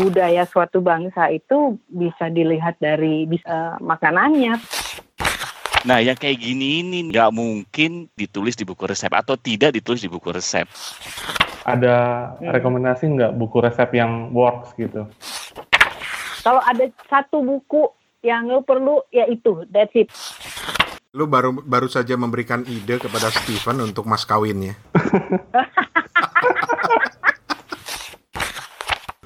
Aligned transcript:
budaya 0.00 0.48
suatu 0.48 0.80
bangsa 0.80 1.28
itu 1.28 1.76
bisa 1.88 2.32
dilihat 2.32 2.80
dari 2.80 3.28
bisa, 3.28 3.76
makanannya. 3.82 4.56
Nah, 5.86 6.02
yang 6.02 6.18
kayak 6.18 6.42
gini 6.42 6.82
ini 6.82 6.98
nggak 7.06 7.30
mungkin 7.30 8.10
ditulis 8.18 8.58
di 8.58 8.66
buku 8.66 8.88
resep 8.88 9.12
atau 9.14 9.38
tidak 9.38 9.78
ditulis 9.78 10.02
di 10.02 10.10
buku 10.10 10.34
resep. 10.34 10.66
Ada 11.62 11.94
hmm. 12.40 12.50
rekomendasi 12.50 13.04
nggak 13.06 13.32
buku 13.38 13.62
resep 13.62 13.88
yang 13.94 14.34
works 14.34 14.74
gitu? 14.74 15.06
Kalau 16.42 16.62
ada 16.64 16.88
satu 17.06 17.44
buku 17.44 17.92
yang 18.24 18.50
lo 18.50 18.64
perlu, 18.66 19.04
ya 19.14 19.28
itu, 19.30 19.68
that's 19.70 19.94
it. 19.94 20.10
Lu 21.14 21.30
baru 21.30 21.54
baru 21.54 21.86
saja 21.86 22.18
memberikan 22.18 22.66
ide 22.66 22.98
kepada 22.98 23.30
Steven 23.30 23.86
untuk 23.86 24.04
mas 24.08 24.26
kawinnya. 24.26 24.74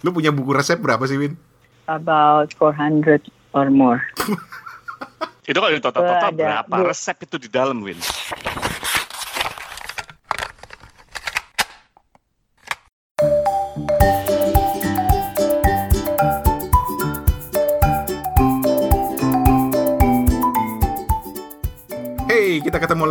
Lu 0.02 0.10
punya 0.10 0.34
buku 0.34 0.50
resep 0.50 0.78
berapa 0.82 1.02
sih, 1.06 1.18
Win? 1.18 1.38
About 1.86 2.54
400 2.58 3.22
or 3.54 3.70
more. 3.70 4.02
itu 5.48 5.58
kalau 5.58 5.70
total-total 5.82 6.30
berapa 6.34 6.76
resep 6.86 7.16
itu 7.26 7.36
di 7.38 7.48
dalam, 7.50 7.82
Win? 7.82 7.98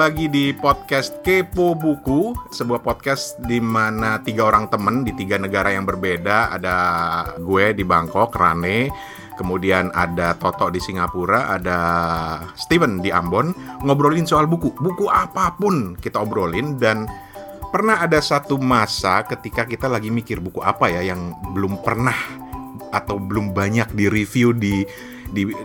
Lagi 0.01 0.25
di 0.33 0.49
podcast 0.49 1.21
Kepo 1.21 1.77
Buku, 1.77 2.33
sebuah 2.49 2.81
podcast 2.81 3.37
di 3.45 3.61
mana 3.61 4.17
tiga 4.25 4.49
orang 4.49 4.65
temen 4.65 5.05
di 5.05 5.13
tiga 5.13 5.37
negara 5.37 5.69
yang 5.69 5.85
berbeda. 5.85 6.57
Ada 6.57 6.77
gue 7.37 7.77
di 7.77 7.85
Bangkok, 7.85 8.33
Rane, 8.33 8.89
kemudian 9.37 9.93
ada 9.93 10.33
Toto 10.33 10.73
di 10.73 10.81
Singapura, 10.81 11.53
ada 11.53 11.77
Steven 12.57 12.97
di 12.97 13.13
Ambon, 13.13 13.53
ngobrolin 13.85 14.25
soal 14.25 14.49
buku. 14.49 14.73
Buku 14.73 15.05
apa 15.05 15.53
pun 15.53 15.93
kita 15.93 16.17
obrolin 16.17 16.81
dan 16.81 17.05
pernah 17.69 18.01
ada 18.01 18.17
satu 18.17 18.57
masa 18.57 19.21
ketika 19.29 19.69
kita 19.69 19.85
lagi 19.85 20.09
mikir 20.09 20.41
buku 20.41 20.65
apa 20.65 20.89
ya 20.89 21.13
yang 21.13 21.37
belum 21.53 21.77
pernah 21.85 22.17
atau 22.89 23.21
belum 23.21 23.53
banyak 23.53 23.93
di 23.93 24.09
review 24.09 24.49
di 24.57 24.81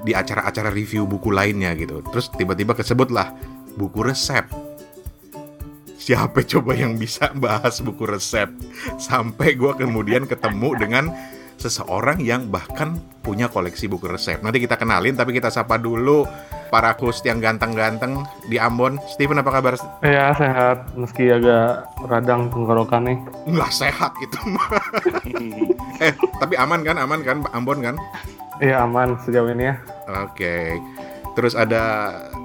di 0.04 0.12
acara-acara 0.12 0.68
review 0.68 1.08
buku 1.08 1.32
lainnya 1.32 1.72
gitu. 1.72 2.04
Terus 2.12 2.28
tiba-tiba 2.36 2.76
kesebutlah 2.76 3.55
buku 3.76 4.00
resep. 4.02 4.48
Siapa 5.96 6.44
coba 6.44 6.72
yang 6.76 6.96
bisa 6.96 7.30
bahas 7.36 7.78
buku 7.84 8.08
resep? 8.08 8.48
Sampai 8.96 9.54
gue 9.54 9.72
kemudian 9.76 10.24
ketemu 10.24 10.76
dengan 10.76 11.04
seseorang 11.56 12.20
yang 12.20 12.52
bahkan 12.52 13.00
punya 13.24 13.48
koleksi 13.48 13.88
buku 13.88 14.06
resep. 14.06 14.38
Nanti 14.44 14.60
kita 14.60 14.76
kenalin, 14.76 15.16
tapi 15.16 15.32
kita 15.32 15.48
sapa 15.48 15.80
dulu 15.80 16.28
para 16.68 16.92
host 17.00 17.24
yang 17.24 17.40
ganteng-ganteng 17.40 18.22
di 18.46 18.60
Ambon. 18.60 19.00
Steven 19.08 19.40
apa 19.40 19.50
kabar? 19.50 19.74
Ya 20.04 20.30
sehat, 20.36 20.92
meski 20.94 21.32
agak 21.32 21.88
radang 22.06 22.52
tenggorokan 22.52 23.08
nih. 23.08 23.18
Nggak 23.48 23.72
sehat 23.72 24.12
itu 24.20 24.38
eh 26.04 26.12
tapi 26.38 26.54
aman 26.60 26.84
kan, 26.84 26.96
aman 27.00 27.20
kan 27.24 27.36
Ambon 27.56 27.80
kan? 27.80 27.96
Iya 28.60 28.84
aman 28.84 29.16
sejauh 29.24 29.48
ini 29.52 29.72
ya. 29.72 29.74
Oke. 30.22 30.36
Okay. 30.36 30.68
Terus 31.36 31.52
ada 31.52 31.82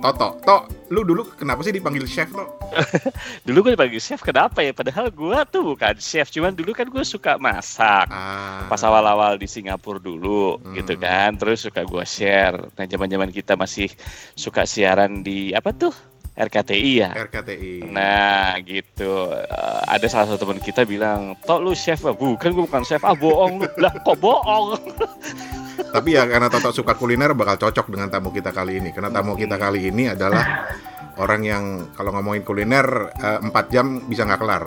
Toto. 0.03 0.36
Tok, 0.44 0.92
lu 0.92 1.08
dulu 1.08 1.23
kenapa 1.39 1.64
sih 1.64 1.72
dipanggil 1.72 2.03
chef, 2.03 2.28
Tok? 2.36 2.75
dulu 3.47 3.64
gue 3.64 3.80
dipanggil 3.80 4.03
chef 4.03 4.20
kenapa 4.20 4.59
ya? 4.59 4.75
Padahal 4.75 5.08
gue 5.08 5.39
tuh 5.47 5.64
bukan 5.64 5.95
chef, 5.95 6.28
cuman 6.28 6.52
dulu 6.52 6.75
kan 6.75 6.92
gue 6.92 7.00
suka 7.08 7.39
masak. 7.39 8.12
Ah. 8.12 8.67
Pas 8.67 8.84
awal-awal 8.84 9.39
di 9.39 9.47
Singapura 9.47 9.95
dulu, 9.95 10.59
hmm. 10.59 10.75
gitu 10.75 11.00
kan. 11.00 11.39
Terus 11.39 11.64
suka 11.64 11.88
gue 11.88 12.03
share. 12.03 12.59
Nah, 12.75 12.84
zaman-zaman 12.84 13.31
kita 13.31 13.56
masih 13.56 13.88
suka 14.36 14.67
siaran 14.67 15.23
di 15.23 15.56
apa 15.56 15.72
tuh? 15.72 15.96
RKTI 16.35 16.91
ya. 17.00 17.12
RKTI. 17.16 17.88
Nah, 17.91 18.59
gitu. 18.63 19.31
Uh, 19.31 19.81
ada 19.88 20.08
salah 20.12 20.31
satu 20.31 20.47
teman 20.47 20.59
kita 20.59 20.84
bilang, 20.84 21.35
"Tok 21.47 21.59
lu 21.63 21.72
chef." 21.75 22.03
Bukan, 22.03 22.56
gue 22.56 22.63
bukan 22.68 22.84
chef. 22.84 23.03
Ah, 23.08 23.16
bohong 23.16 23.63
lu. 23.63 23.68
Lah, 23.79 23.91
kok 24.03 24.19
bohong? 24.19 24.75
Tapi 25.90 26.09
ya 26.14 26.30
karena 26.30 26.47
Toto 26.52 26.69
suka 26.69 26.94
kuliner 26.94 27.34
bakal 27.34 27.58
cocok 27.58 27.90
dengan 27.90 28.14
tamu 28.14 28.30
kita 28.30 28.53
kali 28.53 28.78
ini. 28.78 28.94
Karena 28.94 29.09
tamu 29.09 29.34
kita 29.34 29.58
kali 29.58 29.90
ini 29.90 30.14
adalah 30.14 30.69
orang 31.18 31.42
yang 31.42 31.64
kalau 31.97 32.14
ngomongin 32.14 32.46
kuliner 32.46 32.86
eh, 33.18 33.40
empat 33.42 33.66
uh, 33.68 33.72
jam 33.72 33.86
bisa 34.06 34.24
nggak 34.24 34.41
kelar. 34.41 34.64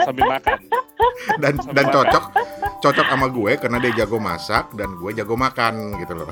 Sambil 0.00 0.24
makan. 0.26 0.58
Dan 1.36 1.52
Sambil 1.60 1.74
dan 1.76 1.86
cocok 1.92 2.24
cocok 2.80 3.06
sama 3.12 3.28
gue 3.28 3.52
karena 3.60 3.76
dia 3.76 3.92
jago 4.02 4.16
masak 4.16 4.72
dan 4.72 4.96
gue 4.96 5.12
jago 5.12 5.36
makan 5.36 6.00
gitu 6.00 6.24
loh. 6.24 6.30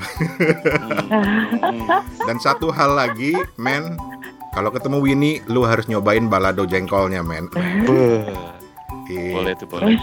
Hmm. 1.59 1.85
dan 2.25 2.37
satu 2.41 2.73
hal 2.73 2.97
lagi, 2.97 3.37
men, 3.61 3.93
kalau 4.57 4.73
ketemu 4.73 4.97
Winnie, 4.97 5.37
lu 5.45 5.61
harus 5.63 5.85
nyobain 5.85 6.25
balado 6.25 6.65
jengkolnya, 6.65 7.21
men. 7.21 7.45
Boleh 9.09 9.53
tuh 9.57 9.65
boleh. 9.65 9.97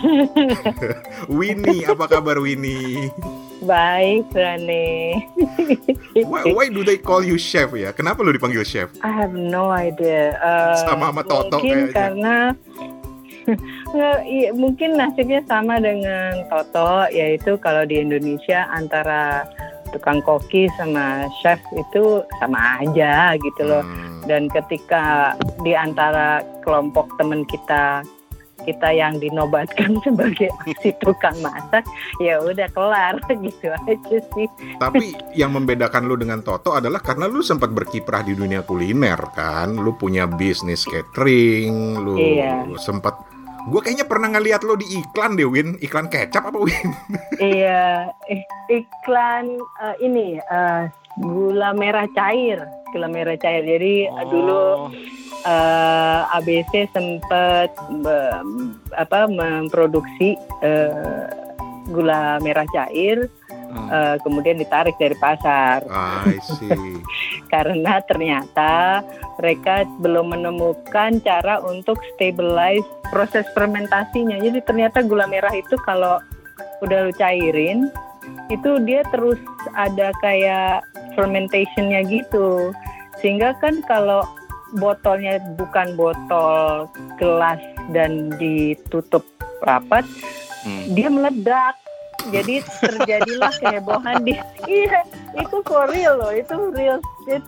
Winnie, 1.38 1.86
apa 1.86 2.10
kabar 2.10 2.42
Winnie? 2.42 3.10
Baik, 3.62 4.26
Rane. 4.34 5.22
why, 6.26 6.42
why 6.50 6.66
do 6.68 6.82
they 6.82 6.98
call 6.98 7.22
you 7.22 7.38
chef 7.38 7.70
ya? 7.72 7.94
Kenapa 7.94 8.20
lu 8.26 8.34
dipanggil 8.34 8.66
chef? 8.66 8.90
I 9.00 9.10
have 9.14 9.32
no 9.32 9.70
idea. 9.70 10.36
Uh, 10.42 10.76
sama 10.84 11.14
sama 11.14 11.22
Toto 11.24 11.62
mungkin 11.62 11.88
kayaknya. 11.88 11.94
karena 11.94 12.36
nggak, 13.94 14.18
iya, 14.26 14.50
mungkin 14.52 14.90
nasibnya 14.98 15.40
sama 15.46 15.78
dengan 15.78 16.42
Toto, 16.50 17.06
yaitu 17.14 17.54
kalau 17.62 17.86
di 17.86 18.02
Indonesia 18.02 18.66
antara 18.74 19.46
tukang 19.94 20.18
koki 20.26 20.66
sama 20.74 21.30
chef 21.40 21.62
itu 21.78 22.26
sama 22.42 22.82
aja 22.82 23.38
gitu 23.38 23.62
loh. 23.62 23.86
Hmm. 23.86 24.26
Dan 24.26 24.50
ketika 24.50 25.38
di 25.62 25.72
antara 25.72 26.42
kelompok 26.66 27.06
teman 27.14 27.46
kita 27.46 28.02
kita 28.66 28.90
yang 28.90 29.22
dinobatkan 29.22 29.96
sebagai 30.06 30.50
si 30.82 30.90
tukang 30.98 31.38
masak 31.38 31.86
ya 32.18 32.42
udah 32.42 32.66
kelar 32.74 33.14
gitu 33.46 33.70
aja 33.70 34.18
sih. 34.34 34.46
Tapi 34.82 35.14
yang 35.38 35.54
membedakan 35.54 36.10
lu 36.10 36.18
dengan 36.18 36.42
Toto 36.42 36.74
adalah 36.74 36.98
karena 36.98 37.30
lu 37.30 37.40
sempat 37.40 37.70
berkiprah 37.70 38.26
di 38.26 38.34
dunia 38.34 38.66
kuliner 38.66 39.18
kan, 39.32 39.78
lu 39.78 39.94
punya 39.94 40.26
bisnis 40.26 40.82
catering, 40.82 42.02
lu, 42.02 42.18
iya. 42.18 42.66
sempat 42.76 43.36
Gue 43.66 43.82
kayaknya 43.82 44.06
pernah 44.06 44.30
ngeliat 44.30 44.62
lo 44.62 44.78
di 44.78 44.86
iklan 44.94 45.34
deh, 45.34 45.42
Win. 45.42 45.74
Iklan 45.82 46.06
kecap 46.06 46.54
apa, 46.54 46.58
Win? 46.62 46.88
iya, 47.42 48.14
iklan 48.70 49.58
uh, 49.82 49.96
ini 49.98 50.38
uh, 50.38 50.86
gula 51.18 51.74
merah 51.74 52.06
cair, 52.14 52.62
gula 52.94 53.10
merah 53.10 53.34
cair. 53.34 53.66
Jadi 53.66 54.06
oh. 54.06 54.26
dulu 54.30 54.62
uh, 55.46 56.26
eh, 56.26 56.36
ABC 56.42 56.90
sempat 56.90 57.70
uh, 58.04 58.42
apa 58.98 59.30
memproduksi 59.30 60.34
uh, 60.66 61.30
gula 61.86 62.42
merah 62.42 62.66
cair 62.74 63.30
hmm. 63.46 63.88
uh, 63.88 64.16
kemudian 64.26 64.58
ditarik 64.58 64.98
dari 64.98 65.14
pasar. 65.22 65.86
I 66.26 66.38
see. 66.42 66.98
Karena 67.52 68.02
ternyata 68.02 69.06
mereka 69.38 69.86
belum 70.02 70.34
menemukan 70.34 71.22
cara 71.22 71.62
untuk 71.62 72.02
stabilize 72.14 72.86
proses 73.14 73.46
fermentasinya. 73.54 74.42
Jadi 74.42 74.58
ternyata 74.66 75.06
gula 75.06 75.30
merah 75.30 75.54
itu 75.54 75.78
kalau 75.86 76.18
udah 76.82 77.08
lu 77.08 77.12
cairin 77.16 77.88
itu 78.50 78.82
dia 78.82 79.06
terus 79.14 79.38
ada 79.78 80.10
kayak 80.18 80.82
fermentationnya 81.14 82.02
gitu. 82.10 82.74
Sehingga 83.22 83.54
kan 83.62 83.80
kalau 83.86 84.26
botolnya 84.74 85.38
bukan 85.54 85.94
botol 85.94 86.90
gelas 87.20 87.62
dan 87.94 88.34
ditutup 88.40 89.22
rapat, 89.62 90.02
hmm. 90.66 90.94
dia 90.96 91.08
meledak. 91.08 91.74
Jadi 92.26 92.58
terjadilah 92.82 93.54
kehebohan 93.62 94.26
di 94.26 94.34
iya 94.66 95.06
itu 95.36 95.56
for 95.68 95.86
real 95.92 96.16
loh 96.16 96.32
itu 96.32 96.54
real 96.72 96.98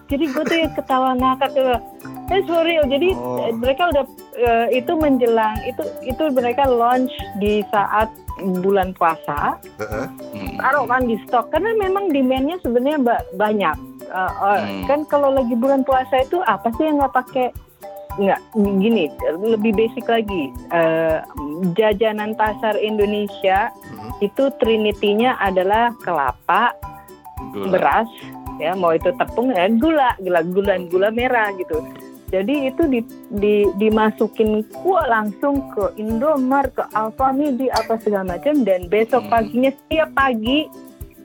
jadi 0.06 0.24
gue 0.28 0.44
tuh 0.44 0.58
yang 0.58 0.72
ketawa 0.76 1.16
ngakak 1.16 1.50
tuh 1.56 1.80
it's 2.28 2.44
for 2.44 2.62
real 2.62 2.84
jadi 2.84 3.16
oh. 3.16 3.48
mereka 3.56 3.88
udah 3.90 4.04
uh, 4.44 4.66
itu 4.68 4.92
menjelang 4.92 5.56
itu 5.64 5.82
itu 6.04 6.22
mereka 6.30 6.68
launch 6.68 7.12
di 7.40 7.64
saat 7.72 8.12
bulan 8.62 8.92
puasa 8.94 9.56
uh-huh. 9.80 10.06
taruh 10.60 10.86
kan 10.86 11.02
di 11.08 11.16
stok 11.26 11.50
karena 11.50 11.74
memang 11.80 12.12
demandnya 12.12 12.60
sebenarnya 12.60 13.00
banyak 13.34 13.76
uh, 14.10 14.32
uh, 14.40 14.58
hmm. 14.64 14.84
kan 14.88 15.00
kalau 15.06 15.32
lagi 15.32 15.54
bulan 15.54 15.84
puasa 15.84 16.24
itu 16.24 16.40
apa 16.44 16.68
sih 16.76 16.88
yang 16.88 17.00
nggak 17.00 17.14
pakai 17.14 17.48
nggak 18.18 18.40
gini 18.82 19.06
lebih 19.38 19.72
basic 19.78 20.04
lagi 20.10 20.50
uh, 20.74 21.22
jajanan 21.78 22.34
pasar 22.34 22.74
Indonesia 22.74 23.70
hmm. 23.70 24.18
itu 24.24 24.50
trinitinya 24.58 25.38
adalah 25.38 25.94
kelapa 26.02 26.74
gula. 27.54 27.70
beras 27.70 28.10
ya 28.58 28.74
mau 28.74 28.90
itu 28.90 29.14
tepung 29.14 29.54
dan 29.54 29.78
gula 29.78 30.18
gula 30.18 30.42
gula 30.42 30.74
gula 30.90 31.08
merah 31.14 31.54
gitu 31.54 31.78
Jadi 32.28 32.68
itu 32.68 32.82
di, 32.84 33.00
di, 33.40 33.64
dimasukin 33.80 34.60
kuah 34.84 35.08
langsung 35.08 35.64
ke 35.72 35.96
Indomart, 35.96 36.76
ke 36.76 36.84
Alfamidi, 36.92 37.72
apa 37.72 37.96
segala 38.04 38.36
macam. 38.36 38.68
Dan 38.68 38.84
besok 38.92 39.24
Hmm. 39.24 39.32
paginya 39.32 39.72
setiap 39.72 40.12
pagi 40.12 40.68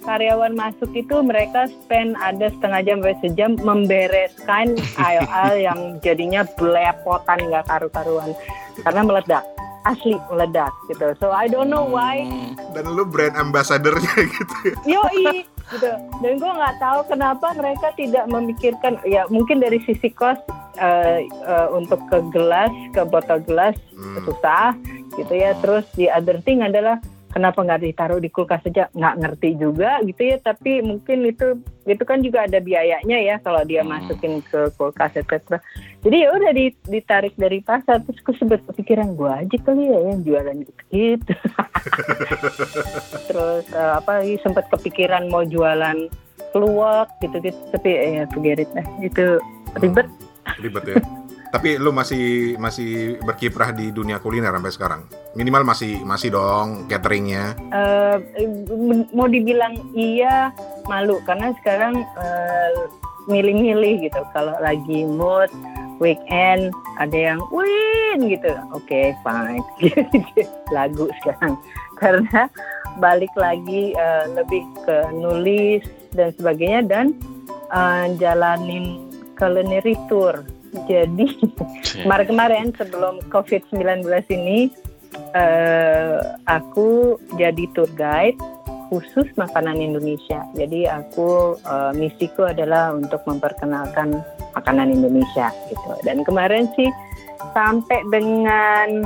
karyawan 0.03 0.53
masuk 0.53 0.91
itu 0.93 1.15
mereka 1.23 1.71
spend 1.71 2.15
ada 2.19 2.51
setengah 2.51 2.81
jam 2.83 2.97
sampai 2.99 3.17
sejam 3.23 3.51
membereskan 3.59 4.75
aisle-aisle 4.99 5.59
yang 5.59 5.79
jadinya 5.99 6.43
belepotan 6.59 7.39
nggak 7.49 7.65
karu-karuan 7.67 8.31
karena 8.83 9.01
meledak 9.03 9.43
asli 9.83 10.15
meledak 10.31 10.71
gitu. 10.87 11.11
So 11.19 11.35
I 11.35 11.51
don't 11.51 11.67
know 11.67 11.83
why 11.83 12.23
Hmm. 12.23 12.55
Dan 12.71 12.95
lu 12.95 13.03
brand 13.03 13.35
ambassadornya 13.35 14.15
gitu. 14.35 14.55
Yoi 14.87 15.43
gitu. 15.43 15.91
Dan 16.23 16.31
gue 16.39 16.51
nggak 16.55 16.79
tahu 16.79 16.99
kenapa 17.11 17.51
mereka 17.55 17.91
tidak 17.99 18.25
memikirkan 18.31 18.97
ya 19.03 19.27
mungkin 19.27 19.59
dari 19.59 19.83
sisi 19.83 20.07
cost 20.15 20.39
eh, 20.79 21.27
eh, 21.27 21.67
untuk 21.69 21.99
ke 22.07 22.17
gelas 22.31 22.71
ke 22.95 23.03
botol 23.03 23.43
gelas 23.43 23.75
Hmm. 23.93 24.23
susah 24.23 24.71
gitu 25.19 25.33
ya. 25.35 25.51
Terus 25.59 25.83
di 25.99 26.07
other 26.07 26.39
thing 26.41 26.63
adalah 26.63 26.97
kenapa 27.33 27.65
nggak 27.65 27.81
ditaruh 27.81 28.21
di 28.21 28.29
kulkas 28.29 28.61
saja 28.61 28.87
nggak 28.93 29.17
ngerti 29.19 29.49
juga 29.57 29.97
gitu 30.05 30.21
ya. 30.21 30.37
Tapi 30.37 30.85
mungkin 30.85 31.25
itu 31.25 31.57
itu 31.89 32.03
kan 32.05 32.21
juga 32.21 32.45
ada 32.45 32.61
biayanya 32.61 33.17
ya 33.19 33.35
kalau 33.41 33.65
dia 33.65 33.81
Hmm. 33.81 33.97
masukin 33.97 34.39
ke 34.45 34.69
kulkas 34.77 35.17
etc. 35.17 35.57
Jadi 36.05 36.17
ya 36.23 36.29
udah 36.31 36.51
di- 36.53 36.77
ditarik 36.85 37.33
dari 37.35 37.59
pasar 37.65 38.05
terus 38.05 38.21
gue 38.21 38.35
sebut 38.37 38.61
kepikiran 38.69 39.17
gue 39.17 39.31
aja 39.33 39.57
kali 39.65 39.89
ya 39.89 39.99
yang 40.13 40.21
jualan 40.21 40.55
gitu. 40.61 40.81
gitu. 40.93 41.33
terus 43.27 43.65
eh, 43.73 43.93
apa 43.97 44.21
lagi 44.21 44.35
sempat 44.45 44.69
kepikiran 44.69 45.27
mau 45.33 45.41
jualan 45.43 46.07
keluak 46.53 47.09
gitu 47.19 47.41
gitu 47.41 47.57
tapi 47.73 47.89
eh, 47.89 48.11
ya 48.21 48.23
lah 48.77 48.85
itu 49.01 49.25
ribet 49.81 50.07
Ribet 50.59 50.83
ya. 50.85 50.97
Tapi 51.53 51.77
lu 51.77 51.93
masih 51.93 52.57
masih 52.57 53.21
berkiprah 53.21 53.69
di 53.77 53.93
dunia 53.93 54.17
kuliner 54.17 54.49
sampai 54.49 54.73
sekarang. 54.73 55.01
Minimal 55.37 55.61
masih 55.61 56.01
masih 56.01 56.33
dong 56.33 56.89
cateringnya. 56.89 57.53
M- 58.73 59.05
mau 59.13 59.29
dibilang 59.29 59.77
iya 59.93 60.49
malu. 60.89 61.21
Karena 61.29 61.53
sekarang 61.61 62.01
eh, 62.01 62.89
milih-milih 63.29 64.09
gitu. 64.09 64.17
Kalau 64.33 64.57
lagi 64.65 65.05
mood 65.05 65.53
weekend 66.01 66.73
ada 66.97 67.37
yang 67.37 67.39
win 67.53 68.33
gitu. 68.33 68.49
Oke 68.73 69.13
fine. 69.21 69.61
Lagu 70.75 71.05
sekarang. 71.21 71.53
Karena 72.01 72.49
balik 72.97 73.29
lagi 73.37 73.93
eh, 73.93 74.25
lebih 74.33 74.65
ke 74.89 75.05
nulis 75.13 75.85
dan 76.17 76.33
sebagainya 76.33 76.81
dan 76.89 77.05
eh, 77.69 78.09
jalanin 78.17 79.05
culinary 79.37 79.93
tour 80.09 80.41
jadi 80.89 81.27
kemarin-kemarin 82.03 82.73
sebelum 82.75 83.21
COVID-19 83.29 84.05
ini 84.33 84.69
eh, 85.37 86.17
aku 86.49 87.17
jadi 87.37 87.63
tour 87.77 87.89
guide 87.93 88.37
khusus 88.93 89.25
makanan 89.37 89.81
Indonesia. 89.81 90.45
Jadi 90.53 90.85
aku 90.85 91.57
eh, 91.57 91.91
misiku 91.97 92.49
adalah 92.49 92.93
untuk 92.93 93.21
memperkenalkan 93.25 94.21
makanan 94.53 94.93
Indonesia 94.93 95.49
gitu. 95.69 95.91
Dan 96.05 96.21
kemarin 96.21 96.69
sih 96.77 96.89
sampai 97.57 98.01
dengan 98.13 99.05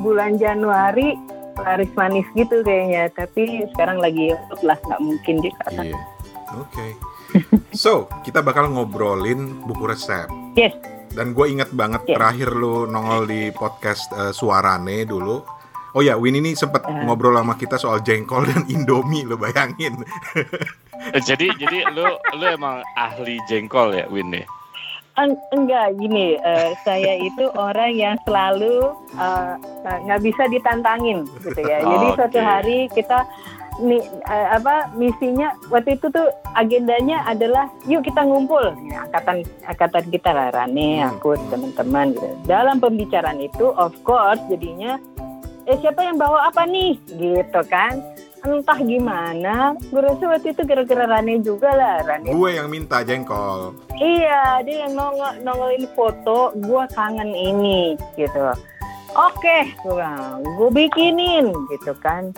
bulan 0.00 0.40
Januari 0.40 1.16
laris 1.60 1.90
manis 1.98 2.24
gitu 2.32 2.64
kayaknya. 2.64 3.12
Tapi 3.12 3.68
sekarang 3.76 4.00
lagi 4.00 4.32
YouTube 4.32 4.62
lah 4.64 4.78
nggak 4.88 5.00
mungkin 5.04 5.36
juga. 5.44 5.64
kan. 5.68 5.84
Iya. 5.84 6.00
Oke. 6.56 6.86
So, 7.76 8.08
kita 8.24 8.40
bakal 8.40 8.72
ngobrolin 8.72 9.60
buku 9.68 9.84
resep. 9.84 10.32
Yes. 10.56 10.72
Dan 11.08 11.32
gue 11.32 11.46
inget 11.48 11.70
banget 11.70 12.04
Yes. 12.04 12.14
terakhir 12.14 12.48
lu 12.52 12.84
nongol 12.84 13.24
di 13.24 13.48
podcast 13.50 14.08
eh, 14.12 14.30
Suarane 14.30 15.02
dulu. 15.02 15.40
Oh 15.92 16.00
ya, 16.00 16.14
Win 16.14 16.36
ini 16.36 16.52
sempet 16.52 16.84
Eh. 16.84 16.94
ngobrol 17.02 17.34
sama 17.34 17.54
kita 17.54 17.76
soal 17.76 18.00
jengkol 18.00 18.44
dan 18.44 18.62
Indomie, 18.68 19.24
lo 19.24 19.36
bayangin. 19.36 20.04
Eh, 21.08 21.22
jadi 21.22 21.54
jadi 21.54 21.88
lu 21.90 22.06
lu 22.34 22.44
emang 22.44 22.82
ahli 22.94 23.38
jengkol 23.44 23.94
ya 23.94 24.04
Win 24.08 24.34
ya? 24.34 24.44
Eng- 25.16 25.34
enggak 25.50 25.98
gini, 25.98 26.34
eh, 26.36 26.70
saya 26.82 27.18
itu 27.18 27.50
orang 27.52 27.90
yang 27.90 28.14
selalu 28.22 28.94
eh, 29.14 29.52
nggak 29.82 30.20
bisa 30.22 30.46
ditantangin 30.46 31.26
gitu 31.40 31.58
ya. 31.60 31.82
Jadi 31.82 32.06
Oke. 32.06 32.16
suatu 32.16 32.38
hari 32.38 32.78
kita 32.92 33.26
nih 33.78 34.02
eh, 34.24 34.48
apa 34.52 34.90
misinya 34.92 35.50
waktu 35.68 35.94
itu 35.94 36.06
tuh 36.08 36.26
agendanya 36.52 37.22
adalah 37.24 37.70
yuk 37.84 38.02
kita 38.02 38.20
ngumpul 38.20 38.74
Ya, 38.84 39.06
angkatan 39.06 39.42
angkatan 39.64 40.04
kita 40.08 40.30
lah 40.30 40.48
Rane, 40.50 40.98
Hmm. 40.98 41.14
aku 41.14 41.38
teman-teman 41.48 42.06
gitu. 42.12 42.28
Dalam 42.44 42.76
pembicaraan 42.78 43.38
itu 43.38 43.70
of 43.72 43.94
course 44.02 44.42
jadinya 44.46 44.98
eh 45.64 45.76
siapa 45.78 46.00
yang 46.00 46.16
bawa 46.16 46.48
apa 46.48 46.64
nih 46.64 46.96
gitu 47.08 47.60
kan 47.66 48.00
entah 48.40 48.78
gimana 48.78 49.74
gue 49.90 49.98
rasa 49.98 50.24
waktu 50.24 50.54
itu 50.54 50.62
gara-gara 50.62 51.04
Rane 51.04 51.42
juga 51.42 51.68
lah 51.68 52.00
Rane 52.02 52.30
gue 52.30 52.50
yang 52.50 52.66
minta 52.66 53.02
jengkol. 53.02 53.74
Iya, 53.94 54.62
dia 54.62 54.86
yang 54.86 54.94
nongol 54.94 55.42
nongolin 55.42 55.84
foto, 55.92 56.54
gua 56.62 56.86
kangen 56.88 57.30
ini 57.30 57.98
gitu. 58.14 58.54
Oke, 59.10 59.74
gue 60.54 60.70
bikinin 60.70 61.50
gitu 61.68 61.92
kan. 61.98 62.30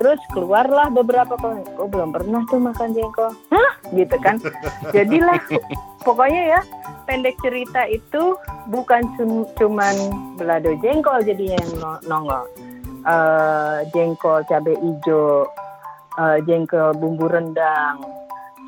Terus 0.00 0.16
keluarlah 0.32 0.88
beberapa 0.88 1.36
kali, 1.36 1.60
gue 1.76 1.88
belum 1.92 2.16
pernah 2.16 2.40
tuh 2.48 2.56
makan 2.56 2.96
jengkol. 2.96 3.36
Hah? 3.52 3.70
Gitu 3.92 4.16
kan. 4.24 4.40
Jadilah 4.96 5.36
pokoknya 6.08 6.56
ya 6.56 6.60
pendek 7.04 7.36
cerita 7.44 7.84
itu 7.84 8.32
bukan 8.72 9.04
cum- 9.20 9.44
cuman 9.60 9.92
belado 10.40 10.72
jengkol 10.80 11.20
jadinya 11.20 11.60
yang 11.60 11.72
no- 11.84 12.02
nongol. 12.08 12.48
Eh, 13.04 13.76
jengkol 13.92 14.40
cabai 14.48 14.72
hijau, 14.80 15.44
eh, 16.16 16.38
jengkol 16.48 16.96
bumbu 16.96 17.28
rendang, 17.28 18.00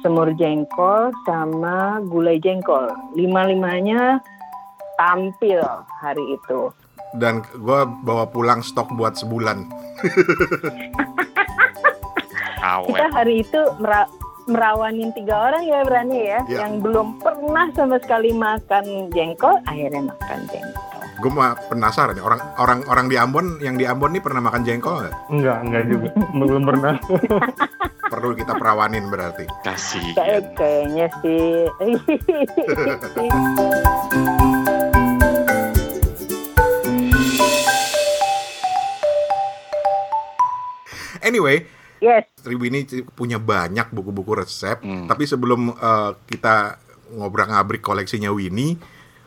semur 0.04 0.28
jengkol 0.36 1.16
sama 1.24 2.04
gulai 2.12 2.36
jengkol. 2.44 2.92
Lima-limanya 3.16 4.20
tampil 5.00 5.64
hari 5.96 6.36
itu. 6.36 6.68
Dan 7.12 7.44
gue 7.52 7.80
bawa 8.02 8.24
pulang 8.24 8.60
stok 8.60 8.88
buat 8.92 9.14
sebulan. 9.14 9.64
Kita 12.62 13.06
hari 13.10 13.42
itu 13.42 13.60
mera- 13.76 14.08
merawanin 14.44 15.12
tiga 15.12 15.50
orang 15.50 15.62
ya 15.62 15.82
berani 15.82 16.18
ya, 16.24 16.40
Ya. 16.46 16.58
yang 16.64 16.78
belum 16.78 17.18
pernah 17.18 17.68
sama 17.72 17.98
sekali 17.98 18.32
makan 18.32 19.10
jengkol, 19.10 19.58
akhirnya 19.64 20.08
makan 20.08 20.40
jengkol. 20.46 20.80
Gue 21.18 21.30
mah 21.30 21.54
penasaran 21.68 22.14
nih, 22.14 22.24
orang 22.24 22.40
orang 22.56 22.78
orang 22.86 23.06
di 23.06 23.14
Ambon 23.14 23.58
yang 23.58 23.76
di 23.76 23.84
Ambon 23.84 24.10
nih 24.10 24.18
pernah 24.18 24.40
makan 24.40 24.62
jengkol 24.62 24.94
nggak? 25.00 25.14
Enggak, 25.28 25.58
enggak 25.62 25.82
juga. 25.86 26.08
Belum 26.32 26.62
pernah. 26.64 26.94
Perlu 28.12 28.34
kita 28.34 28.52
perawanin 28.54 29.06
berarti. 29.06 29.44
Kasih. 29.62 30.06
Kayak- 30.14 30.54
Kayaknya 30.54 31.06
sih. 31.18 31.66
Anyway, 41.22 41.64
yes, 41.98 42.26
ini 42.44 42.82
punya 43.14 43.38
banyak 43.38 43.88
buku-buku 43.88 44.42
resep. 44.42 44.82
Hmm. 44.82 45.06
Tapi 45.06 45.24
sebelum 45.24 45.72
eh, 45.72 46.10
kita 46.26 46.76
ngobrol-ngabrik 47.14 47.80
koleksinya 47.80 48.32
Winnie, 48.32 48.76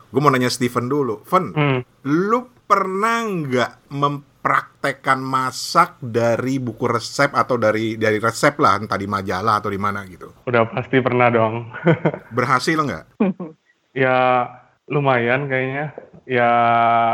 gue 0.06 0.20
mau 0.20 0.28
nanya 0.28 0.52
Steven 0.52 0.86
dulu. 0.86 1.22
Ven, 1.24 1.44
Hmm. 1.52 1.80
lu 2.04 2.46
pernah 2.66 3.22
nggak 3.22 3.94
mempraktekkan 3.94 5.22
masak 5.22 6.02
dari 6.02 6.58
buku 6.58 6.82
resep 6.90 7.30
atau 7.30 7.54
dari 7.54 7.94
dari 7.94 8.18
resep 8.18 8.58
lah, 8.58 8.82
entah 8.82 8.98
di 8.98 9.06
majalah 9.06 9.62
atau 9.62 9.70
di 9.70 9.78
mana 9.78 10.02
gitu? 10.06 10.34
Udah 10.44 10.66
pasti 10.66 10.98
pernah 10.98 11.30
dong. 11.30 11.70
Berhasil 12.36 12.74
nggak? 12.74 13.22
ya 14.02 14.46
lumayan 14.90 15.46
kayaknya. 15.46 15.94
Ya 16.26 16.50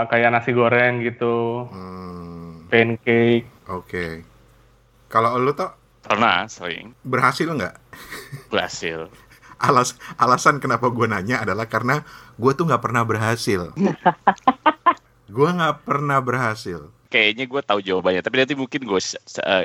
kayak 0.08 0.32
nasi 0.32 0.56
goreng 0.56 1.04
gitu, 1.04 1.68
Hmm, 1.68 2.64
pancake. 2.72 3.44
Oke. 3.68 4.24
Kalau 5.12 5.36
lu 5.36 5.52
tuh 5.52 5.68
Pernah 6.02 6.48
sering 6.48 6.96
berhasil 7.04 7.44
nggak? 7.44 7.76
berhasil. 8.48 9.12
Alas 9.68 9.94
alasan 10.18 10.58
kenapa 10.58 10.88
gue 10.90 11.06
nanya 11.06 11.44
adalah 11.44 11.68
karena 11.70 12.02
gue 12.40 12.52
tuh 12.56 12.64
nggak 12.66 12.80
pernah 12.82 13.04
berhasil. 13.04 13.70
gue 15.36 15.48
nggak 15.52 15.84
pernah 15.84 16.18
berhasil. 16.18 16.88
Kayaknya 17.12 17.44
gue 17.44 17.60
tahu 17.60 17.80
jawabannya, 17.84 18.24
tapi 18.24 18.40
nanti 18.40 18.56
mungkin 18.56 18.88
gue 18.88 19.00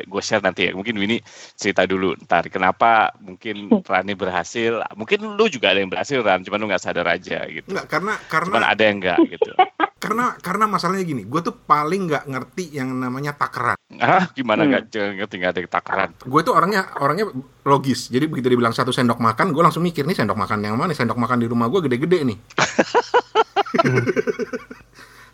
gue 0.03 0.21
share 0.21 0.43
nanti 0.43 0.67
ya. 0.67 0.75
Mungkin 0.75 0.99
Winnie 0.99 1.23
cerita 1.55 1.87
dulu 1.87 2.11
ntar 2.27 2.51
kenapa 2.51 3.15
mungkin 3.23 3.71
Rani 3.87 4.19
berhasil. 4.19 4.83
Mungkin 4.99 5.39
lu 5.39 5.47
juga 5.47 5.71
ada 5.71 5.79
yang 5.79 5.87
berhasil 5.87 6.19
Ran, 6.19 6.43
cuman 6.43 6.59
lu 6.59 6.67
nggak 6.67 6.83
sadar 6.83 7.07
aja 7.07 7.47
gitu. 7.47 7.71
Nggak 7.71 7.87
karena 7.87 8.19
Cuman 8.19 8.51
karena 8.51 8.67
ada 8.67 8.83
yang 8.83 8.99
enggak 8.99 9.19
gitu. 9.31 9.51
karena 10.03 10.35
karena 10.43 10.65
masalahnya 10.69 11.07
gini, 11.07 11.23
gue 11.25 11.41
tuh 11.41 11.55
paling 11.55 12.11
nggak 12.11 12.23
ngerti 12.29 12.75
yang 12.75 12.91
namanya 12.91 13.31
takaran. 13.33 13.79
Ah, 13.97 14.27
gimana 14.35 14.67
Hmm. 14.67 14.69
nggak 14.75 14.83
jangan 14.91 15.13
ngerti 15.17 15.35
nggak 15.39 15.51
ada 15.55 15.61
takaran. 15.71 16.09
Gue 16.21 16.41
tuh 16.43 16.53
orangnya 16.53 16.91
orangnya 16.99 17.31
logis. 17.63 18.11
Jadi 18.11 18.27
begitu 18.27 18.51
dibilang 18.51 18.75
satu 18.75 18.91
sendok 18.91 19.17
makan, 19.17 19.55
gue 19.55 19.63
langsung 19.63 19.81
mikir 19.81 20.03
nih 20.03 20.19
sendok 20.19 20.37
makan 20.37 20.59
yang 20.61 20.75
mana? 20.75 20.91
Sendok 20.91 21.17
makan 21.17 21.39
di 21.39 21.47
rumah 21.47 21.71
gue 21.71 21.79
gede-gede 21.87 22.27
nih. 22.27 22.37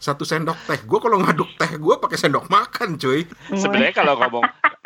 satu 0.04 0.28
sendok 0.28 0.60
teh. 0.68 0.80
Gue 0.84 1.00
kalau 1.00 1.24
ngaduk 1.24 1.48
teh 1.56 1.80
gue 1.80 1.96
pakai 1.96 2.20
sendok 2.20 2.52
makan, 2.52 3.00
cuy. 3.00 3.24
Sebenarnya 3.62 3.96
kalau 3.96 4.20
ngomong 4.20 4.44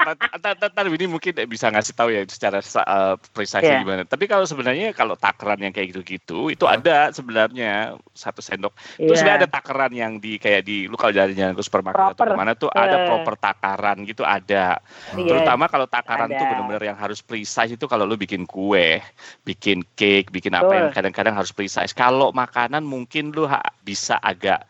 Tadi 0.08 0.90
ini 0.94 1.10
mungkin 1.10 1.34
bisa 1.50 1.68
ngasih 1.68 1.94
tahu 1.98 2.10
ya 2.14 2.22
secara 2.30 2.62
uh, 2.62 3.20
precise 3.34 3.66
yeah. 3.66 3.82
gimana. 3.84 4.06
Tapi 4.08 4.30
kalau 4.30 4.46
sebenarnya 4.48 4.96
kalau 4.96 5.20
takaran 5.20 5.60
yang 5.60 5.74
kayak 5.76 5.92
gitu-gitu 5.92 6.54
itu 6.54 6.64
ada 6.64 7.12
sebenarnya 7.12 7.98
satu 8.14 8.40
sendok. 8.40 8.72
Yeah. 8.96 9.10
Terus 9.10 9.18
sebenarnya 9.20 9.40
ada 9.44 9.50
takaran 9.50 9.92
yang 9.92 10.12
di 10.22 10.40
kayak 10.40 10.64
di 10.64 10.88
lu 10.88 10.96
kalau 10.96 11.12
jalan-jalan 11.12 11.58
ke 11.58 11.64
supermarket 11.66 12.14
atau 12.14 12.24
ke 12.24 12.38
mana 12.38 12.54
tuh 12.56 12.70
ada 12.72 13.10
proper 13.10 13.36
takaran 13.36 13.98
gitu 14.08 14.24
ada. 14.24 14.80
Yeah. 15.18 15.28
Terutama 15.28 15.68
kalau 15.68 15.88
takaran 15.90 16.30
ada. 16.32 16.40
tuh 16.40 16.46
benar-benar 16.46 16.84
yang 16.94 16.98
harus 16.98 17.20
precise 17.20 17.76
itu 17.76 17.86
kalau 17.90 18.08
lu 18.08 18.16
bikin 18.16 18.48
kue, 18.48 19.02
bikin 19.44 19.84
cake, 20.00 20.32
bikin 20.32 20.56
apa 20.56 20.72
yang 20.72 20.88
kadang-kadang 20.94 21.36
harus 21.36 21.52
precise. 21.52 21.92
Kalau 21.92 22.32
makanan 22.32 22.86
mungkin 22.86 23.36
lu 23.36 23.50
bisa 23.84 24.22
agak 24.22 24.64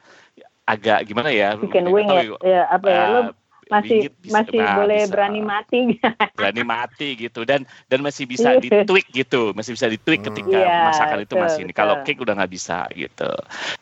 agak 0.67 1.07
gimana 1.07 1.31
ya? 1.31 1.55
Bikin 1.55 1.87
wing 1.87 2.11
ya, 2.11 2.21
ya 2.43 2.61
apa 2.67 2.87
ya? 2.91 3.01
Uh, 3.01 3.07
lu 3.09 3.21
masih 3.67 4.07
bisa, 4.23 4.33
masih 4.33 4.59
nah, 4.63 4.75
boleh 4.79 5.01
bisa, 5.03 5.11
berani 5.11 5.41
mati 5.43 5.79
berani 6.39 6.63
mati 6.63 7.09
gitu 7.19 7.43
dan 7.43 7.67
dan 7.91 7.99
masih 7.99 8.23
bisa 8.23 8.57
ditweak 8.59 9.07
gitu 9.11 9.51
masih 9.53 9.75
bisa 9.75 9.87
ditweak 9.91 10.23
hmm. 10.23 10.27
ketika 10.31 10.57
yeah, 10.57 10.87
masakan 10.91 11.19
itu 11.23 11.35
masih 11.35 11.61
ini 11.67 11.73
kalau 11.75 12.01
cake 12.07 12.19
udah 12.23 12.33
nggak 12.39 12.51
bisa 12.51 12.87
gitu 12.95 13.31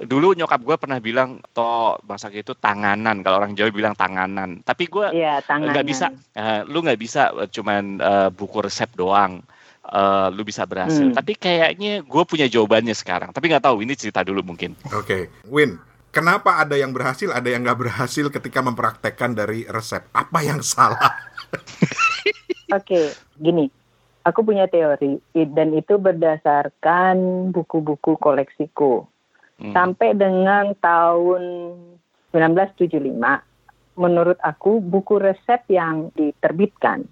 dulu 0.01 0.33
nyokap 0.33 0.61
gue 0.61 0.75
pernah 0.77 0.97
bilang 0.97 1.39
toh 1.53 2.01
masak 2.05 2.33
itu 2.33 2.57
tanganan 2.57 3.21
kalau 3.21 3.41
orang 3.41 3.53
Jawa 3.53 3.69
bilang 3.71 3.95
tanganan 3.95 4.61
tapi 4.65 4.89
gue 4.89 5.13
yeah, 5.13 5.41
nggak 5.45 5.85
bisa 5.85 6.09
uh, 6.35 6.65
lu 6.65 6.81
nggak 6.81 6.99
bisa 6.99 7.29
uh, 7.33 7.47
cuman 7.49 8.01
uh, 8.01 8.29
buku 8.33 8.65
resep 8.65 8.89
doang 8.97 9.45
uh, 9.85 10.33
lu 10.33 10.41
bisa 10.41 10.65
berhasil. 10.65 11.13
Hmm. 11.13 11.13
Tapi 11.13 11.37
kayaknya 11.37 12.01
gue 12.01 12.23
punya 12.25 12.49
jawabannya 12.49 12.97
sekarang. 12.97 13.29
Tapi 13.29 13.53
nggak 13.53 13.69
tahu 13.69 13.85
ini 13.85 13.93
cerita 13.93 14.25
dulu 14.25 14.41
mungkin. 14.41 14.73
Oke, 14.89 15.05
okay. 15.05 15.21
Win 15.45 15.77
kenapa 16.15 16.63
ada 16.63 16.79
yang 16.79 16.95
berhasil, 16.95 17.27
ada 17.27 17.51
yang 17.51 17.67
nggak 17.67 17.75
berhasil 17.83 18.31
ketika 18.31 18.63
mempraktekkan 18.63 19.35
dari 19.35 19.67
resep? 19.67 20.07
Apa 20.15 20.39
yang 20.39 20.63
salah? 20.63 21.11
Oke, 22.71 22.79
okay, 22.79 23.05
gini. 23.35 23.67
Aku 24.25 24.41
punya 24.41 24.65
teori 24.65 25.21
dan 25.37 25.75
itu 25.77 26.01
berdasarkan 26.01 27.51
buku-buku 27.53 28.17
koleksiku. 28.17 29.05
Hmm. 29.61 29.69
Sampai 29.69 30.17
dengan 30.17 30.73
tahun 30.81 31.43
1975, 32.33 33.05
menurut 34.01 34.39
aku 34.41 34.81
buku 34.81 35.21
resep 35.21 35.61
yang 35.69 36.09
diterbitkan 36.17 37.05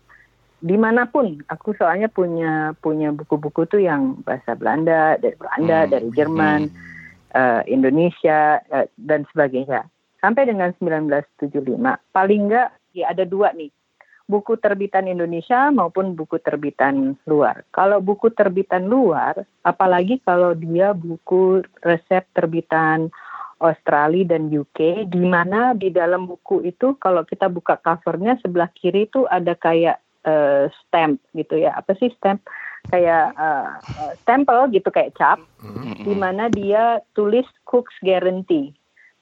di 0.63 0.79
mana 0.79 1.11
pun 1.11 1.43
aku 1.51 1.75
soalnya 1.75 2.07
punya 2.07 2.71
punya 2.79 3.11
buku-buku 3.11 3.67
tuh 3.67 3.83
yang 3.83 4.23
bahasa 4.23 4.55
Belanda 4.55 5.19
dari 5.19 5.35
Belanda 5.35 5.79
hmm. 5.83 5.91
dari 5.91 6.07
Jerman 6.15 6.61
hmm 6.71 6.93
uh, 7.33 7.61
Indonesia 7.67 8.61
uh, 8.71 8.87
dan 8.95 9.27
sebagainya. 9.33 9.89
Sampai 10.23 10.47
dengan 10.47 10.71
1975, 10.79 11.75
paling 12.15 12.41
enggak 12.47 12.71
ya 12.95 13.11
ada 13.11 13.27
dua 13.27 13.51
nih, 13.51 13.67
buku 14.23 14.55
terbitan 14.55 15.11
Indonesia 15.11 15.67
maupun 15.73 16.15
buku 16.15 16.39
terbitan 16.39 17.19
luar. 17.27 17.67
Kalau 17.75 17.99
buku 17.99 18.31
terbitan 18.31 18.87
luar, 18.87 19.43
apalagi 19.67 20.23
kalau 20.23 20.55
dia 20.55 20.95
buku 20.95 21.59
resep 21.83 22.23
terbitan 22.31 23.11
Australia 23.59 24.35
dan 24.35 24.51
UK, 24.51 25.07
di 25.11 25.23
mana 25.23 25.75
di 25.75 25.91
dalam 25.91 26.27
buku 26.27 26.63
itu 26.67 26.95
kalau 26.99 27.23
kita 27.23 27.47
buka 27.51 27.79
covernya 27.79 28.39
sebelah 28.39 28.71
kiri 28.75 29.07
itu 29.07 29.27
ada 29.27 29.55
kayak 29.55 29.99
uh, 30.27 30.67
stamp 30.83 31.19
gitu 31.35 31.59
ya. 31.59 31.75
Apa 31.75 31.95
sih 31.99 32.11
stamp? 32.15 32.43
Kayak 32.91 33.31
uh, 33.37 33.79
stempel 34.23 34.67
gitu 34.71 34.89
kayak 34.91 35.15
cap 35.15 35.39
mm-hmm. 35.63 36.03
di 36.03 36.13
mana 36.15 36.51
dia 36.51 36.99
tulis 37.15 37.47
cooks 37.63 37.95
guarantee 38.03 38.75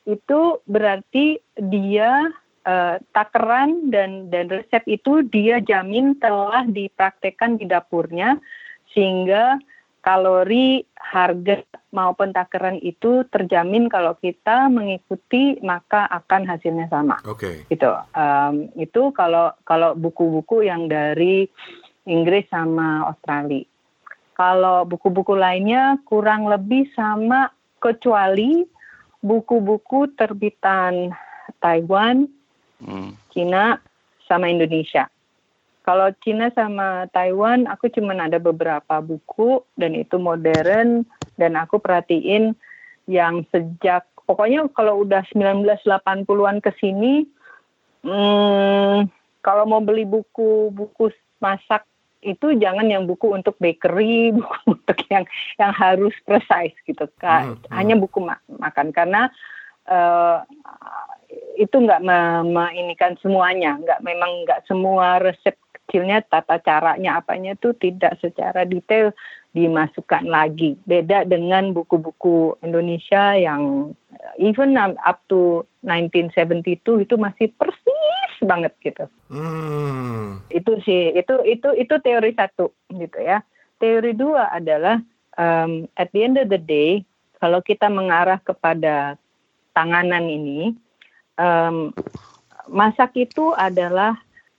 itu 0.10 0.58
berarti 0.65 1.38
dia 1.62 2.34
uh, 2.65 2.98
takaran 3.13 3.94
dan 3.94 4.34
dan 4.34 4.50
resep 4.50 4.82
itu 4.89 5.22
dia 5.30 5.62
jamin 5.62 6.18
telah 6.18 6.65
dipraktekkan 6.65 7.62
di 7.62 7.70
dapurnya 7.70 8.41
sehingga 8.91 9.62
kalori 10.01 10.82
harga 10.98 11.62
maupun 11.94 12.34
takaran 12.34 12.82
itu 12.82 13.22
terjamin 13.30 13.86
kalau 13.86 14.18
kita 14.18 14.65
mengikuti 14.72 15.62
maka 15.62 16.10
akan 16.10 16.50
hasilnya 16.50 16.89
sama. 16.89 17.22
Oke. 17.30 17.68
Okay. 17.68 17.77
Gitu. 17.77 17.91
Um, 18.18 18.74
itu 18.80 19.13
kalau 19.13 19.53
kalau 19.62 19.94
buku-buku 19.94 20.65
yang 20.65 20.89
dari 20.89 21.46
Inggris 22.05 22.48
sama 22.50 23.10
Australia. 23.10 23.67
Kalau 24.34 24.88
buku-buku 24.89 25.38
lainnya 25.38 26.01
kurang 26.10 26.50
lebih 26.50 26.89
sama 26.98 27.53
kecuali 27.77 28.65
buku-buku 29.22 30.10
terbitan 30.17 31.13
Taiwan, 31.62 32.25
hmm. 32.81 33.13
Cina, 33.29 33.77
sama 34.25 34.50
Indonesia. 34.50 35.05
Kalau 35.86 36.10
Cina 36.25 36.50
sama 36.53 37.05
Taiwan, 37.13 37.70
aku 37.70 37.89
cuma 37.93 38.17
ada 38.17 38.38
beberapa 38.38 39.01
buku 39.01 39.62
dan 39.77 39.98
itu 39.98 40.17
modern 40.17 41.05
dan 41.38 41.58
aku 41.58 41.81
perhatiin 41.81 42.53
yang 43.10 43.46
sejak 43.50 44.05
pokoknya 44.29 44.70
kalau 44.72 45.03
udah 45.03 45.25
1980-an 45.34 46.63
ke 46.63 46.72
sini, 46.79 47.27
hmm, 48.05 49.10
kalau 49.43 49.63
mau 49.67 49.81
beli 49.84 50.08
buku-buku 50.08 51.12
masak 51.43 51.84
itu 52.22 52.54
jangan 52.58 52.86
yang 52.86 53.10
buku 53.10 53.34
untuk 53.34 53.58
bakery, 53.58 54.30
buku 54.38 54.58
untuk 54.78 54.98
yang 55.10 55.25
yang 55.58 55.74
harus 55.74 56.13
precise 56.24 56.78
gitu 56.86 57.10
kan. 57.18 57.58
Hmm, 57.58 57.62
hmm. 57.66 57.74
Hanya 57.74 57.96
buku 57.98 58.22
ma 58.22 58.38
makan 58.48 58.94
karena 58.94 59.28
uh, 59.90 60.46
itu 61.58 61.75
nggak 61.75 62.04
meinikan 62.48 63.16
semuanya, 63.20 63.78
nggak 63.80 64.00
memang 64.06 64.46
nggak 64.48 64.68
semua 64.68 65.20
resep 65.20 65.56
kecilnya 65.72 66.24
tata 66.24 66.56
caranya 66.63 67.20
apanya 67.20 67.51
itu 67.60 67.75
tidak 67.75 68.16
secara 68.24 68.63
detail 68.63 69.12
dimasukkan 69.51 70.24
lagi. 70.24 70.80
Beda 70.88 71.28
dengan 71.28 71.75
buku-buku 71.75 72.56
Indonesia 72.63 73.36
yang 73.36 73.92
even 74.40 74.80
up 74.80 75.20
to 75.28 75.68
1972 75.84 77.04
itu 77.04 77.16
masih 77.20 77.51
persis 77.60 78.21
banget 78.43 78.74
gitu. 78.81 79.05
Hmm. 79.29 80.41
Itu 80.50 80.77
sih 80.83 81.15
itu 81.15 81.36
itu 81.45 81.69
itu 81.77 81.95
teori 82.01 82.31
satu 82.36 82.74
gitu 82.91 83.17
ya. 83.21 83.45
Teori 83.81 84.13
dua 84.13 84.51
adalah 84.53 85.01
um, 85.38 85.89
at 85.98 86.10
the 86.13 86.21
end 86.25 86.38
of 86.38 86.50
the 86.50 86.62
day 86.62 87.05
kalau 87.41 87.62
kita 87.65 87.89
mengarah 87.89 88.38
kepada 88.41 89.17
tanganan 89.74 90.29
ini 90.29 90.75
um, 91.41 91.89
masak 92.69 93.15
itu 93.17 93.55
adalah 93.57 94.17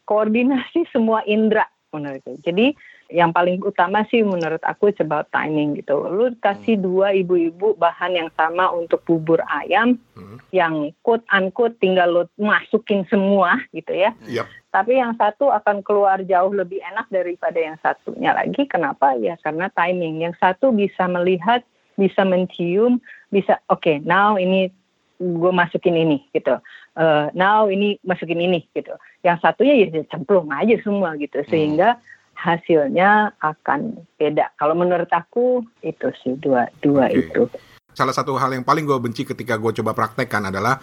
koordinasi 0.09 0.87
semua 0.95 1.23
indera 1.29 1.69
menurutku. 1.93 2.41
Jadi 2.43 2.75
yang 3.13 3.31
paling 3.31 3.61
utama 3.61 4.09
sih 4.09 4.25
menurut 4.25 4.65
aku 4.65 4.89
it's 4.89 4.99
about 5.05 5.29
timing 5.31 5.77
gitu. 5.77 6.01
Lu 6.09 6.33
kasih 6.41 6.81
hmm. 6.81 6.85
dua 6.85 7.13
ibu-ibu 7.13 7.77
bahan 7.77 8.17
yang 8.17 8.31
sama 8.35 8.73
untuk 8.73 9.05
bubur 9.05 9.45
ayam 9.47 10.01
hmm. 10.17 10.41
yang 10.51 10.91
quote 11.05 11.23
unquote 11.29 11.77
tinggal 11.79 12.09
lu 12.09 12.25
masukin 12.41 13.05
semua 13.13 13.61
gitu 13.77 13.93
ya. 13.93 14.17
Yep. 14.25 14.49
Tapi 14.73 14.93
yang 14.97 15.13
satu 15.21 15.53
akan 15.53 15.85
keluar 15.85 16.25
jauh 16.25 16.49
lebih 16.57 16.81
enak 16.81 17.07
daripada 17.13 17.61
yang 17.61 17.77
satunya 17.85 18.33
lagi. 18.33 18.65
Kenapa? 18.65 19.13
Ya 19.21 19.37
karena 19.45 19.69
timing. 19.77 20.25
Yang 20.25 20.41
satu 20.41 20.73
bisa 20.73 21.05
melihat, 21.05 21.61
bisa 22.01 22.25
mencium, 22.25 22.97
bisa 23.29 23.61
oke, 23.69 23.85
okay, 23.85 23.97
now 24.01 24.41
ini 24.41 24.73
gue 25.21 25.53
masukin 25.53 25.95
ini 25.95 26.25
gitu. 26.33 26.57
Uh, 26.97 27.29
now 27.37 27.69
ini 27.69 28.01
masukin 28.01 28.41
ini 28.41 28.65
gitu. 28.73 28.97
Yang 29.21 29.45
satunya 29.45 29.75
ya 29.85 30.01
cemplung 30.09 30.49
aja 30.49 30.81
semua 30.81 31.21
gitu. 31.21 31.45
Sehingga 31.53 32.01
hmm 32.01 32.13
hasilnya 32.43 33.39
akan 33.39 34.03
beda. 34.19 34.51
Kalau 34.59 34.75
menurut 34.75 35.07
aku 35.15 35.63
itu 35.87 36.11
sih 36.27 36.35
dua 36.43 36.67
dua 36.83 37.07
okay. 37.07 37.23
itu. 37.23 37.47
Salah 37.95 38.11
satu 38.11 38.35
hal 38.35 38.51
yang 38.51 38.67
paling 38.67 38.83
gue 38.83 38.99
benci 38.99 39.23
ketika 39.23 39.55
gue 39.61 39.71
coba 39.79 39.95
praktekkan 39.95 40.51
adalah 40.51 40.81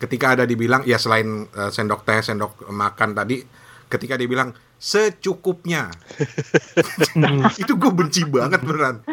ketika 0.00 0.38
ada 0.38 0.44
dibilang 0.48 0.80
ya 0.88 0.96
selain 0.96 1.44
uh, 1.52 1.68
sendok 1.68 2.06
teh, 2.08 2.22
sendok 2.24 2.72
makan 2.72 3.12
tadi, 3.12 3.44
ketika 3.92 4.16
dibilang 4.16 4.56
secukupnya, 4.80 5.92
itu 7.62 7.72
gue 7.76 7.92
benci 7.92 8.26
banget 8.26 8.62
beneran. 8.66 9.04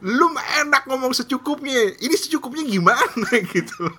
Lu 0.00 0.32
enak 0.36 0.88
ngomong 0.88 1.12
secukupnya, 1.12 1.92
ini 1.98 2.14
secukupnya 2.16 2.64
gimana 2.64 3.28
gitu. 3.52 3.90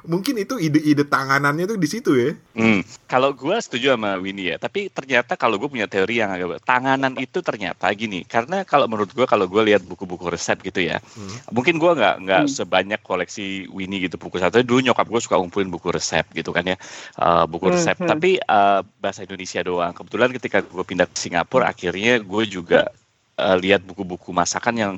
Mungkin 0.00 0.42
itu 0.42 0.56
ide-ide 0.56 1.04
tanganannya 1.06 1.70
tuh 1.70 1.78
di 1.78 1.86
situ 1.86 2.10
ya. 2.16 2.30
Hmm. 2.56 2.80
Kalau 3.06 3.30
gue 3.36 3.52
setuju 3.60 3.94
sama 3.94 4.16
Winnie 4.18 4.54
ya, 4.54 4.56
tapi 4.56 4.90
ternyata 4.90 5.36
kalau 5.36 5.60
gue 5.60 5.68
punya 5.70 5.86
teori 5.86 6.18
yang 6.18 6.32
agak 6.32 6.64
tanganan 6.66 7.14
itu 7.20 7.38
ternyata 7.44 7.86
gini, 7.94 8.24
karena 8.26 8.64
kalau 8.64 8.90
menurut 8.90 9.12
gue 9.12 9.22
kalau 9.28 9.46
gue 9.46 9.62
lihat 9.70 9.84
buku-buku 9.84 10.32
resep 10.32 10.58
gitu 10.66 10.82
ya, 10.82 10.98
hmm. 10.98 11.54
mungkin 11.54 11.76
gue 11.78 11.92
nggak 11.94 12.16
nggak 12.26 12.42
hmm. 12.48 12.50
sebanyak 12.50 13.00
koleksi 13.04 13.68
Winnie 13.70 14.02
gitu 14.08 14.16
buku 14.16 14.40
satu. 14.40 14.64
Dulu 14.64 14.90
nyokap 14.90 15.06
gue 15.06 15.20
suka 15.20 15.36
ngumpulin 15.38 15.70
buku 15.70 15.92
resep 15.94 16.26
gitu 16.32 16.50
kan 16.50 16.64
ya, 16.64 16.76
uh, 17.20 17.44
buku 17.46 17.70
hmm, 17.70 17.74
resep. 17.76 17.96
Hmm. 18.00 18.08
Tapi 18.10 18.40
uh, 18.50 18.80
bahasa 18.98 19.22
Indonesia 19.22 19.60
doang. 19.62 19.92
Kebetulan 19.94 20.30
ketika 20.34 20.58
gue 20.64 20.84
pindah 20.86 21.06
ke 21.06 21.16
Singapura, 21.18 21.70
akhirnya 21.70 22.18
gue 22.18 22.42
juga 22.48 22.88
uh, 23.36 23.56
lihat 23.60 23.84
buku-buku 23.84 24.32
masakan 24.32 24.74
yang 24.74 24.92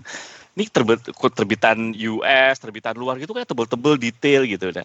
ini 0.53 0.65
terbit, 0.69 1.01
terbitan 1.33 1.97
US, 1.97 2.57
terbitan 2.61 2.95
luar 2.97 3.17
gitu 3.17 3.33
kan 3.33 3.49
tebel-tebel 3.49 3.97
detail 3.97 4.45
gitu. 4.45 4.69
Nah, 4.69 4.85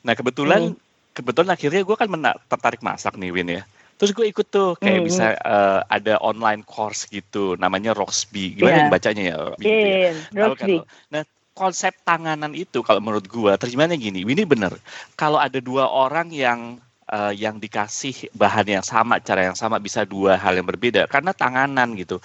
nah 0.00 0.14
kebetulan 0.16 0.72
hmm. 0.72 0.78
kebetulan 1.12 1.50
akhirnya 1.52 1.82
gue 1.84 1.96
kan 1.96 2.08
mena- 2.08 2.40
tertarik 2.48 2.80
masak 2.80 3.20
nih 3.20 3.30
Win 3.32 3.48
ya. 3.60 3.62
Terus 4.00 4.16
gue 4.16 4.26
ikut 4.26 4.48
tuh 4.48 4.74
kayak 4.80 5.04
hmm. 5.04 5.06
bisa 5.06 5.26
uh, 5.44 5.84
ada 5.86 6.16
online 6.24 6.64
course 6.64 7.06
gitu, 7.12 7.54
namanya 7.60 7.92
Roxby. 7.92 8.56
Gimana 8.58 8.88
yeah. 8.88 8.90
bacanya 8.90 9.22
ya? 9.22 9.36
Iya, 9.60 9.68
yeah, 9.68 10.12
yeah, 10.32 10.46
Roxby. 10.48 10.76
Kan? 10.80 10.88
Nah 11.12 11.22
konsep 11.52 11.92
tanganan 12.08 12.56
itu 12.56 12.80
kalau 12.80 13.04
menurut 13.04 13.28
gue 13.28 13.52
terjemahannya 13.60 14.00
gini, 14.00 14.24
ini 14.24 14.42
bener. 14.48 14.72
Kalau 15.14 15.36
ada 15.36 15.60
dua 15.60 15.86
orang 15.86 16.32
yang 16.32 16.80
uh, 17.12 17.32
yang 17.36 17.60
dikasih 17.60 18.32
bahan 18.32 18.80
yang 18.80 18.84
sama, 18.84 19.20
cara 19.20 19.52
yang 19.52 19.58
sama 19.58 19.76
bisa 19.76 20.08
dua 20.08 20.40
hal 20.40 20.56
yang 20.56 20.64
berbeda 20.66 21.04
karena 21.06 21.36
tanganan 21.36 21.92
gitu. 21.94 22.18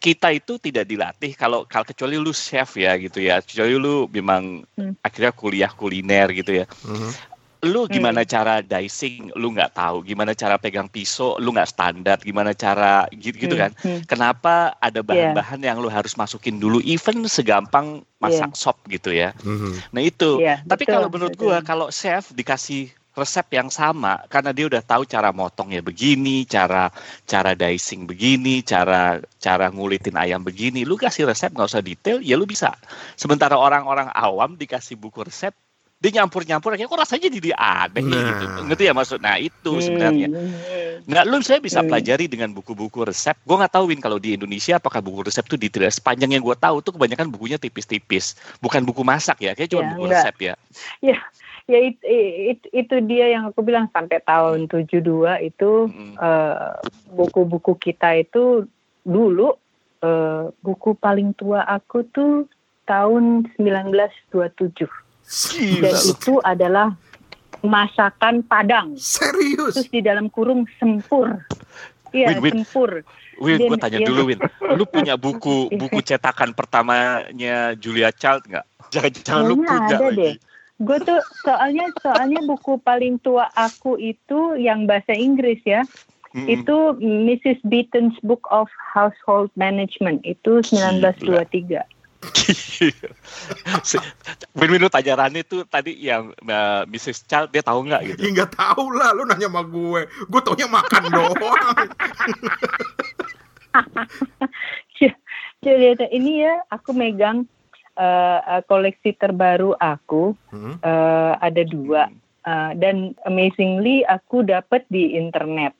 Kita 0.00 0.32
itu 0.32 0.56
tidak 0.56 0.88
dilatih 0.88 1.36
kalau 1.36 1.68
kalau 1.68 1.84
kecuali 1.84 2.16
lu 2.16 2.32
chef 2.32 2.80
ya 2.80 2.96
gitu 2.96 3.20
ya, 3.20 3.44
kecuali 3.44 3.76
lu 3.76 4.08
memang 4.08 4.64
hmm. 4.80 5.04
akhirnya 5.04 5.32
kuliah 5.36 5.70
kuliner 5.70 6.32
gitu 6.32 6.64
ya. 6.64 6.66
Hmm. 6.82 7.12
Lu 7.62 7.86
gimana 7.86 8.26
hmm. 8.26 8.30
cara 8.34 8.58
dicing, 8.58 9.30
lu 9.38 9.54
nggak 9.54 9.78
tahu. 9.78 10.02
Gimana 10.02 10.34
cara 10.34 10.58
pegang 10.58 10.90
pisau, 10.90 11.38
lu 11.38 11.54
nggak 11.54 11.70
standar. 11.70 12.18
Gimana 12.18 12.58
cara 12.58 13.06
gitu, 13.14 13.38
gitu 13.38 13.54
hmm. 13.54 13.62
kan. 13.62 13.70
Hmm. 13.78 14.02
Kenapa 14.02 14.74
ada 14.82 14.98
bahan-bahan 14.98 15.62
yeah. 15.62 15.70
yang 15.70 15.78
lu 15.78 15.86
harus 15.86 16.18
masukin 16.18 16.58
dulu, 16.58 16.82
even 16.82 17.22
segampang 17.30 18.02
masak 18.18 18.50
yeah. 18.50 18.58
sop 18.58 18.82
gitu 18.90 19.14
ya. 19.14 19.30
Hmm. 19.46 19.78
Nah 19.94 20.02
itu. 20.02 20.42
Yeah, 20.42 20.58
Tapi 20.66 20.90
kalau 20.90 21.06
menurut 21.06 21.38
gua, 21.38 21.62
kalau 21.62 21.94
chef 21.94 22.34
dikasih 22.34 22.90
resep 23.12 23.46
yang 23.52 23.68
sama 23.68 24.24
karena 24.32 24.56
dia 24.56 24.68
udah 24.72 24.80
tahu 24.80 25.04
cara 25.04 25.30
motongnya 25.36 25.84
begini, 25.84 26.48
cara 26.48 26.88
cara 27.28 27.52
dicing 27.52 28.08
begini, 28.08 28.64
cara 28.64 29.20
cara 29.36 29.68
ngulitin 29.68 30.16
ayam 30.16 30.40
begini. 30.40 30.88
Lu 30.88 30.96
kasih 30.96 31.28
resep 31.28 31.52
nggak 31.52 31.68
usah 31.68 31.84
detail, 31.84 32.18
ya 32.24 32.40
lu 32.40 32.48
bisa. 32.48 32.72
Sementara 33.14 33.60
orang-orang 33.60 34.08
awam 34.16 34.56
dikasih 34.56 34.96
buku 34.96 35.28
resep, 35.28 35.52
dia 36.02 36.10
nyampur-nyampur 36.18 36.74
akhirnya 36.74 36.90
kok 36.90 36.98
rasanya 36.98 37.28
jadi 37.30 37.50
aneh 37.54 38.02
nah. 38.02 38.26
gitu. 38.34 38.44
Ngerti 38.66 38.84
ya 38.90 38.92
maksud? 38.96 39.18
Nah, 39.22 39.38
itu 39.38 39.70
hmm. 39.70 39.82
sebenarnya. 39.86 40.28
Nggak 41.06 41.24
lu 41.30 41.36
saya 41.46 41.62
bisa 41.62 41.78
hmm. 41.78 41.86
pelajari 41.86 42.26
dengan 42.26 42.50
buku-buku 42.50 43.06
resep. 43.06 43.38
Gue 43.46 43.54
nggak 43.54 43.70
tahu 43.70 43.94
Win 43.94 44.02
kalau 44.02 44.18
di 44.18 44.34
Indonesia 44.34 44.82
apakah 44.82 44.98
buku 44.98 45.30
resep 45.30 45.46
tuh 45.46 45.54
detail. 45.54 45.86
Sepanjang 45.94 46.34
yang 46.34 46.42
gue 46.42 46.58
tahu 46.58 46.82
tuh 46.82 46.98
kebanyakan 46.98 47.30
bukunya 47.30 47.54
tipis-tipis. 47.54 48.34
Bukan 48.58 48.82
buku 48.82 49.06
masak 49.06 49.38
ya, 49.46 49.54
kayak 49.54 49.70
cuma 49.70 49.86
ya, 49.86 49.88
buku 49.94 50.02
enggak. 50.10 50.22
resep 50.26 50.36
ya. 50.42 50.54
Ya, 50.98 51.18
ya 51.70 51.78
it, 51.78 51.98
it, 52.02 52.60
itu 52.74 52.94
dia 53.06 53.38
yang 53.38 53.50
aku 53.50 53.62
bilang 53.62 53.86
sampai 53.94 54.18
tahun 54.26 54.66
72 54.66 54.98
itu 55.46 55.70
hmm. 55.88 56.14
uh, 56.18 56.74
buku-buku 57.14 57.78
kita 57.78 58.18
itu 58.18 58.66
dulu 59.06 59.54
uh, 60.02 60.50
buku 60.62 60.98
paling 60.98 61.34
tua 61.38 61.62
aku 61.66 62.02
tuh 62.10 62.50
tahun 62.86 63.46
1927 63.58 64.90
Gila. 65.22 65.82
dan 65.86 65.94
itu 66.02 66.34
adalah 66.42 66.88
masakan 67.62 68.42
Padang. 68.42 68.98
Serius? 68.98 69.78
Terus 69.78 69.90
di 69.94 70.02
dalam 70.02 70.26
kurung 70.26 70.66
sempur. 70.82 71.46
Iya 72.10 72.42
sempur. 72.42 73.06
Win, 73.40 73.58
gue 73.58 73.78
tanya 73.80 74.02
dia, 74.02 74.06
dulu 74.06 74.28
Win, 74.28 74.38
lu 74.76 74.84
punya 74.84 75.16
buku 75.16 75.66
buku 75.80 75.98
cetakan 76.04 76.52
pertamanya 76.52 77.72
Julia 77.78 78.12
Child 78.12 78.50
nggak? 78.50 78.66
Jangan 78.92 79.10
jangan 79.24 79.44
lu 79.46 79.54
punya 79.62 79.96
ada 79.98 80.10
lagi. 80.10 80.18
Deh 80.18 80.51
gue 80.82 80.98
tuh 81.06 81.20
soalnya 81.46 81.86
soalnya 82.02 82.42
buku 82.42 82.78
paling 82.82 83.22
tua 83.22 83.46
aku 83.54 83.94
itu 83.98 84.58
yang 84.58 84.90
bahasa 84.90 85.14
Inggris 85.14 85.62
ya 85.62 85.86
mm-hmm. 86.34 86.48
itu 86.50 86.76
Mrs. 87.00 87.58
Beaton's 87.66 88.18
Book 88.26 88.42
of 88.50 88.66
Household 88.74 89.54
Management 89.54 90.26
itu 90.26 90.58
1923 90.66 91.86
Win-win 94.58 94.78
lu 94.78 94.86
tanya 94.86 95.18
Rani 95.18 95.42
tuh 95.42 95.66
tadi 95.66 95.98
yang 95.98 96.30
uh, 96.46 96.86
Mrs. 96.86 97.26
Child 97.26 97.50
dia 97.50 97.66
tahu 97.66 97.82
nggak 97.90 98.14
gitu? 98.14 98.18
Ya 98.22 98.30
nggak 98.30 98.54
tahu 98.54 98.94
lah, 98.94 99.10
lu 99.10 99.26
nanya 99.26 99.50
sama 99.50 99.66
gue. 99.66 100.06
Gue 100.30 100.40
taunya 100.46 100.70
makan 100.70 101.02
doang. 101.18 101.90
Jadi 105.66 106.06
ini 106.14 106.46
ya 106.46 106.62
aku 106.70 106.94
megang 106.94 107.50
uh, 107.96 108.60
koleksi 108.66 109.14
terbaru 109.16 109.76
aku 109.78 110.36
hmm. 110.50 110.80
uh, 110.82 111.38
ada 111.40 111.62
dua 111.64 112.08
uh, 112.44 112.72
dan 112.76 113.16
amazingly 113.28 114.02
aku 114.08 114.42
dapat 114.42 114.84
di 114.92 115.16
internet. 115.16 115.76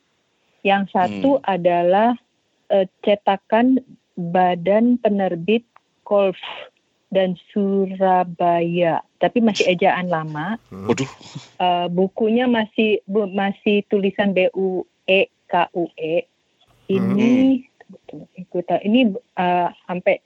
Yang 0.63 0.95
satu 0.95 1.31
hmm. 1.39 1.45
adalah 1.45 2.09
uh, 2.71 2.87
cetakan 3.03 3.83
Badan 4.15 4.95
Penerbit 5.01 5.67
Kolf 6.07 6.39
dan 7.13 7.37
Surabaya, 7.51 9.05
tapi 9.19 9.37
masih 9.43 9.75
ejaan 9.75 10.07
lama. 10.07 10.55
Hmm. 10.71 10.87
Waduh. 10.87 11.11
Uh, 11.59 11.85
bukunya 11.91 12.47
masih 12.47 13.03
bu, 13.05 13.27
masih 13.29 13.83
tulisan 13.91 14.31
B 14.31 14.47
U 14.55 14.87
E 15.05 15.27
K 15.51 15.67
U 15.75 15.91
E. 15.99 16.25
Ini 16.87 17.59
hmm. 17.59 18.81
ini 18.87 19.13
uh, 19.35 19.67
sampai 19.85 20.22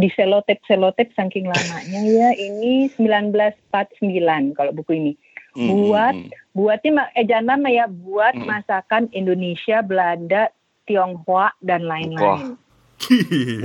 di 0.00 0.08
selotep 0.16 0.58
selotep 0.64 1.12
saking 1.12 1.44
lamanya 1.44 2.00
ya 2.08 2.30
ini 2.40 2.88
1949 2.96 4.56
kalau 4.56 4.72
buku 4.72 4.96
ini. 4.96 5.14
Mm-hmm. 5.50 5.66
buat 5.82 6.14
buatnya 6.54 7.10
ejaan 7.18 7.50
nama 7.50 7.66
ya 7.66 7.90
buat 7.90 8.38
mm-hmm. 8.38 8.46
masakan 8.54 9.10
Indonesia 9.10 9.82
Belanda 9.82 10.46
Tionghoa 10.86 11.50
dan 11.58 11.90
lain-lain. 11.90 12.54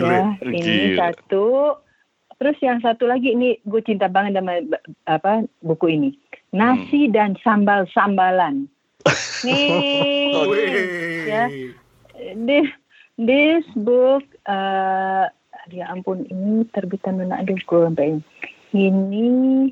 Ya 0.01 0.33
ini 0.41 0.97
Gila. 0.97 1.13
satu. 1.13 1.77
Terus 2.35 2.57
yang 2.59 2.81
satu 2.83 3.07
lagi 3.07 3.31
ini 3.37 3.61
gue 3.63 3.81
cinta 3.85 4.09
banget 4.09 4.41
sama 4.41 4.59
apa 5.07 5.45
buku 5.61 5.93
ini. 5.93 6.09
Nasi 6.51 7.07
mm. 7.07 7.13
dan 7.13 7.37
sambal 7.45 7.85
sambalan. 7.93 8.65
Nih 9.45 10.33
ya. 11.29 11.45
This 12.33 12.67
this 13.21 13.65
book 13.77 14.25
uh, 14.49 15.29
ya 15.71 15.89
ampun 15.89 16.25
ini 16.30 16.65
terbitan 16.69 17.21
mana 17.21 17.41
aduh 17.41 17.58
gue 17.58 17.80
sampai 17.89 18.19
ini 18.75 19.71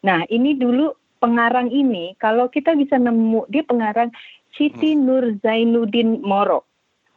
nah 0.00 0.22
ini 0.28 0.56
dulu 0.56 0.94
pengarang 1.18 1.72
ini 1.72 2.14
kalau 2.20 2.48
kita 2.52 2.76
bisa 2.76 2.96
nemu 2.96 3.48
dia 3.50 3.64
pengarang 3.64 4.12
Siti 4.56 4.96
hmm. 4.96 5.02
Nur 5.04 5.24
Zainuddin 5.44 6.24
Moro 6.24 6.64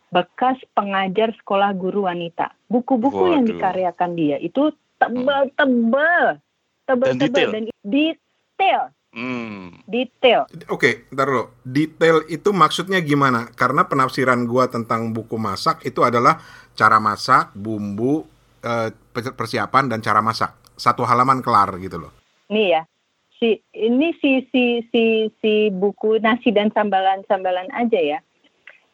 bekas 0.09 0.57
pengajar 0.73 1.33
sekolah 1.37 1.73
guru 1.77 2.09
wanita. 2.09 2.53
Buku-buku 2.65 3.33
yang 3.33 3.45
dikaryakan 3.45 4.17
dia 4.17 4.37
itu 4.41 4.73
tebal-tebal. 4.97 6.41
Tebal-tebal 6.89 7.53
dan 7.53 7.63
detail 7.85 8.89
Hmm. 9.09 9.81
Detail. 9.89 10.45
Oke, 10.69 10.69
okay, 10.69 10.93
ntar 11.09 11.25
dulu. 11.25 11.49
Detail 11.65 12.21
itu 12.29 12.53
maksudnya 12.53 13.01
gimana? 13.01 13.49
Karena 13.57 13.89
penafsiran 13.89 14.45
gua 14.45 14.69
tentang 14.69 15.09
buku 15.09 15.33
masak 15.41 15.81
itu 15.81 16.05
adalah 16.05 16.37
cara 16.77 17.01
masak, 17.01 17.49
bumbu, 17.57 18.29
eh, 18.61 18.93
persiapan 19.33 19.89
dan 19.89 19.99
cara 20.05 20.21
masak. 20.21 20.53
Satu 20.77 21.03
halaman 21.09 21.41
kelar 21.41 21.73
gitu 21.81 21.97
loh. 21.97 22.13
Nih 22.53 22.77
ya. 22.77 22.81
Si 23.39 23.57
ini 23.73 24.13
si 24.19 24.45
si 24.51 24.83
si 24.91 25.31
si 25.41 25.71
buku 25.73 26.19
nasi 26.21 26.53
dan 26.53 26.69
sambalan-sambalan 26.69 27.71
aja 27.73 27.97
ya. 27.97 28.19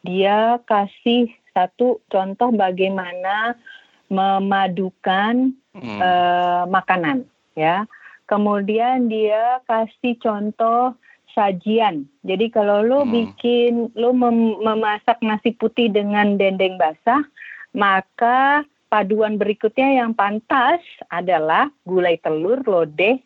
Dia 0.06 0.62
kasih 0.64 1.28
satu 1.52 2.00
contoh 2.08 2.54
bagaimana 2.54 3.58
memadukan 4.06 5.50
hmm. 5.74 5.98
uh, 5.98 6.62
makanan 6.70 7.26
ya 7.58 7.90
Kemudian 8.26 9.06
dia 9.06 9.62
kasih 9.70 10.18
contoh 10.18 10.98
sajian. 11.36 12.08
Jadi 12.26 12.50
kalau 12.50 12.82
lo 12.82 13.00
hmm. 13.04 13.12
bikin 13.12 13.72
lo 13.94 14.10
mem 14.10 14.58
memasak 14.58 15.20
nasi 15.22 15.54
putih 15.54 15.92
dengan 15.92 16.34
dendeng 16.34 16.80
basah, 16.80 17.22
maka 17.76 18.66
paduan 18.90 19.36
berikutnya 19.36 20.02
yang 20.02 20.16
pantas 20.16 20.82
adalah 21.12 21.70
gulai 21.84 22.18
telur, 22.18 22.64
lodeh, 22.64 23.20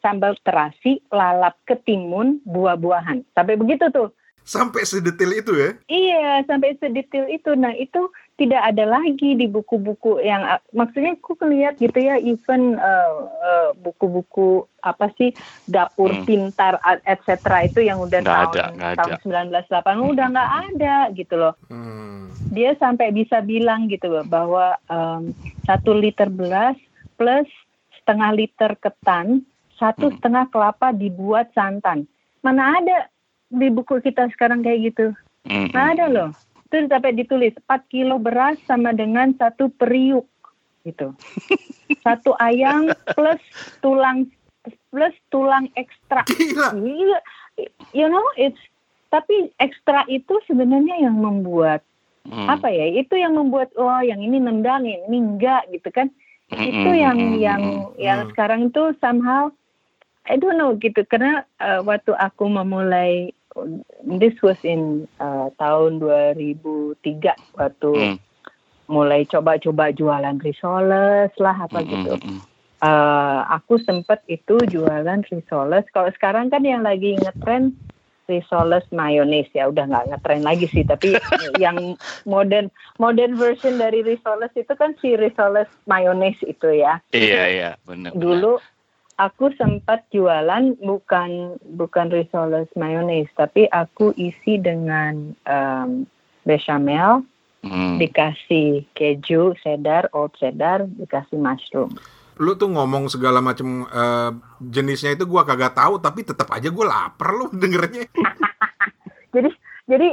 sambal 0.00 0.38
terasi, 0.46 1.02
lalap 1.10 1.58
ketimun, 1.66 2.38
buah-buahan. 2.46 3.26
Sampai 3.34 3.58
begitu 3.58 3.90
tuh. 3.90 4.14
Sampai 4.46 4.86
sedetail 4.86 5.42
itu 5.42 5.52
ya? 5.58 5.70
Iya, 5.90 6.46
sampai 6.46 6.78
sedetail 6.78 7.26
itu. 7.26 7.58
Nah, 7.58 7.74
itu 7.74 8.06
tidak 8.36 8.62
ada 8.62 8.84
lagi 8.84 9.32
di 9.32 9.48
buku-buku 9.48 10.20
yang 10.20 10.44
maksudnya 10.76 11.16
aku 11.16 11.40
lihat 11.48 11.80
gitu 11.80 11.96
ya 11.96 12.20
even 12.20 12.76
uh, 12.76 13.24
uh, 13.32 13.68
buku-buku 13.80 14.68
apa 14.84 15.08
sih 15.16 15.32
dapur 15.64 16.12
hmm. 16.12 16.28
pintar 16.28 16.76
etc 17.08 17.64
itu 17.64 17.80
yang 17.80 17.96
udah 17.96 18.20
nggak 18.20 18.52
tahun 18.52 18.76
ada, 18.76 18.96
tahun 19.00 19.12
ada. 19.56 19.64
1980 19.64 19.88
hmm. 19.88 20.12
udah 20.12 20.26
nggak 20.36 20.52
ada 20.68 20.96
gitu 21.16 21.34
loh 21.40 21.54
hmm. 21.72 22.52
dia 22.52 22.76
sampai 22.76 23.08
bisa 23.08 23.40
bilang 23.40 23.88
gitu 23.88 24.12
loh 24.12 24.24
bahwa 24.28 24.76
um, 24.92 25.32
satu 25.64 25.96
liter 25.96 26.28
beras 26.28 26.76
plus 27.16 27.48
setengah 28.04 28.36
liter 28.36 28.76
ketan 28.76 29.48
satu 29.80 30.12
hmm. 30.12 30.20
setengah 30.20 30.44
kelapa 30.52 30.92
dibuat 30.92 31.48
santan 31.56 32.04
mana 32.44 32.76
ada 32.84 33.08
di 33.50 33.68
buku 33.70 34.02
kita 34.02 34.30
sekarang 34.34 34.62
kayak 34.62 34.92
gitu 34.92 35.06
nggak 35.46 35.86
ada 35.98 36.06
loh 36.10 36.30
itu 36.66 36.90
sampai 36.90 37.14
ditulis 37.14 37.54
4 37.70 37.86
kilo 37.86 38.18
beras 38.18 38.58
sama 38.66 38.90
dengan 38.90 39.30
satu 39.38 39.70
periuk 39.70 40.26
gitu. 40.86 41.14
Satu 42.06 42.34
ayam 42.38 42.90
plus 43.18 43.42
tulang 43.82 44.30
plus 44.94 45.14
tulang 45.34 45.66
ekstra. 45.74 46.22
Gila. 46.30 46.74
Gila. 46.78 47.18
You 47.90 48.06
know, 48.06 48.22
it's 48.38 48.58
tapi 49.10 49.50
ekstra 49.58 50.06
itu 50.06 50.38
sebenarnya 50.46 51.02
yang 51.02 51.18
membuat 51.18 51.82
Hmm. 52.26 52.50
apa 52.50 52.66
ya? 52.74 52.90
Itu 52.90 53.14
yang 53.14 53.38
membuat 53.38 53.70
oh 53.78 54.02
yang 54.02 54.18
ini 54.18 54.42
nendang, 54.42 54.82
yang 54.82 55.06
ini 55.06 55.18
enggak 55.22 55.62
gitu 55.70 55.94
kan. 55.94 56.10
Hmm, 56.50 56.58
Itu 56.58 56.90
yang 56.90 57.18
yang 57.38 57.62
hmm. 57.62 58.02
yang 58.02 58.26
sekarang 58.34 58.70
itu 58.70 58.94
somehow 58.98 59.50
I 60.26 60.34
don't 60.34 60.58
know 60.58 60.74
gitu 60.74 61.06
karena 61.06 61.46
uh, 61.62 61.86
waktu 61.86 62.10
aku 62.18 62.50
memulai 62.50 63.30
this 64.04 64.36
was 64.44 64.58
in 64.62 65.08
uh, 65.20 65.48
tahun 65.56 65.98
2003 66.02 67.00
waktu 67.56 67.92
Hmm. 67.92 68.16
mulai 68.86 69.26
coba-coba 69.26 69.90
jualan 69.90 70.38
risoles 70.44 71.32
lah 71.40 71.56
apa 71.58 71.82
Hmm, 71.82 71.90
gitu. 71.90 72.12
hmm, 72.16 72.22
hmm. 72.22 72.40
Eh, 72.76 73.40
aku 73.56 73.80
sempet 73.88 74.20
itu 74.28 74.60
jualan 74.68 75.24
risoles. 75.32 75.88
Kalau 75.96 76.12
sekarang 76.12 76.52
kan 76.52 76.60
yang 76.60 76.84
lagi 76.84 77.16
ngetren 77.16 77.72
risoles 78.28 78.84
mayones 78.92 79.48
ya 79.56 79.72
udah 79.72 79.88
nggak 79.88 80.06
ngetren 80.12 80.44
lagi 80.44 80.68
sih. 80.68 80.84
Tapi 80.84 81.16
yang 81.64 81.96
modern 82.28 82.68
modern 83.00 83.40
version 83.40 83.80
dari 83.80 84.04
risoles 84.04 84.52
itu 84.52 84.68
kan 84.76 84.92
si 85.00 85.16
risoles 85.16 85.66
mayones 85.88 86.36
itu 86.44 86.68
ya. 86.68 87.00
Iya 87.16 87.42
iya 87.48 87.70
benar. 87.88 88.12
benar. 88.12 88.20
Dulu 88.20 88.52
aku 89.16 89.52
sempat 89.56 90.04
jualan 90.12 90.76
bukan 90.80 91.60
bukan 91.76 92.06
risoles 92.12 92.68
mayones 92.76 93.28
tapi 93.36 93.68
aku 93.72 94.12
isi 94.16 94.60
dengan 94.60 95.32
em, 95.48 96.04
bechamel 96.44 97.24
Hmm. 97.66 97.98
dikasih 97.98 98.86
keju 98.94 99.58
cheddar 99.58 100.06
old 100.14 100.30
cheddar 100.38 100.86
dikasih 100.86 101.34
mushroom. 101.34 101.90
Lu 102.38 102.54
tuh 102.54 102.70
ngomong 102.70 103.10
segala 103.10 103.42
macam 103.42 103.82
eh, 103.90 104.30
jenisnya 104.62 105.18
itu 105.18 105.26
gua 105.26 105.42
kagak 105.42 105.74
tahu 105.74 105.98
tapi 105.98 106.22
tetap 106.22 106.46
aja 106.54 106.70
gua 106.70 106.86
lapar 106.86 107.34
lu 107.34 107.50
dengernya. 107.50 108.06
Jadi 109.34 109.50
jadi 109.86 110.08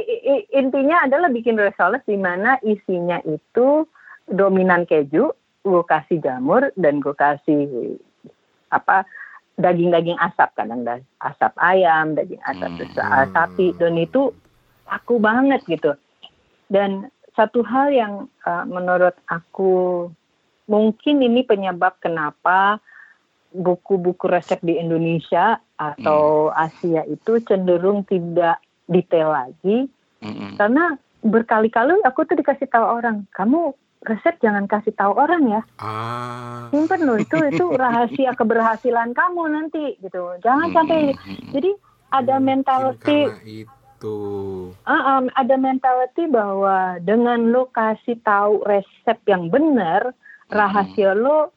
intinya 0.53 1.05
adalah 1.05 1.33
bikin 1.33 1.57
risoles 1.57 2.05
di 2.05 2.13
mana 2.13 2.61
isinya 2.61 3.17
itu 3.25 3.89
dominan 4.29 4.85
keju, 4.85 5.33
gue 5.65 5.83
kasih 5.89 6.21
jamur 6.21 6.69
dan 6.77 7.01
gue 7.01 7.15
kasih 7.17 7.97
apa 8.73 9.05
daging-daging 9.53 10.17
asap 10.17 10.49
kadang 10.57 10.81
da- 10.81 11.05
asap 11.21 11.53
ayam, 11.61 12.17
daging 12.17 12.41
asap 12.41 12.89
Hmm. 12.89 12.97
uh, 12.97 13.25
sapi 13.29 13.77
dan 13.77 13.93
itu 14.01 14.33
aku 14.89 15.21
banget 15.21 15.61
gitu. 15.69 15.93
Dan 16.67 17.13
satu 17.37 17.61
hal 17.61 17.93
yang 17.93 18.13
uh, 18.49 18.65
menurut 18.65 19.13
aku 19.29 20.09
mungkin 20.65 21.21
ini 21.21 21.45
penyebab 21.45 22.01
kenapa 22.01 22.81
buku-buku 23.53 24.25
resep 24.25 24.57
di 24.65 24.81
Indonesia 24.81 25.61
atau 25.77 26.49
Asia 26.49 27.05
itu 27.05 27.37
cenderung 27.45 28.01
tidak 28.09 28.57
detail 28.89 29.29
lagi 29.29 29.85
Hmm, 30.23 30.31
hmm. 30.39 30.53
karena 30.55 30.95
berkali-kali 31.19 31.99
aku 32.07 32.23
tuh 32.23 32.39
dikasih 32.39 32.71
tahu 32.71 32.79
orang 32.87 33.27
kamu 33.35 33.75
resep 34.03 34.35
jangan 34.39 34.67
kasih 34.67 34.91
tahu 34.93 35.15
orang 35.15 35.47
ya 35.49 35.61
Ah. 35.77 36.67
simpen 36.69 37.03
loh 37.03 37.15
itu 37.15 37.35
itu 37.47 37.65
rahasia 37.81 38.35
keberhasilan 38.35 39.11
kamu 39.11 39.43
nanti 39.49 39.95
gitu 39.99 40.35
jangan 40.39 40.69
Hmm, 40.69 40.75
sampai 40.75 40.99
hmm, 41.11 41.19
hmm. 41.19 41.51
jadi 41.51 41.71
ada 42.11 42.35
Mungkin 42.37 42.45
mentality 42.45 43.19
itu. 43.65 44.19
Ah, 44.83 45.17
um, 45.17 45.31
ada 45.33 45.55
mentality 45.55 46.27
bahwa 46.27 46.99
dengan 46.99 47.49
lo 47.49 47.71
kasih 47.71 48.19
tahu 48.19 48.61
resep 48.61 49.17
yang 49.25 49.47
benar, 49.47 50.11
rahasia 50.45 51.15
lo 51.15 51.49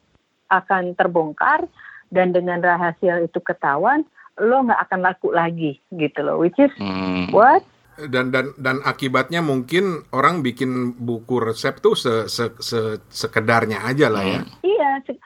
akan 0.46 0.94
terbongkar 0.94 1.66
dan 2.09 2.30
dengan 2.30 2.62
rahasia 2.62 3.20
itu 3.20 3.42
ketahuan, 3.42 4.06
lo 4.38 4.62
nggak 4.62 4.78
akan 4.78 5.00
laku 5.02 5.28
lagi 5.28 5.76
gitu 5.90 6.22
loh. 6.22 6.38
Which 6.38 6.56
is 6.56 6.70
Hmm. 6.78 7.35
what? 7.35 7.66
Dan 7.96 8.28
dan 8.28 8.52
dan 8.61 8.85
akibatnya 8.85 9.40
mungkin 9.40 10.04
orang 10.12 10.44
bikin 10.44 10.92
buku 11.00 11.40
resep 11.40 11.80
tuh 11.80 11.96
se, 11.96 12.28
se, 12.28 12.52
se- 12.61 13.00
sekedarnya 13.09 13.80
aja 13.80 14.12
lah 14.12 14.20
ya. 14.20 14.40
Iya, 14.61 14.90
se- 15.09 15.22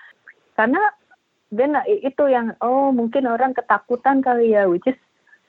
karena 0.54 0.78
dan 1.50 1.74
itu 1.88 2.30
yang 2.30 2.54
oh 2.62 2.94
mungkin 2.94 3.26
orang 3.26 3.58
ketakutan 3.58 4.22
kali 4.22 4.54
ya, 4.54 4.70
which 4.70 4.86
is 4.86 4.94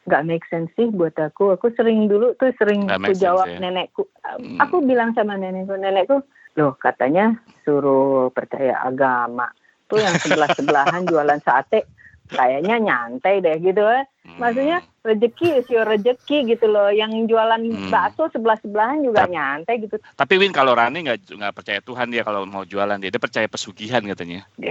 nggak 0.10 0.25
make 0.25 0.45
sense 0.49 0.73
sih 0.73 0.89
buat 0.89 1.13
aku. 1.13 1.53
Aku 1.53 1.69
sering 1.77 2.10
dulu 2.10 2.34
tuh 2.41 2.49
sering 2.57 2.89
aku 2.89 3.13
sense, 3.13 3.21
jawab 3.21 3.45
ya. 3.45 3.62
nenekku. 3.62 4.10
Hmm. 4.25 4.57
Aku 4.57 4.81
bilang 4.81 5.13
sama 5.13 5.38
nenekku, 5.38 5.77
nenekku, 5.77 6.25
loh 6.57 6.73
katanya 6.81 7.38
suruh 7.62 8.34
percaya 8.34 8.81
agama. 8.81 9.53
Tuh 9.86 10.01
yang 10.01 10.17
sebelah 10.17 10.49
sebelahan 10.57 11.05
jualan 11.10 11.41
sate, 11.45 11.86
kayaknya 12.34 12.81
nyantai 12.81 13.45
deh 13.45 13.62
gitu 13.62 13.86
ya. 13.86 14.01
Hmm. 14.25 14.38
Maksudnya 14.41 14.77
rezeki 15.01 15.65
your 15.67 15.83
rezeki 15.83 16.45
gitu 16.47 16.65
loh. 16.65 16.87
Yang 16.87 17.25
jualan 17.27 17.57
Hmm. 17.59 17.89
bakso 17.89 18.29
sebelah 18.29 18.57
sebelahan 18.57 19.01
juga 19.01 19.25
Tapi- 19.25 19.33
nyantai 19.33 19.75
gitu. 19.79 19.95
Tapi 19.97 20.33
Win 20.37 20.51
kalau 20.51 20.73
Rani 20.73 21.01
nggak 21.01 21.31
nggak 21.31 21.53
percaya 21.53 21.79
Tuhan 21.79 22.07
dia 22.07 22.21
kalau 22.21 22.45
mau 22.45 22.61
jualan 22.61 22.97
dia 22.97 23.09
dia 23.09 23.17
percaya 23.17 23.45
pesugihan 23.45 24.01
katanya. 24.03 24.45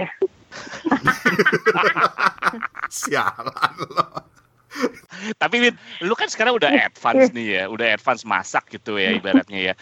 Sialan 2.89 3.73
lo. 3.89 4.05
Tapi 5.35 5.55
Win, 5.59 5.75
lu 6.01 6.15
kan 6.15 6.27
sekarang 6.27 6.55
udah 6.55 6.71
advance 6.87 7.31
nih 7.31 7.59
ya, 7.59 7.63
udah 7.67 7.91
advance 7.91 8.23
masak 8.23 8.71
gitu 8.71 8.95
ya 8.95 9.11
ibaratnya 9.11 9.59
ya. 9.59 9.73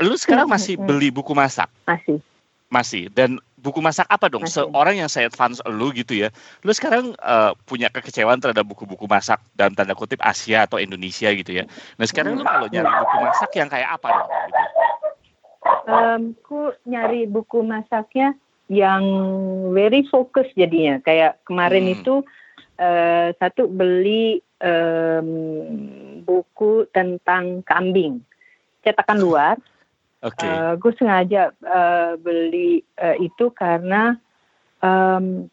Lu 0.00 0.14
sekarang 0.14 0.46
masih 0.46 0.76
beli 0.88 1.08
buku 1.08 1.32
masak? 1.32 1.68
Masih. 1.84 2.20
Masih. 2.68 3.08
Dan 3.08 3.40
buku 3.64 3.80
masak 3.80 4.04
apa 4.12 4.28
dong? 4.28 4.44
Masih. 4.44 4.68
Seorang 4.68 5.00
yang 5.00 5.08
saya 5.08 5.32
advance 5.32 5.64
lu 5.64 5.88
gitu 5.96 6.12
ya. 6.12 6.28
Lu 6.60 6.70
sekarang 6.76 7.16
eh, 7.16 7.52
punya 7.64 7.88
kekecewaan 7.88 8.44
terhadap 8.44 8.68
buku-buku 8.68 9.08
masak 9.08 9.40
dalam 9.56 9.72
tanda 9.72 9.96
kutip 9.96 10.20
Asia 10.20 10.68
atau 10.68 10.76
Indonesia 10.76 11.32
gitu 11.32 11.64
ya. 11.64 11.64
Nah 11.96 12.04
sekarang 12.04 12.36
lu 12.36 12.44
kalau 12.44 12.68
nyari 12.68 12.84
buku 12.84 13.16
masak 13.24 13.50
yang 13.56 13.72
kayak 13.72 13.88
apa 13.96 14.08
dong? 14.12 14.28
Gitu. 14.28 14.62
Em, 15.84 16.22
aku 16.36 16.60
nyari 16.84 17.24
buku 17.24 17.64
masaknya 17.64 18.36
yang 18.68 19.04
very 19.72 20.04
fokus 20.12 20.44
jadinya. 20.52 21.00
Kayak 21.00 21.40
kemarin 21.48 21.88
Hmm. 21.88 21.96
itu 21.96 22.14
eh, 22.76 23.32
satu 23.40 23.70
beli 23.70 24.44
em, 24.60 25.28
buku 26.26 26.84
tentang 26.92 27.64
kambing, 27.64 28.20
cetakan 28.84 29.18
luar. 29.24 29.56
Oke. 30.24 30.40
Eh, 30.40 30.72
gue 30.80 30.92
sengaja 30.96 31.52
eh, 31.52 32.12
beli 32.16 32.80
eh, 32.96 33.16
itu 33.20 33.52
karena 33.52 34.16
em, 34.80 35.46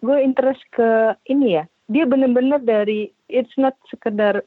gue 0.00 0.16
interest 0.24 0.64
ke 0.72 1.14
ini 1.28 1.60
ya. 1.60 1.64
Dia 1.88 2.04
bener-bener 2.08 2.60
dari 2.60 3.12
it's 3.28 3.52
not 3.60 3.76
sekedar 3.92 4.40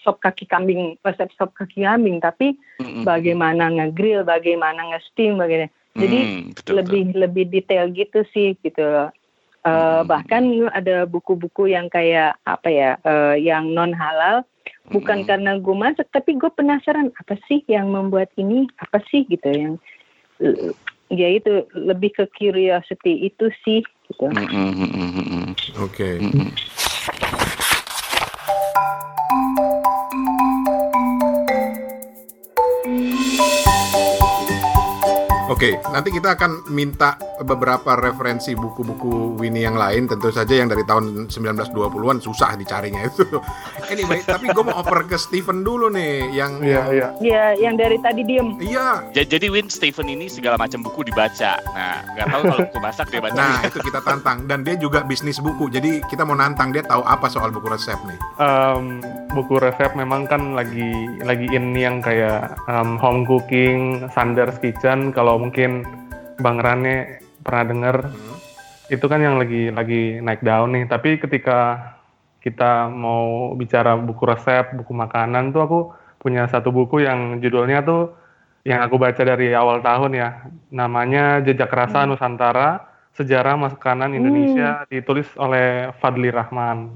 sop 0.00 0.20
kaki 0.24 0.48
kambing, 0.48 0.96
resep 1.04 1.28
sop 1.36 1.52
kaki 1.52 1.84
kambing, 1.84 2.24
tapi 2.24 2.56
Mm-mm. 2.80 3.04
bagaimana 3.04 3.68
nge-grill, 3.68 4.24
bagaimana 4.24 4.96
nge-steam, 4.96 5.36
bagaimana. 5.36 5.68
Jadi 6.00 6.18
Hmm, 6.24 6.56
betul, 6.56 6.72
lebih 6.80 7.02
lebih 7.12 7.44
detail 7.52 7.92
gitu 7.92 8.24
sih 8.32 8.56
gitu. 8.64 8.80
loh. 8.80 9.12
Eh, 9.60 10.00
Hmm. 10.00 10.08
bahkan 10.08 10.42
ada 10.72 11.04
buku-buku 11.04 11.68
yang 11.68 11.92
kayak 11.92 12.40
apa 12.48 12.68
ya, 12.72 12.90
eh, 13.04 13.44
yang 13.44 13.76
non 13.76 13.92
halal, 13.92 14.40
bukan 14.90 15.22
Mm-mm. 15.22 15.28
karena 15.28 15.52
gue 15.58 15.76
masak, 15.76 16.06
tapi 16.10 16.34
gue 16.36 16.50
penasaran 16.52 17.12
apa 17.18 17.38
sih 17.46 17.62
yang 17.70 17.90
membuat 17.92 18.30
ini, 18.36 18.66
apa 18.80 18.98
sih 19.10 19.26
gitu 19.28 19.48
yang 19.48 19.74
eh, 20.42 20.72
ya 21.10 21.28
itu 21.30 21.66
lebih 21.74 22.14
ke 22.14 22.24
curiosity 22.38 23.26
itu 23.26 23.50
sih 23.66 23.82
gitu. 24.10 24.26
Mm-mm, 24.30 24.70
mm-mm, 24.74 25.54
Oke. 35.60 35.76
Oke, 35.76 35.92
nanti 35.92 36.08
kita 36.08 36.40
akan 36.40 36.72
minta 36.72 37.20
beberapa 37.38 37.92
referensi 37.92 38.56
buku-buku 38.56 39.36
Winnie 39.36 39.60
yang 39.60 39.76
lain, 39.76 40.08
tentu 40.08 40.32
saja 40.32 40.56
yang 40.56 40.72
dari 40.72 40.80
tahun 40.82 41.28
1920-an 41.28 42.16
susah 42.16 42.56
dicarinya 42.56 43.04
itu. 43.04 43.28
Anyway, 43.90 44.22
tapi 44.22 44.46
gue 44.46 44.62
mau 44.62 44.78
oper 44.78 45.02
ke 45.04 45.18
Steven 45.18 45.60
dulu 45.60 45.90
nih, 45.90 46.30
yang 46.30 46.62
Iya, 46.62 46.82
iya. 46.88 47.08
Ya 47.18 47.44
yang 47.58 47.74
dari 47.74 47.98
tadi 47.98 48.22
diem. 48.22 48.54
iya. 48.56 49.02
Ja- 49.10 49.26
Jadi 49.26 49.50
Win 49.50 49.66
Stephen 49.66 50.06
ini 50.06 50.30
segala 50.30 50.54
macam 50.54 50.78
buku 50.80 51.02
dibaca. 51.02 51.58
Nah, 51.68 51.98
nggak 52.08 52.26
tahu 52.30 52.40
kalau 52.46 52.60
buku 52.64 52.78
masak 52.78 53.06
dia 53.10 53.18
baca. 53.18 53.34
Nah, 53.34 53.66
itu 53.66 53.82
kita 53.82 53.98
tantang 54.00 54.46
dan 54.46 54.62
dia 54.62 54.78
juga 54.78 55.02
bisnis 55.02 55.42
buku. 55.42 55.66
Jadi 55.68 56.06
kita 56.06 56.22
mau 56.22 56.32
nantang 56.32 56.70
dia 56.70 56.80
tahu 56.80 57.02
apa 57.02 57.26
soal 57.26 57.50
buku 57.50 57.66
resep 57.66 57.98
nih. 58.06 58.18
Em, 58.38 59.02
buku 59.28 59.58
resep 59.58 59.90
memang 59.92 60.24
kan 60.24 60.54
lagi 60.54 60.86
lagi 61.20 61.50
in 61.50 61.74
yang 61.74 61.98
kayak 61.98 62.54
em, 62.64 62.94
home 62.94 63.26
cooking, 63.26 64.06
Sanders 64.08 64.54
Kitchen. 64.56 65.10
Kalau 65.10 65.34
mungkin 65.50 65.82
Bang 66.38 66.62
Rane 66.62 67.18
pernah 67.42 67.64
dengar, 67.66 67.96
Hmm. 68.06 68.38
itu 68.86 69.02
kan 69.10 69.18
yang 69.18 69.34
lagi 69.34 69.74
lagi 69.74 70.22
naik 70.22 70.46
daun 70.46 70.78
nih. 70.78 70.86
Tapi 70.86 71.18
ketika 71.18 71.90
kita 72.38 72.86
mau 72.86 73.50
bicara 73.58 73.98
buku 73.98 74.22
resep, 74.30 74.78
buku 74.78 74.94
makanan 74.94 75.50
tuh 75.50 75.62
aku 75.66 75.80
punya 76.22 76.46
satu 76.46 76.70
buku 76.70 77.02
yang 77.02 77.42
judulnya 77.42 77.82
tuh 77.82 78.14
yang 78.62 78.78
aku 78.86 78.94
baca 78.94 79.18
dari 79.26 79.50
awal 79.50 79.82
tahun 79.82 80.14
ya. 80.14 80.46
Namanya 80.70 81.42
Jejak 81.42 81.74
Rasa 81.74 82.06
hmm. 82.06 82.14
Nusantara, 82.14 82.86
Sejarah 83.18 83.58
Makanan 83.58 84.14
Indonesia, 84.14 84.86
hmm. 84.86 84.94
ditulis 84.94 85.26
oleh 85.34 85.90
Fadli 85.98 86.30
Rahman. 86.30 86.94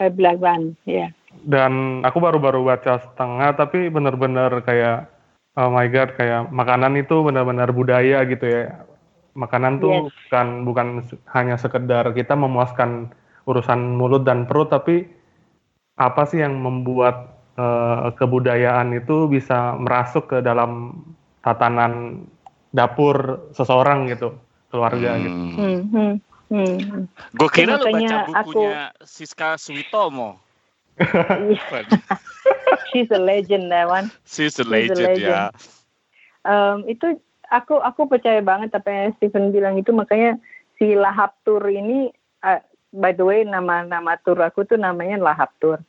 Fadli 0.00 0.24
Rahman, 0.24 0.72
ya. 0.88 1.12
Dan 1.44 2.00
aku 2.00 2.16
baru-baru 2.16 2.64
baca 2.64 2.96
setengah, 2.96 3.52
tapi 3.60 3.92
benar-benar 3.92 4.64
kayak, 4.64 5.19
oh 5.60 5.68
my 5.68 5.86
god, 5.92 6.16
kayak 6.16 6.48
makanan 6.48 6.96
itu 6.96 7.20
benar-benar 7.20 7.68
budaya 7.76 8.24
gitu 8.24 8.48
ya. 8.48 8.80
Makanan 9.36 9.78
tuh 9.78 10.08
yes. 10.08 10.16
bukan 10.26 10.46
bukan 10.64 10.88
hanya 11.36 11.60
sekedar 11.60 12.08
kita 12.16 12.32
memuaskan 12.32 13.12
urusan 13.44 14.00
mulut 14.00 14.24
dan 14.24 14.48
perut, 14.48 14.72
tapi 14.72 15.04
apa 16.00 16.24
sih 16.24 16.40
yang 16.40 16.56
membuat 16.58 17.36
uh, 17.60 18.08
kebudayaan 18.16 18.96
itu 18.96 19.28
bisa 19.28 19.76
merasuk 19.76 20.32
ke 20.32 20.38
dalam 20.40 21.04
tatanan 21.44 22.24
dapur 22.72 23.44
seseorang 23.52 24.08
gitu, 24.08 24.32
keluarga 24.72 25.14
hmm. 25.14 25.22
gitu. 25.22 25.38
Hmm, 25.38 25.80
hmm, 25.92 26.12
hmm. 26.50 27.02
Gue 27.36 27.48
kira 27.52 27.76
lu 27.78 27.84
baca 27.84 27.92
bukunya 27.92 28.16
aku... 28.32 28.62
Siska 29.04 29.60
Suitomo. 29.60 30.40
She's 32.92 33.10
a 33.10 33.20
legend, 33.20 33.70
that 33.72 33.86
one. 33.88 34.10
She's 34.26 34.58
a 34.58 34.66
legend, 34.66 34.98
She's 34.98 35.06
a 35.06 35.10
legend. 35.14 35.30
ya. 35.30 35.44
Um, 36.46 36.88
itu 36.88 37.20
aku 37.50 37.82
aku 37.82 38.08
percaya 38.08 38.40
banget 38.40 38.72
apa 38.72 38.88
yang 38.88 39.12
Stephen 39.18 39.52
bilang 39.52 39.76
itu 39.76 39.92
makanya 39.92 40.40
si 40.80 40.96
Lahap 40.96 41.36
Tour 41.44 41.60
ini 41.68 42.08
uh, 42.46 42.62
by 42.94 43.12
the 43.12 43.26
way 43.26 43.44
nama 43.44 43.84
nama 43.84 44.16
tour 44.24 44.40
aku 44.40 44.64
tuh 44.64 44.80
namanya 44.80 45.20
Lahap 45.20 45.52
Tour 45.60 45.82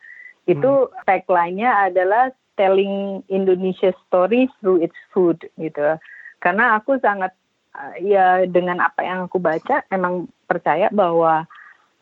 itu 0.49 0.89
hmm. 0.89 1.05
tagline-nya 1.05 1.87
adalah 1.87 2.33
telling 2.59 3.23
Indonesia 3.31 3.93
story 4.05 4.49
through 4.59 4.83
its 4.83 4.97
food 5.13 5.39
gitu. 5.55 5.95
Karena 6.41 6.75
aku 6.75 6.97
sangat 6.99 7.31
uh, 7.77 7.95
ya 8.01 8.43
dengan 8.49 8.81
apa 8.81 9.05
yang 9.05 9.29
aku 9.29 9.37
baca 9.37 9.85
emang 9.93 10.27
percaya 10.49 10.89
bahwa 10.91 11.45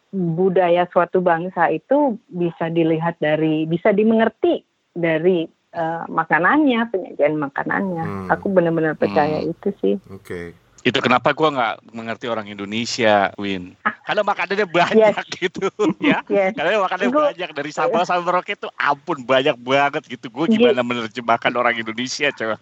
budaya 0.10 0.90
suatu 0.90 1.22
bangsa 1.22 1.70
itu 1.70 2.18
bisa 2.32 2.72
dilihat 2.74 3.22
dari 3.22 3.70
bisa 3.70 3.94
dimengerti 3.94 4.66
dari 4.94 5.50
uh, 5.76 6.06
makanannya, 6.10 6.90
penyajian 6.90 7.36
makanannya. 7.38 8.06
Hmm. 8.06 8.28
Aku 8.34 8.50
benar-benar 8.50 8.98
percaya 8.98 9.42
hmm. 9.44 9.52
itu 9.54 9.70
sih. 9.82 9.96
Oke. 10.10 10.24
Okay. 10.24 10.46
Itu 10.80 11.04
kenapa 11.04 11.36
gue 11.36 11.50
nggak 11.52 11.92
mengerti 11.92 12.32
orang 12.32 12.48
Indonesia, 12.48 13.36
Win. 13.36 13.76
Karena 14.08 14.24
makanannya 14.24 14.68
banyak 14.72 15.16
yes. 15.28 15.36
gitu, 15.36 15.68
ya. 16.00 16.24
Yes. 16.32 16.56
Karena 16.56 16.80
makanannya 16.80 17.12
gua, 17.12 17.36
banyak 17.36 17.52
dari 17.52 17.72
sambal 17.76 18.08
sampai 18.08 18.24
Merauke 18.24 18.56
itu 18.56 18.72
ampun 18.80 19.28
banyak 19.28 19.60
banget 19.60 20.04
gitu. 20.08 20.32
Gue 20.32 20.48
gimana 20.48 20.80
yes. 20.80 20.88
menerjemahkan 20.88 21.54
orang 21.60 21.76
Indonesia, 21.76 22.32
coba. 22.32 22.58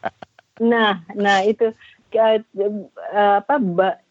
Nah, 0.58 1.06
nah 1.14 1.46
itu 1.46 1.70
uh, 2.18 3.38
apa? 3.38 3.56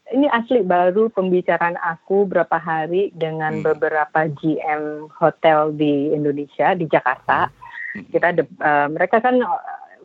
Ini 0.06 0.30
asli 0.30 0.62
baru 0.62 1.10
pembicaraan 1.10 1.74
aku 1.82 2.30
berapa 2.30 2.54
hari 2.62 3.10
dengan 3.10 3.58
hmm. 3.58 3.66
beberapa 3.66 4.30
GM 4.38 5.10
hotel 5.10 5.74
di 5.74 6.14
Indonesia 6.14 6.78
di 6.78 6.86
Jakarta. 6.86 7.50
Hmm. 7.50 7.65
Kita 8.12 8.26
ada, 8.32 8.42
uh, 8.44 8.86
mereka 8.92 9.20
kan 9.20 9.40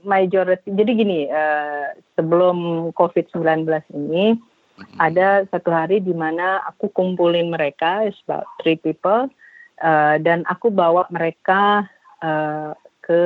majority 0.01 0.65
jadi 0.73 0.91
gini 0.97 1.19
uh, 1.29 1.93
sebelum 2.17 2.89
COVID-19 2.97 3.69
ini 3.93 4.33
mm-hmm. 4.33 4.97
ada 4.97 5.45
satu 5.49 5.69
hari 5.69 6.01
di 6.01 6.13
mana 6.13 6.61
aku 6.65 6.89
kumpulin 6.89 7.53
mereka 7.53 8.09
about 8.09 8.49
three 8.61 8.77
people 8.77 9.29
uh, 9.81 10.15
dan 10.21 10.41
aku 10.49 10.73
bawa 10.73 11.05
mereka 11.13 11.85
uh, 12.21 12.73
ke 13.01 13.21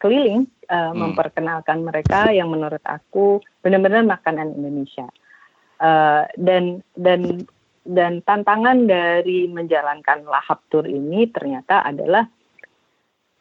keliling 0.00 0.44
uh, 0.68 0.92
hmm. 0.92 1.00
memperkenalkan 1.00 1.80
mereka 1.80 2.28
yang 2.28 2.52
menurut 2.52 2.82
aku 2.84 3.40
benar-benar 3.64 4.04
makanan 4.04 4.52
Indonesia 4.52 5.08
uh, 5.80 6.28
dan 6.36 6.84
dan 6.92 7.48
dan 7.84 8.24
tantangan 8.24 8.88
dari 8.88 9.48
menjalankan 9.48 10.24
lahap 10.24 10.64
tour 10.72 10.84
ini 10.88 11.28
ternyata 11.28 11.84
adalah 11.84 12.24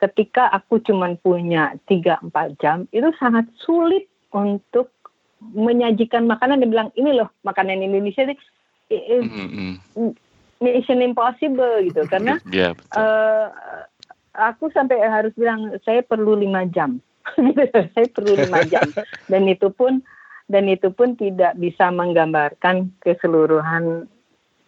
ketika 0.04 0.52
aku 0.52 0.84
cuma 0.84 1.16
punya 1.24 1.80
3-4 1.88 2.60
jam 2.60 2.84
itu 2.92 3.08
sangat 3.16 3.48
sulit 3.56 4.04
untuk 4.36 4.92
menyajikan 5.56 6.28
makanan 6.28 6.60
dan 6.60 6.70
bilang 6.72 6.90
ini 7.00 7.16
loh 7.16 7.32
makanan 7.48 7.80
Indonesia 7.80 8.28
ini 8.28 8.36
mm-hmm. 8.92 10.12
mission 10.60 11.00
impossible 11.00 11.84
gitu 11.88 12.04
karena 12.12 12.40
yeah, 12.52 12.76
iya, 12.76 13.00
uh, 13.00 13.48
aku 14.36 14.68
sampai 14.76 15.00
harus 15.04 15.32
bilang 15.40 15.72
saya 15.88 16.04
perlu 16.04 16.36
lima 16.36 16.68
jam 16.68 17.00
gitu. 17.40 17.64
saya 17.96 18.08
perlu 18.12 18.36
lima 18.36 18.64
jam 18.68 18.88
dan 19.32 19.44
itu 19.48 19.72
pun 19.72 20.04
dan 20.52 20.68
itu 20.68 20.92
pun 20.92 21.16
tidak 21.16 21.56
bisa 21.56 21.88
menggambarkan 21.92 22.92
keseluruhan 23.00 24.12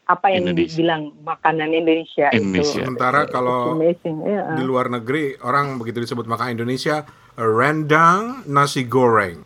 apa 0.06 0.30
yang 0.30 0.46
Indonesia. 0.46 0.70
dibilang 0.70 1.04
makanan 1.26 1.70
Indonesia, 1.74 2.28
Indonesia. 2.30 2.78
itu. 2.78 2.86
Sementara 2.86 3.26
kalau 3.26 3.82
yeah. 3.82 4.54
di 4.54 4.63
luar 4.63 4.94
negeri 4.94 5.34
orang 5.41 5.82
begitu 5.82 6.06
disebut 6.06 6.30
makanan 6.30 6.62
Indonesia 6.62 7.10
rendang 7.36 8.46
nasi 8.46 8.86
goreng. 8.86 9.41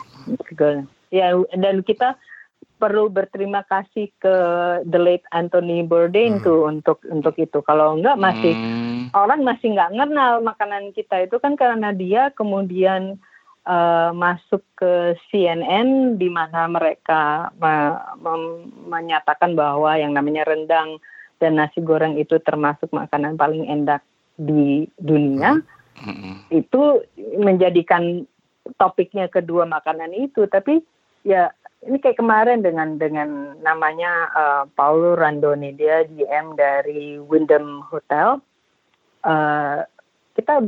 Ya 1.10 1.34
dan 1.56 1.82
kita 1.82 2.19
perlu 2.80 3.12
berterima 3.12 3.63
kasih 3.67 4.08
ke 4.24 4.36
the 4.88 5.00
late 5.00 5.28
Anthony 5.36 5.84
Bourdain 5.84 6.39
hmm. 6.39 6.45
tuh 6.48 6.67
untuk 6.67 7.04
untuk 7.08 7.36
itu. 7.39 7.60
Kalau 7.63 8.00
enggak 8.00 8.19
masih 8.19 8.56
hmm. 8.56 9.15
orang 9.15 9.43
masih 9.43 9.76
nggak 9.76 9.95
kenal 9.95 10.34
makanan 10.43 10.91
kita 10.95 11.28
itu 11.28 11.36
kan 11.39 11.60
karena 11.60 11.91
dia 11.91 12.32
kemudian 12.36 13.19
uh, 13.65 14.12
masuk 14.15 14.63
ke 14.78 15.17
CNN 15.28 16.15
di 16.15 16.30
mana 16.32 16.69
mereka 16.69 17.52
me 17.58 17.98
me 18.22 18.34
menyatakan 18.88 19.58
bahwa 19.58 19.98
yang 19.98 20.15
namanya 20.15 20.48
rendang 20.48 21.02
dan 21.39 21.56
nasi 21.56 21.80
goreng 21.80 22.19
itu 22.19 22.38
termasuk 22.43 22.91
makanan 22.91 23.39
paling 23.39 23.65
enak 23.67 24.04
di 24.36 24.88
dunia. 25.00 25.60
Mm-hmm. 26.00 26.34
Itu 26.52 27.04
menjadikan 27.39 28.24
topiknya 28.80 29.28
kedua 29.28 29.67
makanan 29.67 30.15
itu, 30.15 30.48
tapi 30.48 30.80
ya 31.28 31.52
ini 31.84 32.00
kayak 32.00 32.19
kemarin 32.19 32.60
dengan 32.60 33.00
dengan 33.00 33.56
namanya 33.63 34.12
uh, 34.36 34.63
Paulo 34.76 35.15
Randoni 35.15 35.76
dia 35.76 36.04
GM 36.08 36.56
dari 36.60 37.19
Wyndham 37.19 37.84
Hotel. 37.88 38.39
Uh, 39.19 39.84
kita 40.36 40.63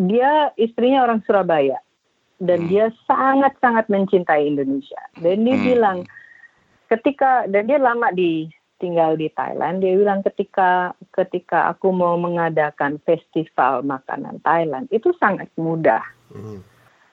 dia 0.00 0.52
istrinya 0.56 1.04
orang 1.04 1.20
Surabaya 1.24 1.80
dan 2.42 2.66
hmm. 2.66 2.68
dia 2.68 2.86
sangat-sangat 3.08 3.88
mencintai 3.88 4.44
Indonesia. 4.44 5.00
Dan 5.16 5.44
dia 5.44 5.56
hmm. 5.56 5.66
bilang 5.66 5.98
ketika 6.92 7.48
dan 7.48 7.66
dia 7.66 7.80
lama 7.80 8.12
di 8.12 8.48
tinggal 8.76 9.16
di 9.16 9.32
Thailand, 9.32 9.80
dia 9.80 9.96
bilang 9.96 10.20
ketika 10.20 10.92
ketika 11.16 11.72
aku 11.72 11.92
mau 11.92 12.20
mengadakan 12.20 13.00
festival 13.08 13.80
makanan 13.84 14.40
Thailand 14.44 14.86
itu 14.92 15.12
sangat 15.16 15.48
mudah. 15.56 16.04
Hmm. 16.32 16.60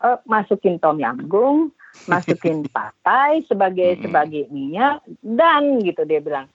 Uh, 0.04 0.20
masukin 0.28 0.84
tom 0.84 1.00
yam 1.00 1.16
goong, 1.32 1.72
masukin 2.12 2.68
patai 2.76 3.48
sebagai 3.48 3.96
hmm. 3.96 4.02
sebagai 4.04 4.44
minyak 4.52 5.00
dan 5.24 5.80
gitu 5.80 6.04
dia 6.04 6.20
bilang 6.20 6.52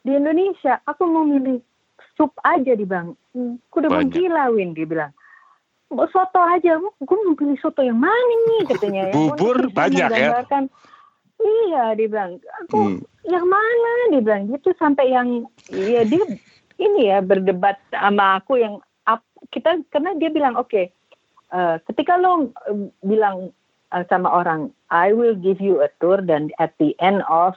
di 0.00 0.16
Indonesia 0.16 0.80
aku 0.88 1.04
mau 1.04 1.28
milih 1.28 1.60
sup 2.16 2.32
aja 2.42 2.72
di 2.72 2.88
bang, 2.88 3.12
aku 3.36 3.76
udah 3.84 3.90
mau 3.92 4.06
gila 4.08 4.50
Win 4.56 4.72
dia 4.72 4.88
bilang 4.88 5.12
soto 5.88 6.40
aja. 6.40 6.76
Gue 6.80 7.18
mau 7.24 7.34
pilih 7.36 7.58
soto 7.60 7.80
yang 7.80 7.98
mana 7.98 8.34
nih 8.48 8.60
katanya 8.72 9.02
ya. 9.10 9.14
Bubur 9.14 9.56
banyak 9.72 10.08
ya. 10.12 10.44
iya 11.38 11.94
dia 11.94 12.06
bilang 12.10 12.42
aku 12.66 12.98
hmm. 12.98 13.00
yang 13.28 13.46
mana? 13.46 13.90
Dia 14.12 14.22
bilang 14.22 14.42
gitu 14.52 14.74
sampai 14.76 15.14
yang 15.14 15.46
iya 15.70 16.02
dia 16.04 16.24
ini 16.78 17.10
ya 17.10 17.22
berdebat 17.22 17.78
sama 17.90 18.42
aku 18.42 18.58
yang 18.58 18.78
kita 19.54 19.80
karena 19.94 20.18
dia 20.18 20.30
bilang 20.32 20.58
oke 20.58 20.68
okay, 20.68 20.84
uh, 21.54 21.76
eh, 21.76 21.86
ketika 21.90 22.18
lo 22.18 22.52
uh, 22.68 22.90
bilang 23.06 23.54
uh, 23.94 24.04
sama 24.10 24.28
orang 24.28 24.74
I 24.92 25.12
will 25.12 25.36
give 25.36 25.62
you 25.62 25.80
a 25.80 25.88
tour 26.02 26.20
dan 26.20 26.52
at 26.58 26.74
the 26.82 26.92
end 27.00 27.24
of 27.30 27.56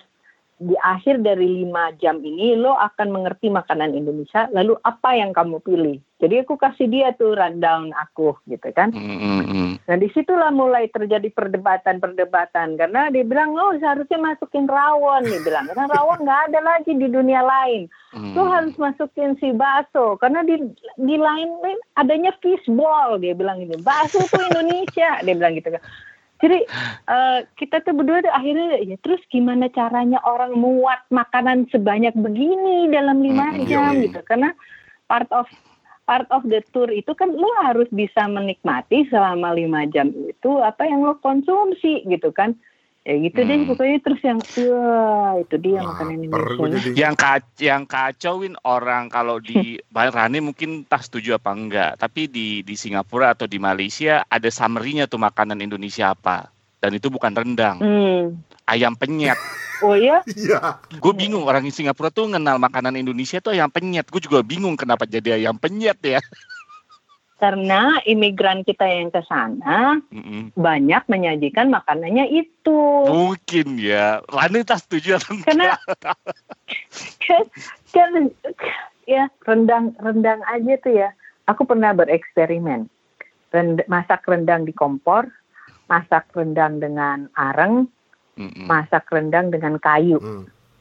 di 0.62 0.78
akhir 0.78 1.26
dari 1.26 1.65
lima 1.65 1.89
jam 1.97 2.21
ini 2.21 2.54
lo 2.54 2.78
akan 2.78 3.10
mengerti 3.10 3.50
makanan 3.50 3.97
Indonesia 3.97 4.45
lalu 4.54 4.78
apa 4.86 5.17
yang 5.17 5.34
kamu 5.34 5.58
pilih. 5.65 5.97
Jadi 6.21 6.45
aku 6.45 6.54
kasih 6.54 6.86
dia 6.86 7.17
tuh 7.17 7.34
rundown 7.34 7.89
aku 7.97 8.38
gitu 8.45 8.69
kan. 8.78 8.93
Mm-hmm. 8.93 9.82
nah 9.89 9.97
di 9.97 10.06
situlah 10.13 10.54
mulai 10.54 10.86
terjadi 10.93 11.34
perdebatan-perdebatan. 11.34 12.78
Karena 12.78 13.10
dia 13.10 13.26
bilang 13.26 13.58
oh 13.58 13.74
seharusnya 13.82 14.21
masukin 14.21 14.69
rawon. 14.69 15.26
Nih 15.26 15.41
bilang 15.41 15.65
karena 15.65 15.89
rawon 15.89 16.21
nggak 16.21 16.41
ada 16.54 16.60
lagi 16.62 16.93
di 16.93 17.10
dunia 17.10 17.41
lain. 17.41 17.89
Mm. 18.12 18.36
lo 18.36 18.43
harus 18.43 18.76
masukin 18.76 19.39
si 19.39 19.56
bakso 19.56 20.19
karena 20.19 20.43
di 20.43 20.60
di 21.00 21.15
lain 21.15 21.47
adanya 21.95 22.36
fishball 22.43 23.15
dia 23.15 23.32
bilang 23.32 23.63
ini 23.63 23.80
bakso 23.80 24.19
tuh 24.28 24.52
Indonesia 24.52 25.24
dia 25.24 25.32
bilang 25.32 25.56
gitu 25.56 25.71
kan 25.71 25.80
jadi 26.41 26.60
uh, 27.08 27.39
kita 27.56 27.86
tuh 27.86 27.93
berdua 27.93 28.25
tuh 28.25 28.34
akhirnya 28.34 28.82
ya 28.82 28.97
terus 29.06 29.21
gimana 29.30 29.69
caranya 29.69 30.17
orang 30.25 30.58
muat 30.58 31.06
makanan 31.13 31.69
sebanyak 31.69 32.13
begini 32.17 32.89
dalam 32.89 33.21
lima 33.21 33.54
hmm, 33.54 33.69
jam? 33.69 33.93
Iya, 33.93 34.01
iya. 34.01 34.04
gitu. 34.10 34.19
Karena 34.25 34.49
part 35.06 35.30
of 35.30 35.45
part 36.10 36.27
of 36.34 36.43
the 36.49 36.60
tour 36.75 36.89
itu 36.89 37.13
kan 37.15 37.32
lo 37.32 37.47
harus 37.63 37.88
bisa 37.93 38.25
menikmati 38.27 39.08
selama 39.08 39.54
lima 39.56 39.86
jam 39.88 40.12
itu 40.12 40.51
apa 40.60 40.84
yang 40.84 41.06
lo 41.06 41.15
konsumsi 41.21 42.04
gitu 42.10 42.34
kan 42.34 42.58
ya 43.02 43.16
gitu 43.18 43.40
deh 43.42 43.58
Hmm. 43.58 43.70
pokoknya 43.74 43.98
terus 44.06 44.22
yang 44.22 44.40
wah 44.70 45.34
itu 45.42 45.56
dia 45.58 45.82
Lapar 45.82 45.90
makanan 46.06 46.18
Indonesia 46.22 46.78
jadi. 46.86 46.90
yang 46.94 47.14
kac 47.18 47.44
yang 47.58 47.84
kacauin 47.90 48.54
orang 48.62 49.10
kalau 49.10 49.42
di 49.42 49.82
Rani 50.16 50.38
mungkin 50.38 50.86
tak 50.86 51.10
setuju 51.10 51.42
apa 51.42 51.50
enggak 51.50 51.92
tapi 51.98 52.30
di 52.30 52.62
di 52.62 52.76
Singapura 52.78 53.34
atau 53.34 53.50
di 53.50 53.58
Malaysia 53.58 54.22
ada 54.30 54.46
summary-nya 54.54 55.10
tuh 55.10 55.18
makanan 55.18 55.66
Indonesia 55.66 56.14
apa 56.14 56.54
dan 56.78 56.94
itu 56.94 57.10
bukan 57.10 57.34
rendang 57.34 57.82
hmm. 57.82 58.38
ayam 58.70 58.94
penyet 58.94 59.38
oh 59.86 59.98
ya 59.98 60.22
Iya. 60.30 60.78
gue 60.94 61.14
bingung 61.18 61.42
orang 61.42 61.66
di 61.66 61.74
Singapura 61.74 62.14
tuh 62.14 62.30
kenal 62.30 62.62
makanan 62.62 63.02
Indonesia 63.02 63.42
tuh 63.42 63.58
ayam 63.58 63.74
penyet 63.74 64.06
gue 64.14 64.22
juga 64.22 64.46
bingung 64.46 64.78
kenapa 64.78 65.10
jadi 65.10 65.42
ayam 65.42 65.58
penyet 65.58 65.98
ya 66.06 66.22
karena 67.41 67.97
imigran 68.06 68.62
kita 68.62 68.86
yang 68.86 69.10
ke 69.10 69.25
sana 69.25 69.97
Mm-mm. 70.13 70.54
banyak 70.54 71.01
menyajikan 71.10 71.73
makanannya 71.73 72.30
itu. 72.30 72.82
Mungkin 73.10 73.82
ya. 73.82 74.21
Rani 74.30 74.62
tak 74.62 74.86
setuju 74.86 75.17
atau 75.17 75.41
karena 75.41 75.73
kan, 77.25 77.43
kan 77.97 78.12
ya 79.10 79.25
rendang 79.49 79.97
rendang 79.97 80.45
aja 80.45 80.73
tuh 80.86 80.93
ya. 80.93 81.10
Aku 81.49 81.65
pernah 81.65 81.97
bereksperimen. 81.97 82.86
Rend- 83.49 83.89
masak 83.89 84.21
rendang 84.30 84.69
di 84.69 84.71
kompor 84.71 85.25
masak 85.91 86.32
rendang 86.32 86.80
dengan 86.80 87.27
areng 87.36 87.89
Mm-mm. 88.39 88.63
masak 88.69 89.10
rendang 89.12 89.51
dengan 89.51 89.75
kayu. 89.82 90.21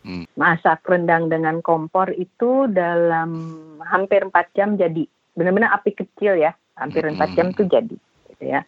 Hmm. 0.00 0.24
masak 0.32 0.80
rendang 0.88 1.28
dengan 1.28 1.60
kompor 1.60 2.08
itu 2.16 2.64
dalam 2.72 3.36
hampir 3.84 4.24
4 4.24 4.32
jam 4.56 4.80
jadi 4.80 5.04
benar-benar 5.40 5.72
api 5.81 5.96
kecil 5.96 6.37
ya 6.37 6.53
hampir. 6.76 7.09
4 7.09 7.16
jam 7.33 7.48
tuh 7.57 7.64
jadi 7.64 7.96
gitu 8.29 8.44
ya 8.44 8.61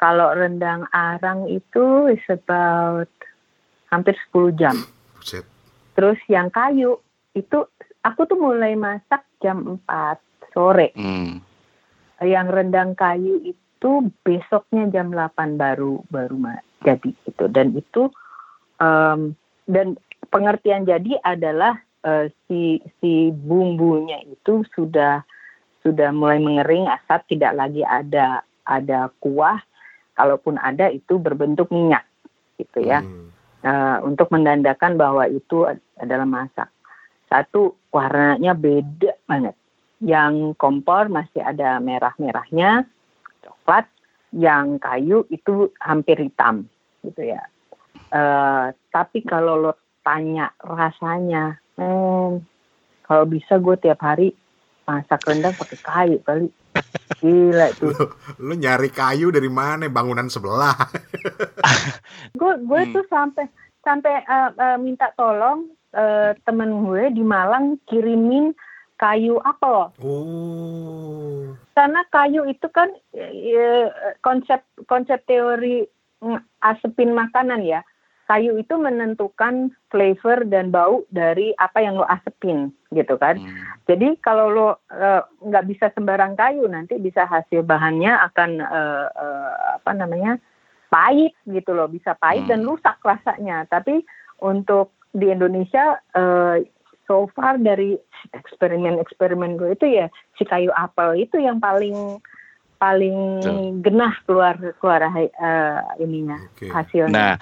kalau 0.00 0.32
rendang 0.32 0.88
arang 0.90 1.46
itu 1.52 2.08
is 2.08 2.24
about 2.32 3.12
hampir 3.92 4.16
10 4.32 4.56
jam 4.56 4.76
Buset. 5.22 5.46
Terus 5.94 6.18
yang 6.26 6.50
kayu 6.50 6.98
itu 7.38 7.62
aku 8.02 8.26
tuh 8.26 8.34
mulai 8.34 8.74
masak 8.74 9.22
jam 9.38 9.78
4 9.86 10.18
sore. 10.50 10.90
Mm. 10.98 11.38
Yang 12.26 12.46
rendang 12.50 12.98
kayu 12.98 13.38
itu 13.46 14.10
besoknya 14.26 14.90
jam 14.90 15.14
8 15.14 15.54
baru 15.54 16.02
baru 16.10 16.58
jadi 16.82 17.10
gitu. 17.30 17.46
Dan 17.46 17.78
itu 17.78 18.10
em, 18.82 19.38
dan 19.70 19.94
pengertian 20.34 20.82
jadi 20.82 21.22
adalah 21.22 21.78
eh, 22.02 22.34
si 22.50 22.82
si 22.98 23.30
bumbunya 23.30 24.18
itu 24.26 24.66
sudah 24.74 25.22
sudah 25.82 26.14
mulai 26.14 26.38
mengering 26.38 26.86
asap 26.86 27.36
tidak 27.36 27.58
lagi 27.58 27.82
ada 27.82 28.46
ada 28.64 29.10
kuah 29.18 29.58
kalaupun 30.14 30.56
ada 30.62 30.88
itu 30.88 31.18
berbentuk 31.18 31.68
minyak 31.74 32.06
gitu 32.56 32.82
ya 32.82 33.02
Hmm. 33.02 33.28
eh, 33.62 33.98
untuk 34.02 34.30
menandakan 34.30 34.98
bahwa 34.98 35.26
itu 35.30 35.66
ad- 35.66 35.82
adalah 35.98 36.26
masak. 36.26 36.66
Satu 37.30 37.78
warnanya 37.94 38.58
beda 38.58 39.14
banget. 39.24 39.54
Yang 40.02 40.58
kompor 40.58 41.06
masih 41.06 41.46
ada 41.46 41.78
merah-merahnya, 41.78 42.82
coklat. 43.40 43.86
Yang 44.34 44.66
kayu 44.82 45.18
itu 45.30 45.70
hampir 45.78 46.18
hitam, 46.18 46.66
gitu 47.06 47.22
ya. 47.22 47.46
Eh, 48.10 48.66
tapi 48.90 49.22
kalau 49.22 49.56
lo 49.56 49.72
tanya 50.02 50.50
rasanya, 50.58 51.56
hmm, 51.78 52.42
kalau 53.06 53.24
bisa 53.30 53.62
gue 53.62 53.78
tiap 53.78 54.02
hari 54.02 54.34
masak 54.82 55.20
rendang 55.24 55.54
pakai 55.54 55.78
kayu 55.80 56.18
kali. 56.22 56.48
Gila 57.20 57.66
itu. 57.68 57.92
Lu 58.40 58.54
nyari 58.54 58.88
kayu 58.88 59.30
dari 59.30 59.46
mana? 59.46 59.86
Bangunan 59.86 60.26
sebelah. 60.26 60.74
gue 62.40 62.52
gue 62.60 62.80
Hmm. 62.82 62.92
tuh 62.92 63.04
sampai 63.06 63.44
sampai 63.80 64.14
eh, 64.20 64.50
eh, 64.52 64.78
minta 64.78 65.10
tolong 65.14 65.66
eh, 65.92 66.32
temen 66.42 66.86
gue 66.86 67.12
di 67.12 67.22
Malang 67.22 67.78
kirimin 67.86 68.54
kayu 68.96 69.42
apel 69.42 69.90
Oh. 69.98 71.50
karena 71.74 72.06
kayu 72.08 72.46
itu 72.46 72.66
kan 72.70 72.86
eh, 73.12 73.90
konsep 74.22 74.62
konsep 74.86 75.18
teori 75.26 75.82
mm, 76.22 76.38
asepin 76.62 77.10
makanan 77.10 77.66
ya 77.66 77.82
kayu 78.32 78.56
itu 78.56 78.72
menentukan 78.80 79.68
flavor 79.92 80.48
dan 80.48 80.72
bau 80.72 81.04
dari 81.12 81.52
apa 81.60 81.84
yang 81.84 82.00
lo 82.00 82.08
asepin 82.08 82.72
gitu 82.96 83.20
kan 83.20 83.36
Mm. 83.36 83.84
jadi 83.84 84.08
kalau 84.24 84.48
lo 84.48 84.68
eh, 84.88 85.20
nggak 85.44 85.66
bisa 85.68 85.92
sembarang 85.92 86.32
kayu 86.32 86.64
nanti 86.64 86.96
bisa 86.96 87.28
hasil 87.28 87.60
bahannya 87.60 88.16
akan 88.32 88.50
eh, 88.64 89.06
eh, 89.12 89.52
apa 89.76 89.92
namanya 89.92 90.40
pahit 90.92 91.32
gitu 91.48 91.72
loh 91.72 91.88
bisa 91.88 92.12
pahit 92.20 92.44
dan 92.44 92.60
Hmm. 92.60 92.76
rusak 92.76 93.00
rasanya. 93.00 93.64
Tapi 93.64 94.04
untuk 94.44 94.92
di 95.16 95.32
Indonesia 95.32 95.96
eh, 96.12 96.68
so 97.08 97.32
far 97.32 97.56
dari 97.56 97.96
eksperimen-eksperimen 98.36 99.56
gue 99.56 99.72
itu 99.72 99.86
ya 99.88 100.12
si 100.36 100.44
kayu 100.44 100.68
apel 100.76 101.24
itu 101.24 101.40
yang 101.40 101.56
paling 101.64 102.20
paling 102.76 103.16
genah 103.80 104.12
keluar 104.28 104.60
keluar 104.76 105.00
eh, 105.16 105.80
ininya 105.96 106.36
Oke. 106.52 106.68
hasilnya. 106.68 107.16
Nah, 107.16 107.34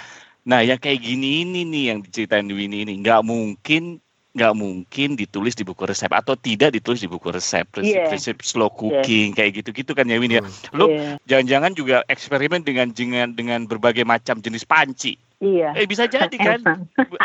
nah 0.51 0.61
yang 0.61 0.77
kayak 0.77 0.99
gini 0.99 1.47
ini 1.47 1.63
nih 1.63 1.95
yang 1.95 1.99
diceritain 2.03 2.51
Winnie 2.51 2.83
ini 2.83 2.99
nggak 2.99 3.23
mungkin 3.23 4.03
nggak 4.31 4.55
mungkin 4.55 5.15
ditulis 5.15 5.55
di 5.55 5.63
buku 5.63 5.87
resep 5.87 6.11
atau 6.11 6.35
tidak 6.35 6.71
ditulis 6.71 6.99
di 6.99 7.07
buku 7.07 7.31
resep 7.31 7.67
Iya. 7.79 8.07
prinsip 8.07 8.43
slow 8.43 8.71
cooking 8.71 9.31
kayak 9.31 9.59
gitu-gitu 9.59 9.91
kan 9.91 10.07
ya 10.07 10.19
Win 10.19 10.31
ya. 10.31 10.43
Hmm. 10.43 10.55
Lu 10.71 10.87
Iya, 10.87 11.19
jangan-jangan 11.27 11.73
juga 11.75 11.97
eksperimen 12.07 12.63
dengan 12.63 12.91
dengan 12.91 13.31
dengan 13.31 13.67
berbagai 13.67 14.03
macam 14.03 14.39
jenis 14.39 14.63
panci. 14.63 15.19
iya. 15.39 15.75
Eh 15.75 15.83
bisa 15.83 16.07
jadi 16.07 16.31
kan? 16.31 16.63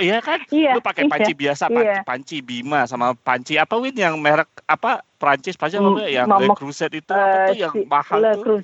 Iya 0.01 0.17
kan? 0.17 0.41
Iya, 0.53 0.73
Lu 0.73 0.81
pakai 0.81 1.05
iya. 1.05 1.11
panci 1.13 1.31
biasa, 1.37 1.63
panci, 1.69 1.85
Iya. 1.85 2.01
panci 2.01 2.35
Bima 2.41 2.89
sama 2.89 3.13
panci 3.13 3.53
apa 3.57 3.77
Win 3.77 3.93
yang 3.93 4.17
merek 4.17 4.49
apa 4.65 5.05
Prancis 5.17 5.53
panci 5.53 5.77
apa 5.77 6.09
yang 6.09 6.25
Le 6.25 6.57
Creuset 6.57 6.89
itu 6.89 7.09
apa 7.09 7.21
Eh, 7.21 7.45
tuh 7.49 7.57
yang 7.69 7.73
mahal 7.85 8.17
Le 8.17 8.31
tuh? 8.33 8.61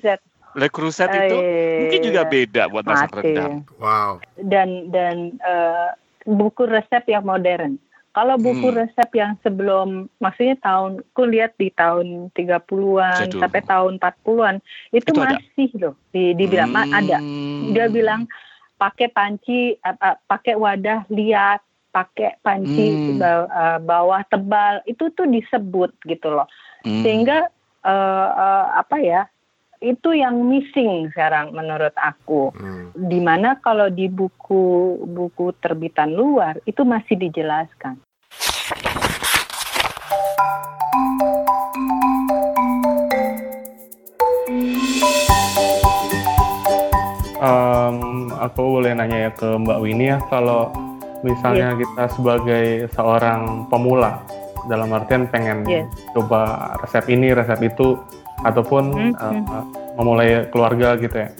Le 0.52 0.68
Creuset 0.68 1.08
itu 1.08 1.36
mungkin 1.78 2.00
juga 2.02 2.22
beda 2.24 2.62
buat 2.68 2.84
masak 2.84 3.08
Mati. 3.10 3.18
rendang. 3.24 3.54
Wow. 3.76 4.20
dan 4.38 4.88
dan 4.90 5.16
eh, 5.38 5.88
buku 6.24 6.64
resep 6.64 7.04
yang 7.06 7.24
modern. 7.24 7.76
Kalau 8.12 8.36
buku 8.36 8.68
Hmm. 8.68 8.76
resep 8.78 9.08
yang 9.14 9.40
sebelum 9.40 9.88
maksudnya 10.18 10.60
tahun 10.60 11.00
ku 11.12 11.24
lihat 11.24 11.56
di 11.56 11.72
tahun 11.72 12.28
30-an 12.30 13.24
Jadul. 13.24 13.40
sampai 13.40 13.62
tahun 13.64 13.92
40-an 13.96 14.60
itu, 14.90 15.08
Itu 15.08 15.16
ada? 15.16 15.32
masih 15.32 15.68
loh 15.80 15.94
di 16.12 16.36
dibilang 16.36 16.68
"Ma, 16.68 16.84
ada. 16.92 17.24
Hmm. 17.56 17.72
Dia 17.72 17.88
bilang 17.88 18.28
pakai 18.76 19.08
panci 19.08 19.72
eh, 19.74 19.96
eh, 19.96 20.16
pakai 20.28 20.54
wadah 20.54 21.08
liat, 21.08 21.60
pakai 21.88 22.36
panci 22.40 22.92
Hmm. 22.92 23.16
ba- 23.16 23.48
eh, 23.48 23.78
bawah 23.80 24.20
tebal 24.28 24.84
itu 24.84 25.08
tuh 25.10 25.24
disebut 25.24 25.96
gitu 26.04 26.28
loh. 26.28 26.44
Hmm. 26.84 27.00
Sehingga 27.00 27.48
eh, 27.82 28.28
eh, 28.28 28.66
apa 28.76 28.96
ya? 29.00 29.24
Itu 29.82 30.14
yang 30.14 30.46
missing 30.46 31.10
sekarang 31.10 31.50
menurut 31.58 31.90
aku 31.98 32.54
Hmm. 32.54 32.94
di 32.94 33.18
mana 33.18 33.58
kalau 33.58 33.90
di 33.90 34.06
buku 34.06 34.94
buku 35.02 35.50
terbitan 35.58 36.14
luar 36.14 36.62
itu 36.70 36.86
masih 36.86 37.18
dijelaskan. 37.18 37.98
Em, 47.42 48.30
aku 48.38 48.78
boleh 48.78 48.94
nanya 48.94 49.26
ya 49.26 49.30
ke 49.34 49.58
Mbak 49.58 49.78
Winnie 49.82 50.14
ya, 50.14 50.22
kalau 50.30 50.70
misalnya 51.26 51.74
kita 51.74 52.04
sebagai 52.14 52.86
seorang 52.94 53.66
pemula, 53.66 54.22
dalam 54.70 54.94
artian 54.94 55.26
pengen 55.26 55.66
Yes. 55.66 55.90
coba 56.14 56.70
resep 56.78 57.10
ini, 57.10 57.34
resep 57.34 57.58
itu, 57.66 57.98
ataupun 58.42 58.84
Hmm, 58.92 59.14
eh, 59.14 59.64
memulai 59.98 60.46
keluarga 60.50 60.94
gitu 60.98 61.14
ya, 61.14 61.30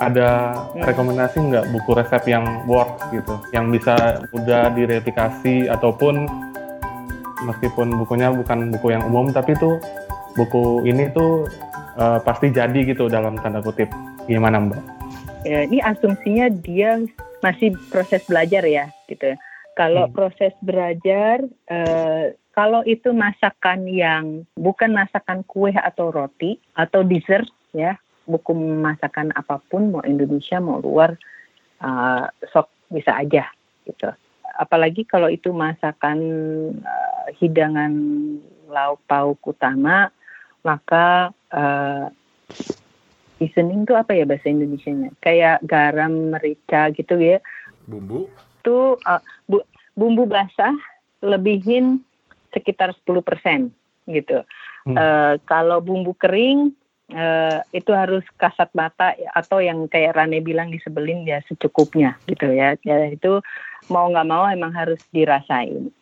ada 0.00 0.28
Hmm. 0.72 0.84
rekomendasi 0.86 1.38
nggak 1.40 1.66
buku 1.70 1.90
resep 1.96 2.22
yang 2.26 2.44
works 2.64 3.04
gitu, 3.12 3.34
yang 3.52 3.68
bisa 3.68 4.24
mudah 4.32 4.72
direplikasi 4.72 5.68
ataupun 5.68 6.26
meskipun 7.40 7.96
bukunya 7.96 8.28
bukan 8.32 8.72
buku 8.76 8.92
yang 8.92 9.04
umum, 9.08 9.32
tapi 9.32 9.56
tuh 9.56 9.80
buku 10.36 10.84
ini 10.88 11.08
tuh 11.12 11.48
eh, 12.00 12.18
pasti 12.22 12.48
jadi 12.54 12.86
gitu 12.86 13.10
dalam 13.10 13.36
tanda 13.42 13.60
kutip. 13.60 13.90
Gimana 14.30 14.62
Mbak? 14.62 14.82
Ya, 15.42 15.66
ini 15.66 15.82
asumsinya 15.82 16.46
dia 16.62 17.02
masih 17.42 17.74
proses 17.90 18.22
belajar 18.30 18.62
ya, 18.64 18.88
gitu. 19.10 19.34
Kalau 19.74 20.06
Hmm. 20.08 20.14
proses 20.14 20.52
belajar, 20.62 21.40
eh, 21.66 22.36
kalau 22.50 22.82
itu 22.82 23.14
masakan 23.14 23.86
yang 23.86 24.44
bukan 24.58 24.90
masakan 24.90 25.46
kue 25.46 25.70
atau 25.70 26.10
roti 26.10 26.58
atau 26.74 27.06
dessert 27.06 27.46
ya, 27.70 27.94
buku 28.26 28.52
masakan 28.56 29.30
apa 29.38 29.62
pun 29.70 29.94
mau 29.94 30.02
Indonesia 30.02 30.58
mau 30.58 30.82
luar, 30.82 31.14
eh, 31.82 32.24
sok 32.50 32.68
bisa 32.90 33.14
aja 33.14 33.46
gitu. 33.86 34.10
Apalagi 34.58 35.06
kalau 35.06 35.30
itu 35.30 35.54
masakan 35.54 36.18
eh, 36.74 37.28
hidangan 37.38 37.92
lauk 38.70 39.02
pauk 39.06 39.38
utama, 39.50 40.10
maka 40.62 41.34
uh, 41.50 42.06
seasoning 43.36 43.82
itu 43.82 43.94
apa 43.98 44.14
ya 44.14 44.24
bahasa 44.28 44.46
Indonesia-nya? 44.52 45.10
Kayak 45.18 45.64
garam, 45.66 46.32
merica 46.32 46.92
gitu 46.94 47.18
ya. 47.18 47.42
Bumbu? 47.90 48.30
Itu 48.62 49.00
uh, 49.02 49.22
bu, 49.50 49.64
bumbu 49.98 50.28
basah 50.30 50.76
lebihin 51.20 52.04
sekitar 52.54 52.94
10% 53.06 53.70
gitu. 54.10 54.42
Hmm. 54.88 54.96
Uh, 54.96 55.34
kalau 55.46 55.78
bumbu 55.78 56.16
kering 56.16 56.74
uh, 57.12 57.62
itu 57.70 57.92
harus 57.92 58.24
kasat 58.40 58.70
mata 58.72 59.14
atau 59.36 59.60
yang 59.62 59.86
kayak 59.86 60.16
Rane 60.16 60.40
bilang 60.42 60.72
disebelin 60.72 61.26
ya 61.28 61.44
secukupnya 61.46 62.16
gitu 62.26 62.50
ya. 62.50 62.74
Ya 62.82 63.10
itu 63.10 63.44
mau 63.92 64.08
nggak 64.10 64.28
mau 64.28 64.48
emang 64.48 64.74
harus 64.74 65.00
dirasain. 65.14 65.92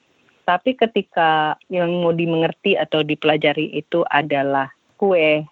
Tapi 0.49 0.81
ketika 0.81 1.61
yang 1.69 1.93
mau 2.01 2.17
dimengerti 2.17 2.73
atau 2.73 3.05
dipelajari 3.05 3.69
itu 3.77 4.01
adalah 4.09 4.73
kue, 4.97 5.45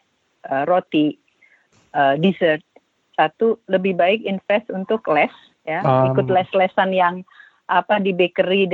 uh, 0.48 0.64
roti, 0.64 1.12
uh, 1.92 2.16
dessert 2.16 2.64
satu 3.16 3.56
lebih 3.72 3.96
baik 3.96 4.24
invest 4.28 4.68
untuk 4.68 5.04
les 5.08 5.32
ya 5.64 5.80
um, 5.82 6.12
ikut 6.12 6.28
les-lesan 6.28 6.92
yang 6.92 7.24
apa 7.66 7.98
di 7.98 8.14
bakery 8.14 8.70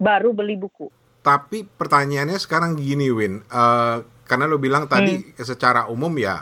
baru 0.00 0.32
beli 0.32 0.56
buku 0.56 0.88
tapi 1.20 1.68
pertanyaannya 1.68 2.38
sekarang 2.40 2.80
gini 2.80 3.12
Win 3.12 3.44
uh, 3.52 4.00
karena 4.24 4.44
lo 4.48 4.56
bilang 4.56 4.88
tadi 4.88 5.20
hmm. 5.20 5.42
secara 5.42 5.90
umum 5.90 6.12
ya 6.16 6.40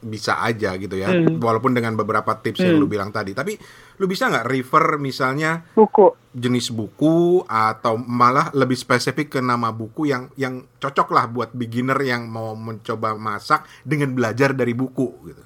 bisa 0.00 0.40
aja 0.40 0.80
gitu 0.80 0.96
ya 0.96 1.12
hmm. 1.12 1.44
walaupun 1.44 1.76
dengan 1.76 1.92
beberapa 1.92 2.32
tips 2.40 2.64
hmm. 2.64 2.66
yang 2.72 2.76
lu 2.80 2.88
bilang 2.88 3.12
tadi 3.12 3.36
tapi 3.36 3.60
lu 4.00 4.08
bisa 4.08 4.32
nggak 4.32 4.48
refer 4.48 4.96
misalnya 4.96 5.60
buku 5.76 6.16
jenis 6.32 6.72
buku 6.72 7.44
atau 7.44 8.00
malah 8.00 8.48
lebih 8.56 8.80
spesifik 8.80 9.36
ke 9.36 9.40
nama 9.44 9.68
buku 9.68 10.08
yang 10.08 10.32
yang 10.40 10.64
cocok 10.80 11.08
lah 11.12 11.28
buat 11.28 11.52
beginner 11.52 12.00
yang 12.00 12.24
mau 12.32 12.56
mencoba 12.56 13.12
masak 13.20 13.68
dengan 13.84 14.16
belajar 14.16 14.56
dari 14.56 14.72
buku 14.72 15.08
gitu 15.28 15.44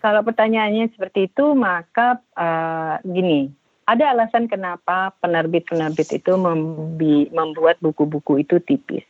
kalau 0.00 0.24
pertanyaannya 0.24 0.88
seperti 0.96 1.28
itu 1.28 1.52
maka 1.52 2.16
uh, 2.32 2.96
gini 3.04 3.52
ada 3.86 4.04
alasan 4.12 4.50
kenapa 4.50 5.14
penerbit-penerbit 5.22 6.10
itu 6.10 6.32
membi 6.34 7.30
membuat 7.30 7.78
buku-buku 7.78 8.42
itu 8.42 8.58
tipis 8.62 9.06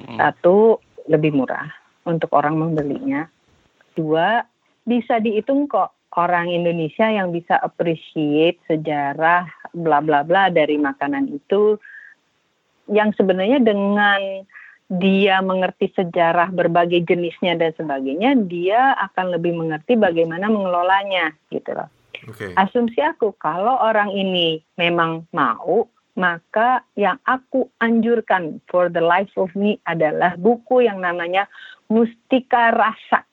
hmm. 0.00 0.16
satu 0.16 0.80
lebih 1.08 1.36
murah 1.36 1.68
untuk 2.08 2.32
orang 2.32 2.56
membelinya 2.56 3.28
Dua, 3.98 4.46
bisa 4.86 5.18
dihitung 5.18 5.66
kok 5.66 5.90
orang 6.14 6.54
Indonesia 6.54 7.10
yang 7.10 7.34
bisa 7.34 7.58
appreciate 7.58 8.62
sejarah 8.70 9.42
bla 9.74 9.98
bla 9.98 10.22
bla 10.22 10.54
dari 10.54 10.78
makanan 10.78 11.26
itu 11.34 11.82
yang 12.86 13.10
sebenarnya 13.18 13.58
dengan 13.58 14.46
dia 14.86 15.42
mengerti 15.42 15.90
sejarah 15.92 16.54
berbagai 16.54 17.04
jenisnya 17.04 17.58
dan 17.58 17.74
sebagainya, 17.74 18.38
dia 18.48 18.94
akan 19.10 19.36
lebih 19.36 19.52
mengerti 19.52 19.98
bagaimana 19.98 20.48
mengelolanya 20.48 21.34
gitu 21.52 21.74
loh. 21.76 21.90
Okay. 22.28 22.52
Asumsi 22.60 23.00
aku 23.00 23.32
kalau 23.40 23.80
orang 23.80 24.12
ini 24.12 24.60
memang 24.76 25.24
mau, 25.32 25.88
maka 26.18 26.84
yang 26.98 27.16
aku 27.24 27.72
anjurkan 27.80 28.60
for 28.68 28.92
the 28.92 29.00
life 29.00 29.32
of 29.40 29.48
me 29.56 29.80
adalah 29.88 30.36
buku 30.36 30.84
yang 30.84 31.00
namanya 31.00 31.48
Mustika 31.88 32.74
Rasa 32.74 33.24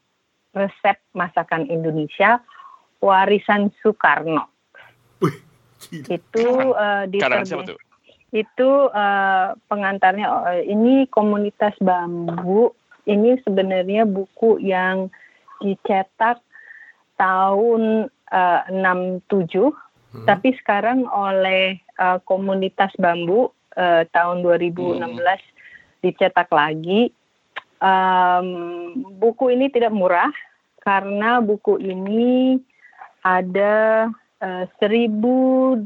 resep 0.55 0.95
masakan 1.11 1.67
Indonesia 1.67 2.39
warisan 3.03 3.73
Soekarno. 3.83 4.47
Wih, 5.19 5.35
itu 6.07 6.47
uh, 6.71 7.03
di 7.11 7.19
itu 8.35 8.71
uh, 8.91 9.55
pengantarnya 9.67 10.27
uh, 10.27 10.61
ini 10.63 11.07
komunitas 11.11 11.75
bambu. 11.83 12.71
Ini 13.05 13.37
sebenarnya 13.45 14.07
buku 14.09 14.57
yang 14.65 15.13
dicetak 15.61 16.41
tahun 17.21 18.09
67 18.31 19.29
hmm. 19.29 20.25
tapi 20.25 20.55
sekarang 20.61 21.05
oleh 21.09 21.77
uh, 21.99 22.17
komunitas 22.25 22.89
bambu 22.97 23.53
uh, 23.77 24.03
tahun 24.09 24.41
2016 24.41 25.01
hmm. 25.01 25.39
dicetak 26.01 26.49
lagi 26.49 27.13
um, 27.81 28.47
buku 29.19 29.53
ini 29.53 29.69
tidak 29.69 29.91
murah 29.93 30.31
karena 30.85 31.41
buku 31.41 31.81
ini 31.81 32.61
ada 33.25 34.05
uh, 34.41 34.65
1206 34.77 35.81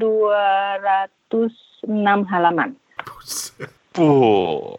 halaman. 2.28 2.76
Oh. 3.96 4.76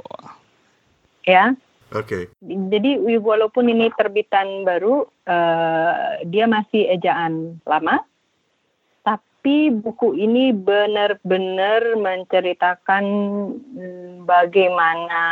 Ya. 1.26 1.58
Oke. 1.92 2.32
Okay. 2.32 2.56
Jadi 2.72 3.20
walaupun 3.20 3.68
ini 3.68 3.92
terbitan 4.00 4.64
baru, 4.64 5.04
uh, 5.28 6.24
dia 6.24 6.48
masih 6.48 6.88
ejaan 6.88 7.60
lama, 7.68 8.00
tapi 9.04 9.76
buku 9.76 10.16
ini 10.16 10.56
benar-benar 10.56 12.00
menceritakan 12.00 13.04
hmm, 13.60 14.24
bagaimana 14.24 15.24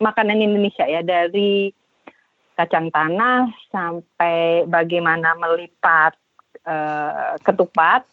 makanan 0.00 0.40
Indonesia 0.40 0.88
ya 0.88 1.04
dari 1.04 1.68
kacang 2.56 2.88
tanah 2.88 3.52
sampai 3.68 4.64
bagaimana 4.64 5.36
melipat 5.36 6.16
uh, 6.64 7.36
ketupat 7.44 8.08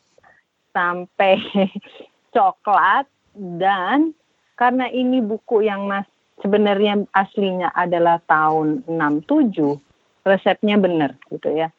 sampai 0.76 1.40
coklat 2.36 3.08
dan 3.56 4.12
karena 4.60 4.92
ini 4.92 5.24
buku 5.24 5.64
yang 5.64 5.88
mas 5.88 6.11
sebenarnya 6.42 7.06
aslinya 7.16 7.72
adalah 7.74 8.20
tahun 8.26 8.84
67 8.90 9.78
resepnya 10.26 10.78
benar 10.78 11.18
gitu 11.30 11.50
ya 11.54 11.70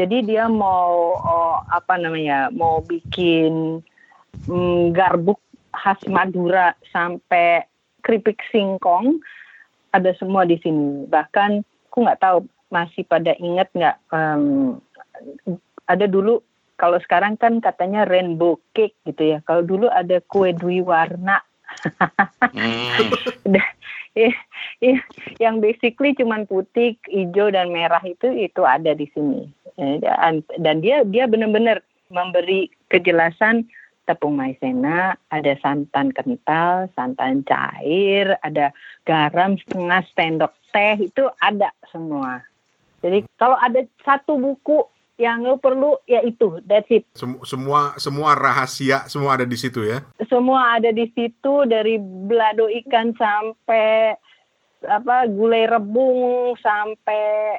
jadi 0.00 0.24
dia 0.24 0.44
mau 0.48 1.18
oh, 1.20 1.60
apa 1.68 2.00
namanya 2.00 2.48
mau 2.54 2.80
bikin 2.80 3.84
mm, 4.48 4.96
garbuk 4.96 5.36
khas 5.76 6.00
Madura 6.08 6.72
sampai 6.88 7.68
keripik 8.00 8.40
singkong 8.48 9.20
ada 9.92 10.14
semua 10.16 10.46
di 10.46 10.56
sini. 10.62 11.04
Bahkan 11.04 11.50
aku 11.90 11.96
nggak 12.06 12.22
tahu 12.22 12.46
masih 12.70 13.02
pada 13.04 13.34
ingat 13.36 13.68
nggak 13.74 13.96
um, 14.14 14.78
ada 15.90 16.06
dulu 16.06 16.40
kalau 16.78 16.96
sekarang 17.04 17.36
kan 17.36 17.60
katanya 17.60 18.08
rainbow 18.08 18.56
cake 18.72 18.96
gitu 19.04 19.36
ya. 19.36 19.38
Kalau 19.44 19.60
dulu 19.60 19.90
ada 19.90 20.22
kue 20.24 20.54
dwi 20.56 20.80
warna. 20.80 21.42
hmm. 22.56 23.12
ya, 24.14 24.32
ya, 24.82 24.96
yang 25.38 25.62
basically 25.62 26.14
cuman 26.16 26.46
putih, 26.46 26.98
hijau 27.06 27.50
dan 27.50 27.70
merah 27.70 28.02
itu 28.02 28.26
itu 28.34 28.62
ada 28.66 28.94
di 28.94 29.06
sini. 29.14 29.48
Dan, 29.80 30.44
dan 30.60 30.84
dia 30.84 31.06
dia 31.08 31.24
benar-benar 31.24 31.80
memberi 32.12 32.68
kejelasan 32.92 33.64
tepung 34.04 34.34
maizena, 34.34 35.14
ada 35.30 35.54
santan 35.62 36.10
kental, 36.10 36.90
santan 36.98 37.46
cair, 37.46 38.34
ada 38.42 38.74
garam 39.06 39.54
setengah 39.54 40.02
sendok 40.18 40.52
teh 40.74 41.06
itu 41.06 41.30
ada 41.38 41.70
semua. 41.94 42.42
Jadi 43.00 43.24
kalau 43.38 43.56
ada 43.56 43.86
satu 44.02 44.36
buku 44.36 44.82
yang 45.20 45.44
lo 45.46 45.56
perlu 45.56 46.00
ya 46.08 46.20
itu, 46.26 46.58
that's 46.66 46.90
it. 46.90 47.06
Semua 47.14 47.94
semua 47.96 48.34
rahasia 48.34 49.06
semua 49.06 49.38
ada 49.38 49.46
di 49.46 49.56
situ 49.56 49.86
ya. 49.86 50.02
Semua 50.30 50.78
ada 50.78 50.94
di 50.94 51.10
situ 51.10 51.66
dari 51.66 51.98
belado 51.98 52.70
ikan 52.70 53.10
sampai 53.18 54.14
apa 54.86 55.28
gulai 55.28 55.68
rebung 55.68 56.56
sampai 56.62 57.58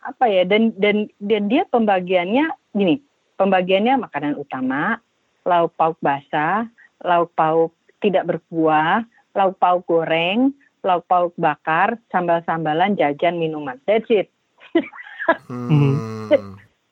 apa 0.00 0.24
ya 0.30 0.48
dan 0.48 0.72
dan 0.80 1.10
dan 1.20 1.50
dia 1.52 1.68
pembagiannya 1.68 2.48
gini 2.72 3.04
pembagiannya 3.36 4.00
makanan 4.00 4.40
utama 4.40 4.96
lauk 5.44 5.76
pauk 5.76 5.96
basah, 6.00 6.66
lauk 7.04 7.30
pauk 7.36 7.72
tidak 8.00 8.24
berkuah, 8.28 9.04
lauk 9.36 9.56
pauk 9.60 9.84
goreng, 9.84 10.52
lauk 10.80 11.04
pauk 11.08 11.32
bakar, 11.36 12.00
sambal-sambalan, 12.12 12.96
jajan, 12.96 13.36
minuman. 13.36 13.80
That's 13.84 14.08
it. 14.08 14.32
hmm. 15.48 15.96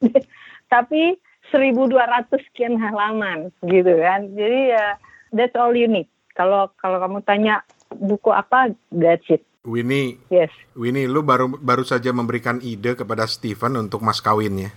Tapi 0.72 1.16
1200 1.52 2.28
sekian 2.48 2.80
halaman 2.80 3.52
gitu 3.64 3.92
kan. 4.00 4.32
Jadi 4.32 4.60
ya 4.72 4.96
that's 5.32 5.56
all 5.56 5.72
you 5.72 5.88
need. 5.88 6.06
Kalau 6.32 6.70
kalau 6.80 7.00
kamu 7.00 7.18
tanya 7.24 7.64
buku 7.92 8.32
apa, 8.32 8.72
that's 8.92 9.26
it. 9.28 9.44
Winnie, 9.62 10.18
yes. 10.26 10.50
Winnie, 10.74 11.06
lu 11.06 11.22
baru 11.22 11.46
baru 11.46 11.86
saja 11.86 12.10
memberikan 12.10 12.58
ide 12.58 12.98
kepada 12.98 13.30
Steven 13.30 13.78
untuk 13.86 14.02
mas 14.02 14.18
kawinnya. 14.18 14.74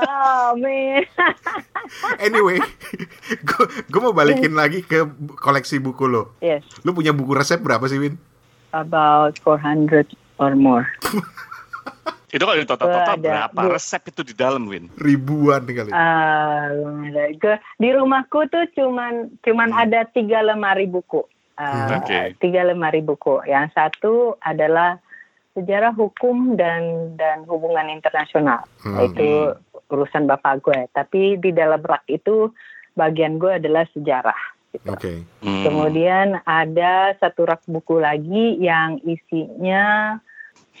Oh 0.00 0.52
man. 0.60 1.04
anyway, 2.20 2.60
gue 3.88 4.00
mau 4.00 4.12
balikin 4.12 4.52
lagi 4.52 4.84
ke 4.84 5.08
koleksi 5.40 5.80
buku 5.80 6.04
lo. 6.06 6.36
Yes. 6.44 6.62
Lu 6.84 6.92
punya 6.92 7.16
buku 7.16 7.32
resep 7.32 7.60
berapa 7.60 7.84
sih, 7.88 7.96
Win? 7.96 8.20
About 8.76 9.40
400 9.42 10.12
or 10.38 10.52
more. 10.54 10.86
itu 12.30 12.42
kalau 12.46 12.56
total-total 12.62 13.16
berapa 13.18 13.60
bu. 13.66 13.74
resep 13.74 14.02
itu 14.06 14.22
di 14.22 14.34
dalam, 14.38 14.70
Win? 14.70 14.86
Ribuan 14.98 15.66
kali. 15.66 15.90
Uh, 15.90 17.34
di 17.82 17.88
rumahku 17.90 18.46
tuh 18.46 18.70
cuman 18.78 19.34
cuman 19.42 19.68
hmm. 19.74 19.82
ada 19.82 20.00
tiga 20.10 20.38
lemari 20.46 20.86
buku. 20.86 21.26
uh, 21.60 22.00
okay. 22.00 22.32
tiga 22.38 22.64
lemari 22.64 23.02
buku. 23.02 23.42
Yang 23.44 23.74
satu 23.76 24.38
adalah 24.40 24.96
sejarah 25.52 25.92
hukum 25.92 26.54
dan 26.54 27.12
dan 27.18 27.42
hubungan 27.50 27.90
internasional, 27.90 28.64
hmm. 28.86 29.10
itu 29.10 29.30
urusan 29.90 30.30
bapak 30.30 30.62
gue. 30.62 30.80
Tapi 30.94 31.36
di 31.42 31.50
dalam 31.50 31.82
rak 31.82 32.06
itu 32.06 32.54
bagian 32.94 33.42
gue 33.42 33.58
adalah 33.58 33.84
sejarah. 33.90 34.40
Gitu. 34.70 34.86
Okay. 34.86 35.18
Hmm. 35.42 35.66
Kemudian 35.66 36.38
ada 36.46 37.12
satu 37.18 37.42
rak 37.42 37.66
buku 37.66 37.98
lagi 37.98 38.54
yang 38.62 39.02
isinya 39.02 40.16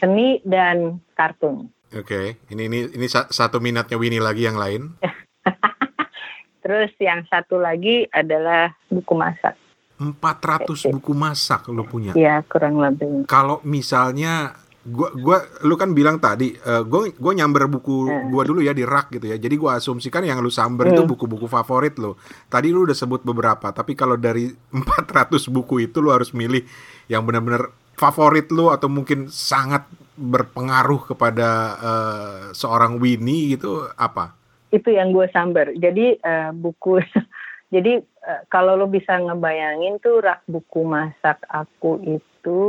seni 0.00 0.40
dan 0.42 0.98
kartun. 1.14 1.68
Oke, 1.90 2.06
okay. 2.06 2.26
ini 2.54 2.70
ini 2.70 2.78
ini 2.96 3.06
satu 3.10 3.60
minatnya 3.60 3.98
Winnie 4.00 4.22
lagi 4.22 4.46
yang 4.46 4.56
lain. 4.56 4.94
Terus 6.64 6.92
yang 7.02 7.26
satu 7.26 7.58
lagi 7.58 8.06
adalah 8.14 8.72
buku 8.88 9.12
masak. 9.16 9.58
400 10.00 10.96
buku 10.96 11.12
masak 11.12 11.68
lo 11.68 11.84
punya? 11.84 12.16
Iya, 12.16 12.40
kurang 12.48 12.80
lebih. 12.80 13.28
Kalau 13.28 13.60
misalnya 13.68 14.56
gua 14.80 15.12
gua 15.12 15.44
lu 15.60 15.76
kan 15.76 15.92
bilang 15.92 16.16
tadi 16.16 16.56
uh, 16.56 16.80
gua 16.88 17.12
gua 17.20 17.36
nyamber 17.36 17.68
buku 17.68 18.08
hmm. 18.08 18.32
gua 18.32 18.42
dulu 18.48 18.64
ya 18.64 18.72
di 18.72 18.86
rak 18.88 19.12
gitu 19.12 19.28
ya. 19.28 19.36
Jadi 19.36 19.60
gua 19.60 19.76
asumsikan 19.76 20.24
yang 20.24 20.40
lu 20.40 20.48
samber 20.48 20.88
hmm. 20.88 20.94
itu 20.96 21.02
buku-buku 21.04 21.44
favorit 21.52 22.00
lo. 22.00 22.16
Tadi 22.48 22.72
lu 22.72 22.88
udah 22.88 22.96
sebut 22.96 23.20
beberapa, 23.20 23.74
tapi 23.76 23.92
kalau 23.92 24.16
dari 24.16 24.48
400 24.72 25.36
buku 25.52 25.84
itu 25.84 26.00
lu 26.00 26.08
harus 26.14 26.32
milih 26.32 26.64
yang 27.12 27.26
benar-benar 27.28 27.68
favorit 28.00 28.48
lu 28.48 28.72
atau 28.72 28.88
mungkin 28.88 29.28
sangat 29.28 29.84
berpengaruh 30.16 31.12
kepada 31.12 31.48
uh, 31.76 32.40
seorang 32.56 32.96
Winnie 32.96 33.52
gitu 33.52 33.84
apa? 34.00 34.32
Itu 34.72 34.88
yang 34.88 35.12
gue 35.12 35.28
samber. 35.28 35.76
Jadi 35.76 36.16
uh, 36.24 36.56
buku 36.56 37.04
Jadi 37.74 38.02
uh, 38.02 38.42
kalau 38.50 38.74
lo 38.74 38.90
bisa 38.90 39.14
ngebayangin 39.14 40.02
tuh 40.02 40.18
rak 40.18 40.42
buku 40.48 40.82
masak 40.82 41.38
aku 41.46 42.02
itu 42.02 42.60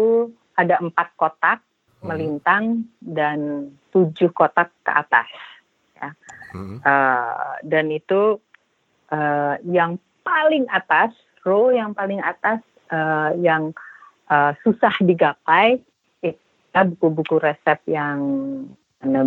ada 0.54 0.78
empat 0.78 1.18
kotak 1.18 1.60
hmm. 2.04 2.06
melintang 2.06 2.86
dan 3.02 3.72
tujuh 3.90 4.30
kotak 4.30 4.70
ke 4.86 4.92
atas. 4.94 5.30
Ya. 5.98 6.10
Hmm. 6.54 6.78
Uh, 6.86 7.56
dan 7.66 7.90
itu 7.90 8.38
uh, 9.10 9.56
yang 9.66 9.98
paling 10.22 10.70
atas, 10.70 11.18
row 11.42 11.74
yang 11.74 11.98
paling 11.98 12.22
atas 12.22 12.62
uh, 12.94 13.34
yang 13.42 13.74
uh, 14.32 14.52
susah 14.64 14.96
digapai 15.04 15.84
itu 16.72 16.80
buku-buku 16.88 17.44
resep 17.44 17.84
yang 17.92 18.18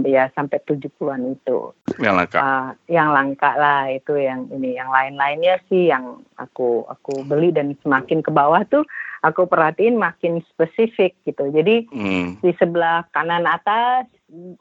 ya 0.06 0.30
sampai 0.38 0.62
70-an 0.64 1.34
itu. 1.34 1.74
Yang 1.98 2.14
langka. 2.14 2.38
Uh, 2.38 2.70
yang 2.86 3.08
langka 3.10 3.50
lah 3.58 3.90
itu 3.90 4.14
yang 4.16 4.46
ini 4.54 4.78
yang 4.78 4.88
lain-lainnya 4.88 5.58
sih 5.66 5.90
yang 5.90 6.22
aku 6.38 6.86
aku 6.86 7.26
beli 7.26 7.50
dan 7.50 7.74
semakin 7.82 8.22
ke 8.22 8.30
bawah 8.30 8.62
tuh 8.70 8.86
aku 9.26 9.50
perhatiin 9.50 9.98
makin 9.98 10.40
spesifik 10.46 11.18
gitu. 11.26 11.50
Jadi 11.50 11.90
hmm. 11.90 12.40
di 12.40 12.52
sebelah 12.54 13.04
kanan 13.10 13.50
atas 13.50 14.06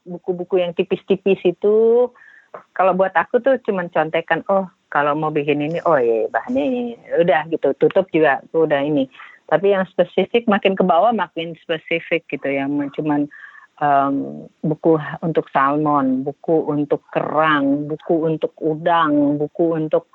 buku-buku 0.02 0.60
yang 0.60 0.74
tipis-tipis 0.74 1.38
itu 1.46 2.10
kalau 2.74 2.92
buat 2.94 3.14
aku 3.14 3.38
tuh 3.38 3.58
cuman 3.62 3.90
contekan 3.90 4.42
oh 4.50 4.66
kalau 4.90 5.14
mau 5.14 5.30
bikin 5.30 5.58
ini 5.58 5.78
oh 5.82 5.98
iya 5.98 6.30
bahannya 6.30 6.62
ini 6.62 6.82
udah 7.18 7.50
gitu 7.50 7.74
tutup 7.82 8.06
juga 8.14 8.38
udah 8.54 8.78
ini 8.78 9.10
tapi 9.48 9.76
yang 9.76 9.84
spesifik 9.92 10.48
makin 10.48 10.72
ke 10.72 10.84
bawah 10.84 11.12
makin 11.12 11.52
spesifik 11.60 12.24
gitu 12.32 12.48
yang 12.48 12.72
cuman 12.96 13.28
um, 13.80 14.46
buku 14.64 14.96
untuk 15.20 15.48
salmon, 15.50 16.22
buku 16.24 16.70
untuk 16.70 17.02
kerang, 17.10 17.90
buku 17.90 18.24
untuk 18.24 18.54
udang, 18.62 19.36
buku 19.36 19.76
untuk 19.76 20.08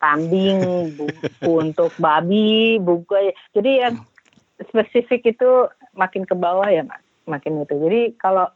kambing, 0.00 0.60
buku 0.98 1.50
untuk 1.50 1.92
babi, 2.00 2.80
buku 2.80 3.34
jadi 3.52 3.90
yang 3.90 3.94
spesifik 4.68 5.36
itu 5.36 5.68
makin 5.96 6.28
ke 6.28 6.36
bawah 6.36 6.68
ya 6.68 6.84
mas, 6.84 7.02
makin 7.24 7.64
itu. 7.64 7.74
Jadi 7.76 8.00
kalau 8.20 8.48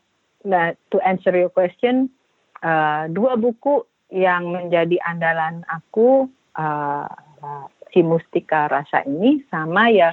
nah 0.44 0.76
to 0.92 1.00
answer 1.00 1.32
your 1.32 1.52
question, 1.52 2.12
uh, 2.60 3.08
dua 3.08 3.36
buku 3.40 3.84
yang 4.12 4.52
menjadi 4.52 5.00
andalan 5.04 5.64
aku 5.66 6.28
uh, 6.54 7.08
si 7.94 8.02
Mustika 8.02 8.66
Rasa 8.66 9.06
ini 9.06 9.40
sama 9.48 9.88
ya 9.88 10.12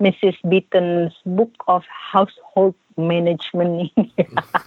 Mrs. 0.00 0.40
Beaton's 0.48 1.12
Book 1.28 1.52
of 1.68 1.84
Household 1.86 2.74
Management 2.96 3.92
ini 3.92 4.10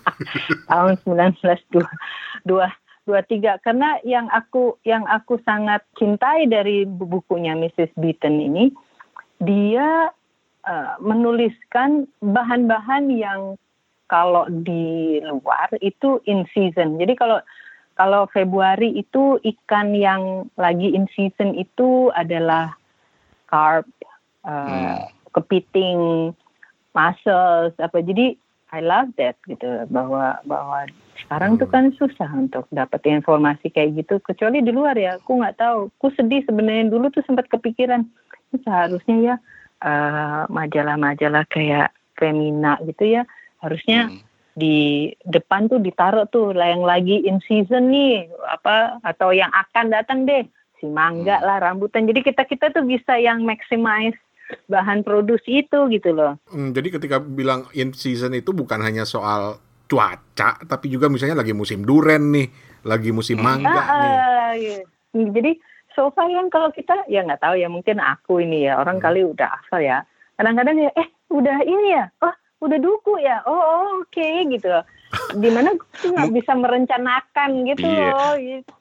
tahun 0.71 0.95
1923 1.03 3.65
karena 3.65 3.97
yang 4.05 4.29
aku 4.29 4.77
yang 4.85 5.03
aku 5.09 5.41
sangat 5.43 5.81
cintai 5.97 6.45
dari 6.45 6.85
bukunya 6.85 7.57
Mrs. 7.57 7.91
Beaton 7.97 8.39
ini 8.39 8.69
dia 9.41 10.13
uh, 10.69 10.93
menuliskan 11.01 12.05
bahan-bahan 12.21 13.09
yang 13.09 13.57
kalau 14.11 14.43
di 14.51 15.23
luar 15.23 15.71
itu 15.79 16.19
in 16.27 16.43
season. 16.51 16.99
Jadi 16.99 17.15
kalau 17.15 17.39
kalau 18.01 18.25
Februari 18.33 18.97
itu 18.97 19.37
ikan 19.37 19.93
yang 19.93 20.49
lagi 20.57 20.89
in 20.97 21.05
season 21.13 21.53
itu 21.53 22.09
adalah 22.17 22.73
carp, 23.45 23.85
uh, 24.41 24.49
hmm. 24.49 24.97
kepiting 25.37 26.33
muscles 26.97 27.77
apa. 27.77 28.01
Jadi 28.01 28.33
I 28.73 28.81
love 28.81 29.13
that 29.21 29.37
gitu 29.45 29.85
bahwa 29.93 30.41
bahwa 30.49 30.89
sekarang 31.21 31.61
tuh 31.61 31.69
kan 31.69 31.93
susah 31.93 32.25
untuk 32.33 32.65
dapat 32.73 33.05
informasi 33.05 33.69
kayak 33.69 34.01
gitu. 34.01 34.17
Kecuali 34.25 34.65
di 34.65 34.73
luar 34.73 34.97
ya 34.97 35.21
aku 35.21 35.37
nggak 35.37 35.61
tahu. 35.61 35.93
Aku 36.01 36.09
sedih 36.17 36.41
sebenarnya. 36.49 36.89
Dulu 36.89 37.13
tuh 37.13 37.21
sempat 37.29 37.53
kepikiran 37.53 38.01
seharusnya 38.65 39.17
ya 39.21 39.35
majalah 39.81 40.49
majalah-majalah 40.49 41.45
kayak 41.53 41.93
Femina 42.17 42.81
gitu 42.81 43.21
ya 43.21 43.23
harusnya 43.61 44.09
hmm. 44.09 44.30
Di 44.55 45.07
depan 45.23 45.71
tuh 45.71 45.79
ditaruh 45.79 46.27
tuh 46.27 46.51
yang 46.51 46.83
lagi 46.83 47.23
in 47.23 47.39
season 47.47 47.87
nih 47.87 48.27
apa 48.51 48.99
atau 48.99 49.31
yang 49.31 49.49
akan 49.51 49.87
datang 49.87 50.27
deh 50.27 50.43
si 50.81 50.91
mangga 50.91 51.39
hmm. 51.39 51.45
lah 51.47 51.57
rambutan 51.63 52.03
jadi 52.03 52.19
kita 52.19 52.43
kita 52.43 52.73
tuh 52.75 52.83
bisa 52.83 53.15
yang 53.15 53.47
maximize 53.47 54.17
bahan 54.67 55.03
produksi 55.03 55.63
itu 55.63 55.79
gitu 55.91 56.11
loh. 56.11 56.35
Hmm, 56.51 56.75
jadi 56.75 56.99
ketika 56.99 57.23
bilang 57.23 57.67
in 57.71 57.95
season 57.95 58.35
itu 58.35 58.51
bukan 58.51 58.83
hanya 58.83 59.07
soal 59.07 59.59
cuaca, 59.87 60.59
tapi 60.67 60.87
juga 60.87 61.07
misalnya 61.07 61.43
lagi 61.43 61.55
musim 61.55 61.83
duren 61.83 62.31
nih, 62.31 62.47
lagi 62.87 63.11
musim 63.11 63.39
hmm. 63.39 63.45
mangga 63.45 63.81
ah, 63.83 63.95
nih. 63.99 64.15
Iya. 64.59 64.77
Jadi 65.11 65.51
so 65.95 66.11
far 66.15 66.31
kan 66.31 66.47
kalau 66.47 66.71
kita 66.71 67.07
ya 67.11 67.23
nggak 67.23 67.43
tahu 67.43 67.55
ya 67.59 67.67
mungkin 67.67 67.99
aku 67.99 68.43
ini 68.43 68.67
ya 68.67 68.79
orang 68.79 68.99
hmm. 68.99 69.05
kali 69.07 69.21
udah 69.27 69.49
asal 69.63 69.79
ya. 69.83 70.03
Kadang-kadang 70.39 70.77
ya 70.79 70.91
eh 70.95 71.07
udah 71.31 71.57
ini 71.63 71.87
ya, 71.95 72.11
oh 72.23 72.35
udah 72.61 72.77
duku 72.77 73.17
ya, 73.19 73.41
oh, 73.49 73.51
oh 73.51 74.05
oke 74.05 74.13
okay, 74.13 74.45
gitu 74.47 74.69
loh. 74.69 74.85
Di 75.35 75.49
mana 75.51 75.75
gue 75.75 76.07
nggak 76.07 76.31
bisa 76.31 76.55
merencanakan 76.55 77.49
gitu 77.67 77.83
iya. 77.83 78.13
loh. 78.15 78.33
Gitu 78.37 78.71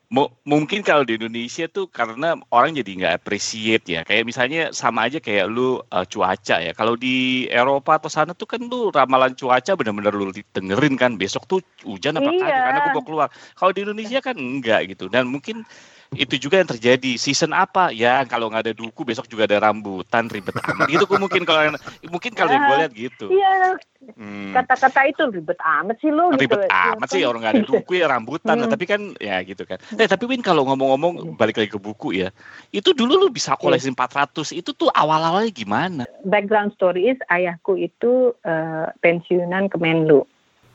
mungkin 0.43 0.83
kalau 0.83 1.07
di 1.07 1.15
Indonesia 1.15 1.71
tuh 1.71 1.87
karena 1.87 2.35
orang 2.51 2.75
jadi 2.75 2.91
nggak 2.99 3.15
appreciate 3.23 3.87
ya 3.87 4.03
kayak 4.03 4.27
misalnya 4.27 4.75
sama 4.75 5.07
aja 5.07 5.23
kayak 5.23 5.47
lu 5.47 5.79
uh, 5.79 6.03
cuaca 6.03 6.59
ya 6.59 6.75
kalau 6.75 6.99
di 6.99 7.47
Eropa 7.47 8.03
atau 8.03 8.11
sana 8.11 8.35
tuh 8.35 8.51
kan 8.51 8.59
lu 8.59 8.91
ramalan 8.91 9.39
cuaca 9.39 9.79
bener-bener 9.79 10.11
lu 10.11 10.35
dengerin 10.35 10.99
kan 10.99 11.15
besok 11.15 11.47
tuh 11.47 11.63
hujan 11.87 12.19
apa 12.19 12.27
iya. 12.27 12.43
karena 12.43 12.79
aku 12.83 12.91
mau 12.99 13.05
keluar 13.07 13.29
kalau 13.55 13.71
di 13.71 13.87
Indonesia 13.87 14.19
kan 14.19 14.35
enggak 14.35 14.91
gitu 14.91 15.07
dan 15.07 15.31
mungkin 15.31 15.63
itu 16.11 16.35
juga 16.43 16.59
yang 16.59 16.67
terjadi 16.67 17.15
season 17.15 17.55
apa 17.55 17.95
ya 17.95 18.27
kalau 18.27 18.51
nggak 18.51 18.67
ada 18.67 18.75
duku 18.75 19.07
besok 19.07 19.31
juga 19.31 19.47
ada 19.47 19.71
rambutan 19.71 20.27
ribet 20.27 20.59
amat 20.59 20.91
itu 20.91 21.07
mungkin 21.07 21.47
kalau 21.47 21.71
mungkin 22.11 22.35
kalau 22.35 22.51
yang 22.51 22.67
gue 22.67 22.77
lihat 22.83 22.93
gitu 22.99 23.27
iya 23.31 23.79
hmm. 24.19 24.51
kata-kata 24.51 25.07
itu 25.07 25.23
ribet 25.31 25.55
amat 25.63 26.03
sih 26.03 26.11
lo 26.11 26.35
ribet 26.35 26.67
gitu. 26.67 26.67
amat 26.67 27.09
sih 27.15 27.23
orang 27.23 27.41
nggak 27.47 27.55
ada 27.55 27.63
duku 27.63 27.93
ya 27.95 28.11
rambutan 28.11 28.59
hmm. 28.59 28.71
tapi 28.75 28.85
kan 28.91 29.01
ya 29.23 29.39
gitu 29.47 29.63
kan 29.63 29.79
eh 29.95 30.11
tapi 30.11 30.27
Win 30.27 30.43
kalau 30.43 30.67
ngomong-ngomong 30.67 31.15
iya. 31.23 31.31
balik 31.39 31.63
lagi 31.63 31.71
ke 31.71 31.79
buku 31.79 32.27
ya 32.27 32.35
itu 32.75 32.91
dulu 32.91 33.15
lu 33.15 33.27
bisa 33.31 33.55
koleksi 33.55 33.95
yeah. 33.95 34.27
400 34.35 34.51
itu 34.51 34.71
tuh 34.75 34.91
awal-awalnya 34.91 35.55
gimana 35.55 36.05
background 36.27 36.75
story 36.75 37.15
is 37.15 37.19
ayahku 37.31 37.79
itu 37.79 38.35
uh, 38.43 38.91
pensiunan 38.99 39.71
Kemenlu 39.71 40.27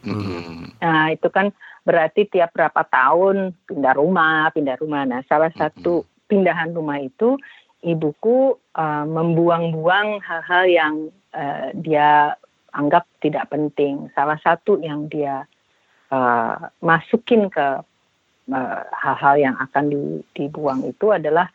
Hmm. 0.06 0.70
Nah 0.80 1.18
itu 1.18 1.28
kan 1.34 1.50
berarti 1.86 2.26
tiap 2.26 2.52
berapa 2.52 2.82
tahun 2.90 3.54
pindah 3.70 3.94
rumah, 3.96 4.50
pindah 4.52 4.76
rumah. 4.82 5.06
Nah 5.06 5.22
salah 5.30 5.54
satu 5.54 6.04
pindahan 6.26 6.74
rumah 6.74 6.98
itu 6.98 7.38
ibuku 7.86 8.58
uh, 8.74 9.06
membuang-buang 9.06 10.20
hal-hal 10.26 10.66
yang 10.66 10.94
uh, 11.32 11.70
dia 11.78 12.34
anggap 12.74 13.06
tidak 13.22 13.48
penting. 13.54 14.10
Salah 14.18 14.42
satu 14.42 14.82
yang 14.82 15.06
dia 15.08 15.46
uh, 16.10 16.58
masukin 16.82 17.48
ke 17.54 17.86
hal-hal 18.94 19.36
uh, 19.38 19.42
yang 19.42 19.56
akan 19.58 19.90
di, 19.90 20.02
dibuang 20.34 20.86
itu 20.86 21.14
adalah 21.14 21.50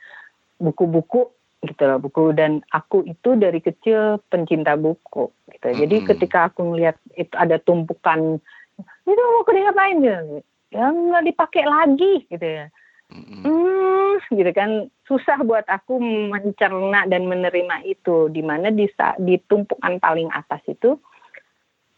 buku-buku 0.59 1.27
gitu 1.61 1.83
loh 1.85 2.01
buku 2.01 2.33
dan 2.33 2.65
aku 2.73 3.05
itu 3.05 3.37
dari 3.37 3.61
kecil 3.61 4.17
pencinta 4.33 4.81
buku 4.81 5.29
gitu 5.53 5.69
jadi 5.77 5.93
mm 5.93 6.03
-hmm. 6.03 6.11
ketika 6.17 6.49
aku 6.49 6.73
ngelihat 6.73 6.97
itu 7.21 7.37
ada 7.37 7.61
tumpukan 7.61 8.41
itu 9.07 9.23
mau 9.35 9.45
ke 9.45 9.53
ngapain 9.57 9.97
gitu. 10.01 10.43
Ya 10.71 10.91
nggak 10.91 11.27
dipakai 11.27 11.65
lagi 11.67 12.27
gitu 12.31 12.47
ya 12.47 12.67
hmm, 13.11 14.23
gitu 14.31 14.51
kan. 14.55 14.89
Susah 15.07 15.43
buat 15.43 15.67
aku 15.67 15.99
mencerna 16.31 17.07
dan 17.11 17.27
menerima 17.27 17.83
itu. 17.87 18.31
Di 18.31 18.43
mana 18.43 18.71
di 18.71 18.87
di 19.23 19.35
tumpukan 19.51 19.99
paling 19.99 20.31
atas 20.31 20.63
itu 20.71 20.95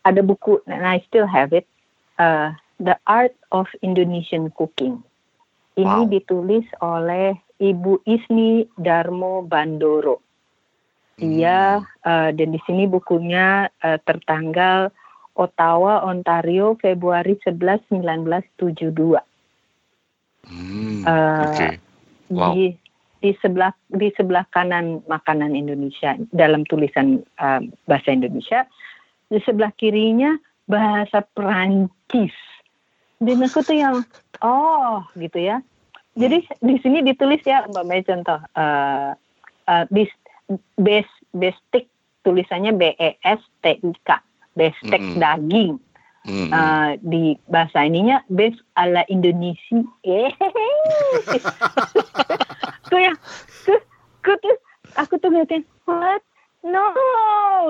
ada 0.02 0.20
buku 0.24 0.58
and 0.66 0.82
I 0.82 1.04
still 1.06 1.28
have 1.28 1.52
it 1.54 1.68
uh, 2.18 2.56
The 2.80 2.98
Art 3.06 3.36
of 3.52 3.68
Indonesian 3.84 4.50
Cooking. 4.56 5.04
Ini 5.72 6.04
wow. 6.04 6.08
ditulis 6.08 6.66
oleh 6.84 7.36
Ibu 7.56 8.04
Isni 8.04 8.68
Darmo 8.76 9.44
Bandoro. 9.44 10.20
Dia 11.16 11.78
hmm. 11.80 12.08
uh, 12.08 12.30
dan 12.34 12.48
di 12.50 12.60
sini 12.64 12.88
bukunya 12.88 13.68
uh, 13.84 13.98
tertanggal 14.02 14.90
Ottawa, 15.32 16.04
Ontario, 16.04 16.76
Februari 16.76 17.40
11, 17.40 17.88
1972. 17.88 19.16
Hmm, 20.42 21.06
uh, 21.06 21.46
okay. 21.48 21.78
wow. 22.28 22.52
Di 22.52 22.76
di 23.22 23.30
sebelah 23.38 23.70
di 23.86 24.10
sebelah 24.18 24.42
kanan 24.50 24.98
makanan 25.06 25.54
Indonesia 25.54 26.18
dalam 26.34 26.66
tulisan 26.66 27.22
uh, 27.38 27.62
bahasa 27.86 28.10
Indonesia, 28.10 28.66
di 29.30 29.38
sebelah 29.46 29.70
kirinya 29.78 30.34
bahasa 30.66 31.22
Perancis. 31.32 32.34
Dan 33.22 33.46
aku 33.46 33.62
tuh 33.62 33.78
yang 33.78 34.02
oh 34.42 35.06
gitu 35.14 35.38
ya. 35.38 35.62
Jadi 36.18 36.44
di 36.60 36.76
sini 36.82 37.00
ditulis 37.00 37.40
ya 37.46 37.64
Mbak 37.70 37.84
Mei 37.86 38.02
contoh 38.04 38.42
uh, 38.58 39.14
uh, 39.70 39.84
bis 39.88 40.10
bes 40.76 41.06
bestik 41.32 41.88
tulisannya 42.26 42.74
B 42.74 42.92
E 42.98 43.16
S 43.22 43.40
T 43.62 43.78
I 43.80 43.92
K 44.02 44.18
bestek 44.56 45.00
mm 45.00 45.10
-hmm. 45.16 45.20
daging. 45.20 45.72
Mm 46.22 46.30
-hmm. 46.30 46.48
uh, 46.54 46.90
di 47.02 47.34
bahasa 47.50 47.82
ininya 47.82 48.22
bes 48.30 48.54
ala 48.78 49.02
Indonesia. 49.10 49.82
tuh 52.90 53.00
ya, 53.02 53.12
tuh, 53.66 53.80
tuh, 54.22 54.36
tuh, 54.38 54.56
aku 54.94 55.18
tuh 55.18 55.28
ngeliatin, 55.34 55.66
what? 55.88 56.22
No, 56.62 56.94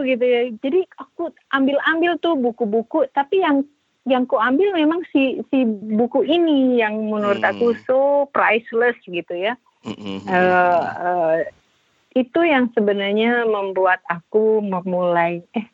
gitu 0.05 0.21
ya. 0.21 0.53
Jadi 0.61 0.85
aku 1.01 1.33
ambil-ambil 1.57 2.21
tuh 2.21 2.37
buku-buku, 2.37 3.09
tapi 3.17 3.41
yang 3.41 3.65
yang 4.05 4.29
ku 4.29 4.37
ambil 4.37 4.77
memang 4.77 5.01
si 5.15 5.41
si 5.49 5.65
buku 5.97 6.27
ini 6.27 6.77
yang 6.83 7.09
menurut 7.09 7.41
mm. 7.41 7.51
aku 7.57 7.73
so 7.89 8.29
priceless 8.37 8.99
gitu 9.09 9.33
ya. 9.33 9.57
Mm 9.89 9.97
-hmm. 9.97 10.19
uh, 10.29 10.83
uh, 11.01 11.37
itu 12.13 12.41
yang 12.45 12.69
sebenarnya 12.77 13.49
membuat 13.49 14.05
aku 14.05 14.61
memulai 14.61 15.41
eh 15.57 15.72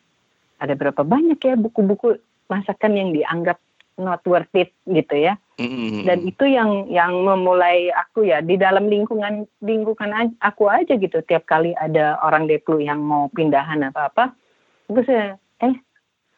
ada 0.59 0.73
berapa 0.75 1.01
banyak 1.01 1.39
ya 1.39 1.55
buku-buku 1.55 2.19
masakan 2.51 2.93
yang 2.95 3.09
dianggap 3.15 3.57
not 3.99 4.23
worth 4.23 4.51
it 4.55 4.71
gitu 4.87 5.15
ya. 5.15 5.35
Mm-hmm. 5.59 6.07
Dan 6.07 6.17
itu 6.23 6.45
yang 6.47 6.87
yang 6.87 7.11
memulai 7.19 7.91
aku 7.91 8.23
ya 8.23 8.39
di 8.39 8.55
dalam 8.55 8.87
lingkungan 8.87 9.43
lingkungan 9.59 10.39
aku 10.39 10.71
aja 10.71 10.95
gitu. 10.95 11.19
Tiap 11.19 11.43
kali 11.43 11.75
ada 11.75 12.15
orang 12.23 12.47
deplu 12.47 12.79
yang 12.79 13.03
mau 13.03 13.27
pindahan 13.35 13.83
apa 13.91 14.07
apa, 14.07 14.25
terus 14.87 15.05
saya 15.05 15.35
eh 15.59 15.75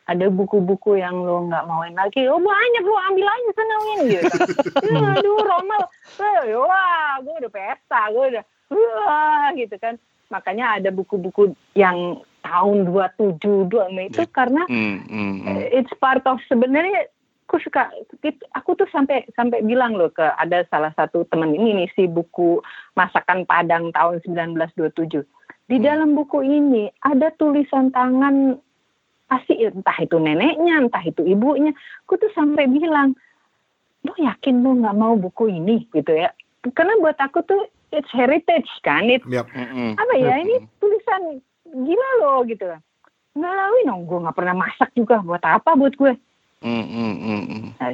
ada 0.09 0.27
buku-buku 0.27 0.97
yang 0.97 1.21
lo 1.21 1.45
nggak 1.47 1.65
mauin 1.69 1.93
lagi, 1.93 2.25
oh 2.25 2.41
banyak 2.41 2.83
lo 2.83 2.97
ambil 3.13 3.27
aja 3.29 3.51
senengin 3.53 3.99
gitu. 4.09 4.33
ya, 4.89 4.99
aduh 5.15 5.39
Romal, 5.39 5.83
eh, 6.19 6.57
wah 6.57 7.21
gue 7.21 7.35
udah 7.45 7.51
pesta, 7.53 8.09
gue 8.09 8.25
udah 8.35 8.43
wah 8.73 9.47
gitu 9.55 9.77
kan. 9.77 9.95
Makanya 10.33 10.81
ada 10.81 10.89
buku-buku 10.89 11.53
yang 11.77 12.19
tahun 12.41 12.89
27 12.89 13.71
dua 13.71 13.85
itu 13.93 14.21
yeah. 14.25 14.29
karena 14.33 14.63
mm, 14.67 14.97
mm, 15.07 15.33
mm. 15.45 15.57
it's 15.71 15.93
part 16.01 16.21
of 16.27 16.37
sebenarnya 16.49 17.07
aku 17.45 17.59
suka 17.67 17.91
aku 18.55 18.79
tuh 18.79 18.87
sampai 18.95 19.27
sampai 19.35 19.59
bilang 19.67 19.95
loh 19.95 20.07
ke 20.07 20.23
ada 20.23 20.63
salah 20.71 20.95
satu 20.95 21.27
teman 21.27 21.51
ini 21.51 21.83
nih 21.83 21.89
si 21.93 22.07
buku 22.07 22.63
masakan 22.95 23.43
Padang 23.43 23.91
tahun 23.91 24.23
1927 24.23 25.27
di 25.67 25.77
mm. 25.79 25.83
dalam 25.83 26.15
buku 26.15 26.39
ini 26.43 26.87
ada 27.03 27.27
tulisan 27.35 27.91
tangan 27.91 28.55
pasti 29.27 29.63
entah 29.63 29.95
itu 29.99 30.15
neneknya 30.19 30.87
entah 30.87 31.03
itu 31.03 31.23
ibunya 31.23 31.71
aku 32.07 32.19
tuh 32.19 32.31
sampai 32.35 32.67
bilang 32.67 33.15
lo 34.07 34.13
yakin 34.15 34.59
lo 34.59 34.75
nggak 34.75 34.97
mau 34.97 35.15
buku 35.15 35.51
ini 35.51 35.87
gitu 35.95 36.11
ya 36.11 36.31
karena 36.75 36.99
buat 36.99 37.15
aku 37.15 37.39
tuh 37.47 37.61
it's 37.91 38.11
heritage 38.11 38.67
kan 38.83 39.07
it 39.11 39.23
yep. 39.27 39.47
apa 39.95 40.13
ya 40.15 40.39
ini 40.39 40.67
tulisan 40.79 41.43
gila 41.71 42.09
loh 42.21 42.43
gitu 42.45 42.67
nggak 43.31 43.53
lawin 43.55 43.87
dong 43.87 44.01
gue 44.03 44.19
nggak 44.27 44.37
pernah 44.37 44.55
masak 44.55 44.89
juga 44.91 45.23
buat 45.23 45.43
apa 45.43 45.71
buat 45.79 45.95
gue 45.95 46.13
mm, 46.67 46.85
mm, 46.85 47.15
mm. 47.23 47.63
Nah, 47.79 47.91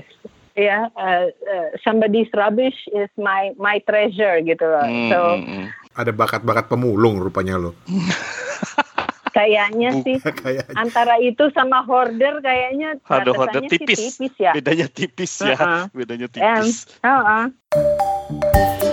ya 0.57 0.89
uh, 0.97 1.25
uh, 1.29 1.67
somebody's 1.85 2.29
rubbish 2.33 2.89
is 2.89 3.09
my 3.21 3.53
my 3.61 3.77
treasure 3.85 4.41
gitu 4.41 4.65
loh 4.65 4.85
mm, 4.85 5.09
so 5.13 5.19
mm, 5.37 5.45
mm. 5.45 5.65
ada 5.93 6.09
bakat-bakat 6.09 6.65
pemulung 6.65 7.21
rupanya 7.21 7.61
lo 7.61 7.77
kayaknya 9.37 10.01
sih 10.01 10.17
kayaknya. 10.17 10.73
antara 10.73 11.21
itu 11.21 11.53
sama 11.53 11.85
hoarder 11.85 12.41
kayaknya 12.41 12.97
Aduh, 13.05 13.37
hoarder 13.37 13.61
tipis. 13.69 14.17
tipis 14.17 14.33
ya 14.41 14.57
bedanya 14.57 14.89
tipis 14.89 15.33
ya 15.45 15.53
uh 15.53 15.61
-uh. 15.61 15.83
bedanya 15.93 16.25
tipis 16.25 16.89
And, 17.05 17.05
uh 17.05 17.21
-uh. 17.21 18.86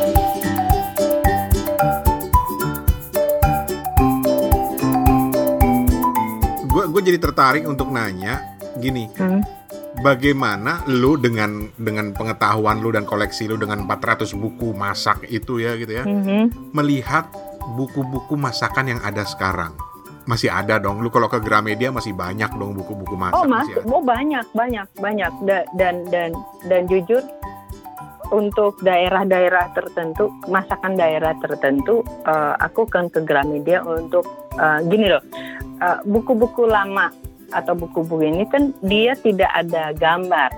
Jadi 7.04 7.18
tertarik 7.20 7.64
untuk 7.68 7.92
nanya 7.92 8.56
gini. 8.80 9.06
Hmm. 9.14 9.44
Bagaimana 10.02 10.82
lu 10.90 11.14
dengan 11.14 11.70
dengan 11.78 12.10
pengetahuan 12.10 12.82
lu 12.82 12.90
dan 12.90 13.06
koleksi 13.06 13.46
lu 13.46 13.54
dengan 13.54 13.86
400 13.86 14.26
buku 14.34 14.74
masak 14.74 15.22
itu 15.30 15.62
ya 15.62 15.78
gitu 15.78 15.92
ya. 15.94 16.02
Hmm. 16.02 16.50
Melihat 16.74 17.30
buku-buku 17.78 18.34
masakan 18.34 18.96
yang 18.96 19.00
ada 19.06 19.22
sekarang. 19.22 19.70
Masih 20.24 20.50
ada 20.50 20.82
dong. 20.82 21.04
Lu 21.04 21.12
kalau 21.12 21.30
ke 21.30 21.38
Gramedia 21.38 21.94
masih 21.94 22.16
banyak 22.16 22.50
dong 22.56 22.74
buku-buku 22.74 23.14
masak. 23.14 23.38
Oh, 23.38 23.46
masih, 23.46 23.76
oh 23.86 24.02
banyak, 24.02 24.46
banyak, 24.56 24.88
banyak. 24.98 25.32
Da, 25.46 25.62
dan 25.76 26.08
dan 26.10 26.32
dan 26.66 26.88
jujur 26.90 27.22
untuk 28.32 28.80
daerah-daerah 28.80 29.70
tertentu, 29.76 30.32
masakan 30.48 30.96
daerah 30.96 31.36
tertentu, 31.38 32.00
uh, 32.24 32.56
aku 32.58 32.88
kan 32.88 33.12
ke 33.12 33.20
Gramedia 33.20 33.84
untuk 33.84 34.24
uh, 34.56 34.80
gini 34.88 35.12
loh, 35.12 35.22
uh, 35.84 35.98
buku-buku 36.08 36.64
lama 36.64 37.12
atau 37.52 37.76
buku-buku 37.76 38.24
ini 38.24 38.48
kan 38.48 38.72
dia 38.80 39.12
tidak 39.20 39.52
ada 39.52 39.92
gambar, 39.92 40.50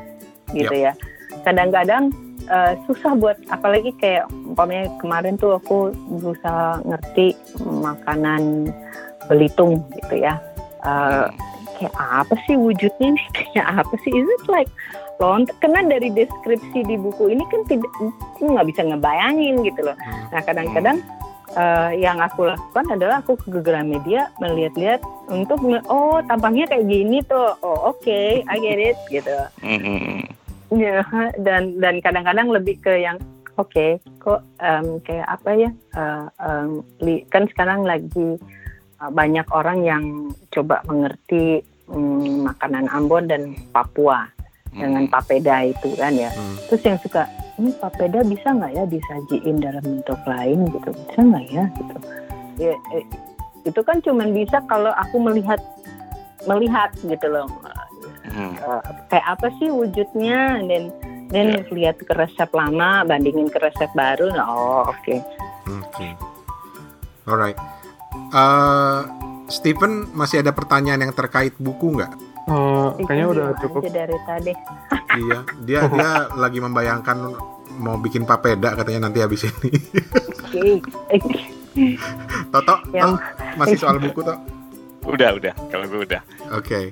gitu 0.54 0.70
yep. 0.70 0.94
ya. 0.96 1.42
Kadang-kadang 1.42 2.14
uh, 2.46 2.78
susah 2.86 3.18
buat, 3.18 3.36
apalagi 3.50 3.90
kayak 3.98 4.30
umpamanya 4.46 4.86
kemarin 5.02 5.34
tuh 5.34 5.58
aku 5.58 5.90
berusaha 6.08 6.80
ngerti 6.86 7.34
makanan 7.60 8.70
Belitung 9.26 9.82
gitu 9.98 10.22
ya. 10.22 10.38
Uh, 10.86 11.26
kayak 11.76 11.94
apa 11.98 12.34
sih 12.46 12.54
wujudnya 12.54 13.18
nih? 13.18 13.26
Kayak 13.36 13.66
apa 13.82 13.94
sih? 14.06 14.14
Is 14.14 14.22
it 14.22 14.46
like 14.46 14.70
lontar 15.18 15.56
karena 15.64 15.80
dari 15.96 16.12
deskripsi 16.12 16.84
di 16.84 16.96
buku 17.00 17.32
ini 17.32 17.44
kan 17.48 17.64
tidak 17.66 17.88
nggak 18.38 18.66
bisa 18.68 18.80
ngebayangin 18.84 19.64
gitu 19.64 19.80
loh. 19.82 19.96
Hmm. 19.96 20.30
Nah 20.30 20.40
kadang-kadang 20.44 20.96
uh, 21.56 21.90
yang 21.96 22.20
aku 22.20 22.52
lakukan 22.52 22.86
adalah 22.92 23.24
aku 23.24 23.34
ke 23.40 23.58
Gramedia 23.64 24.30
melihat-lihat 24.38 25.00
untuk 25.32 25.58
oh 25.88 26.20
tampangnya 26.28 26.68
kayak 26.70 26.86
gini 26.86 27.24
tuh. 27.24 27.56
Oh 27.64 27.90
oke, 27.90 28.04
okay, 28.04 28.44
I 28.46 28.60
get 28.60 28.78
it 28.78 28.98
gitu. 29.08 29.36
Hmm. 29.64 30.22
Ya 30.70 31.02
dan 31.40 31.80
dan 31.80 31.98
kadang-kadang 32.04 32.52
lebih 32.52 32.78
ke 32.84 33.00
yang 33.00 33.16
oke 33.56 33.72
okay, 33.72 33.90
kok 34.20 34.44
um, 34.60 35.00
kayak 35.02 35.26
apa 35.26 35.50
ya 35.56 35.70
uh, 35.96 36.26
um, 36.42 36.84
kan 37.32 37.48
sekarang 37.48 37.86
lagi 37.86 38.36
uh, 39.00 39.10
banyak 39.10 39.46
orang 39.54 39.78
yang 39.86 40.04
coba 40.52 40.82
mengerti 40.84 41.64
um, 41.88 42.50
makanan 42.50 42.90
Ambon 42.92 43.30
dan 43.30 43.56
Papua 43.72 44.28
dengan 44.76 45.08
hmm. 45.08 45.12
papeda 45.12 45.64
itu 45.64 45.96
kan 45.96 46.12
ya. 46.12 46.28
Hmm. 46.28 46.56
Terus 46.68 46.82
yang 46.84 46.98
suka 47.00 47.24
ini 47.56 47.70
papeda 47.80 48.20
bisa 48.24 48.52
nggak 48.52 48.72
ya 48.76 48.84
disajiin 48.84 49.56
dalam 49.60 49.84
bentuk 49.84 50.20
lain 50.28 50.68
gitu, 50.70 50.88
bisa 50.92 51.20
nggak 51.24 51.46
ya 51.48 51.64
gitu. 51.72 51.96
Ya, 52.56 52.74
eh, 52.96 53.04
itu 53.64 53.80
kan 53.82 54.00
cuma 54.04 54.24
bisa 54.30 54.60
kalau 54.68 54.92
aku 54.94 55.16
melihat 55.20 55.60
melihat 56.46 56.92
gitu 57.02 57.26
loh. 57.26 57.48
Hmm. 58.26 58.52
Uh, 58.60 58.82
kayak 59.08 59.26
apa 59.26 59.48
sih 59.56 59.72
wujudnya 59.72 60.60
dan 60.68 60.92
dan 61.32 61.46
yeah. 61.58 61.72
lihat 61.72 61.96
ke 61.98 62.12
resep 62.14 62.50
lama 62.52 63.02
bandingin 63.08 63.48
ke 63.50 63.58
resep 63.58 63.90
baru. 63.96 64.30
Nah, 64.30 64.46
oh 64.46 64.84
oke. 64.86 65.00
Okay. 65.02 65.18
Oke. 65.66 65.82
Okay. 65.90 66.12
Alright. 67.26 67.58
Uh, 68.30 69.02
Stephen 69.50 70.10
masih 70.14 70.42
ada 70.42 70.50
pertanyaan 70.54 71.10
yang 71.10 71.14
terkait 71.14 71.54
buku 71.58 71.98
nggak? 71.98 72.12
Uh, 72.46 72.94
kayaknya 73.10 73.26
udah 73.26 73.48
cukup. 73.58 73.90
dari 73.90 74.18
tadi. 74.22 74.52
iya, 75.22 75.38
dia 75.66 75.80
dia 75.90 76.10
lagi 76.38 76.62
membayangkan 76.62 77.34
mau 77.82 77.98
bikin 77.98 78.22
papeda 78.22 78.78
katanya 78.78 79.10
nanti 79.10 79.18
habis 79.18 79.50
ini. 79.50 79.70
Toto, 82.54 82.74
yang... 82.94 83.18
masih 83.58 83.76
soal 83.76 84.00
buku 84.00 84.22
toh? 84.24 84.38
Udah, 85.04 85.36
udah. 85.36 85.54
Kalau 85.68 85.84
gue 85.90 86.00
udah. 86.06 86.22
Oke. 86.54 86.64
Okay. 86.64 86.84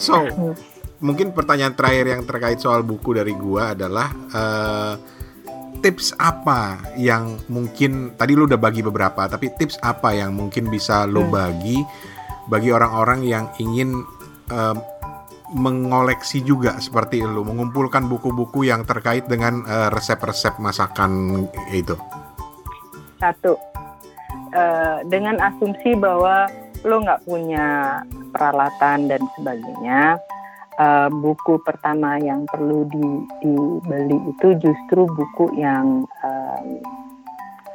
So, 0.00 0.16
mungkin 1.00 1.32
pertanyaan 1.32 1.74
terakhir 1.76 2.06
yang 2.08 2.22
terkait 2.24 2.60
soal 2.60 2.84
buku 2.84 3.16
dari 3.16 3.32
gua 3.36 3.72
adalah 3.76 4.08
uh, 4.32 4.94
tips 5.80 6.12
apa 6.20 6.92
yang 7.00 7.40
mungkin 7.48 8.16
tadi 8.16 8.36
lu 8.36 8.44
udah 8.44 8.60
bagi 8.60 8.84
beberapa, 8.84 9.28
tapi 9.28 9.52
tips 9.56 9.80
apa 9.80 10.12
yang 10.12 10.36
mungkin 10.36 10.68
bisa 10.68 11.08
lo 11.08 11.24
hmm. 11.24 11.32
bagi 11.32 11.78
bagi 12.48 12.68
orang-orang 12.72 13.20
yang 13.24 13.44
ingin 13.60 14.04
uh, 14.50 14.76
mengoleksi 15.50 16.46
juga 16.46 16.78
seperti 16.78 17.26
lu, 17.26 17.42
mengumpulkan 17.42 18.06
buku-buku 18.06 18.70
yang 18.70 18.86
terkait 18.86 19.26
dengan 19.26 19.66
eh, 19.66 19.90
resep-resep 19.90 20.62
masakan 20.62 21.44
itu? 21.74 21.98
Satu, 23.18 23.58
uh, 24.54 25.02
dengan 25.10 25.36
asumsi 25.42 25.98
bahwa 25.98 26.46
lo 26.86 27.02
nggak 27.02 27.26
punya 27.26 27.98
peralatan 28.32 29.10
dan 29.10 29.20
sebagainya, 29.36 30.16
uh, 30.78 31.10
buku 31.12 31.58
pertama 31.66 32.16
yang 32.22 32.46
perlu 32.48 32.86
di, 32.88 33.06
dibeli 33.42 34.18
itu 34.30 34.48
justru 34.62 35.04
buku 35.04 35.60
yang 35.60 36.06
um, 36.24 36.66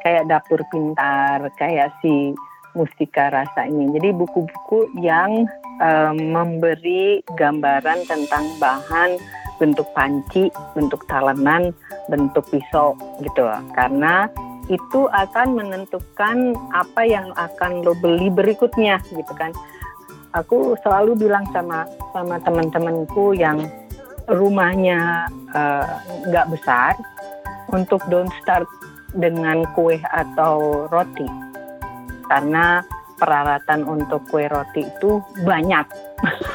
kayak 0.01 0.25
dapur 0.31 0.63
pintar, 0.73 1.43
kayak 1.59 1.93
si 2.01 2.33
Mustika 2.73 3.29
Rasa 3.29 3.67
ini. 3.67 3.93
Jadi 3.93 4.09
buku-buku 4.15 4.95
yang 4.99 5.45
um, 5.81 6.17
memberi 6.35 7.23
gambaran 7.39 8.05
tentang 8.07 8.45
bahan, 8.59 9.17
bentuk 9.57 9.87
panci, 9.95 10.51
bentuk 10.75 11.03
talenan, 11.07 11.71
bentuk 12.11 12.43
pisau 12.51 12.93
gitu. 13.23 13.47
Karena 13.73 14.27
itu 14.65 15.05
akan 15.13 15.61
menentukan 15.61 16.57
apa 16.73 17.01
yang 17.05 17.29
akan 17.37 17.85
lo 17.85 17.93
beli 18.01 18.33
berikutnya 18.33 18.97
gitu 19.13 19.33
kan 19.37 19.53
aku 20.33 20.75
selalu 20.81 21.15
bilang 21.15 21.45
sama 21.53 21.85
sama 22.11 22.41
teman-temanku 22.41 23.37
yang 23.37 23.61
rumahnya 24.25 25.29
eh, 25.53 25.85
nggak 26.27 26.45
uh, 26.49 26.51
besar 26.51 26.91
untuk 27.69 28.01
don't 28.09 28.33
start 28.41 28.65
dengan 29.13 29.63
kue 29.77 30.01
atau 30.11 30.85
roti 30.89 31.29
karena 32.25 32.81
peralatan 33.19 33.87
untuk 33.87 34.23
kue 34.29 34.47
roti 34.47 34.85
itu 34.85 35.23
banyak. 35.43 35.85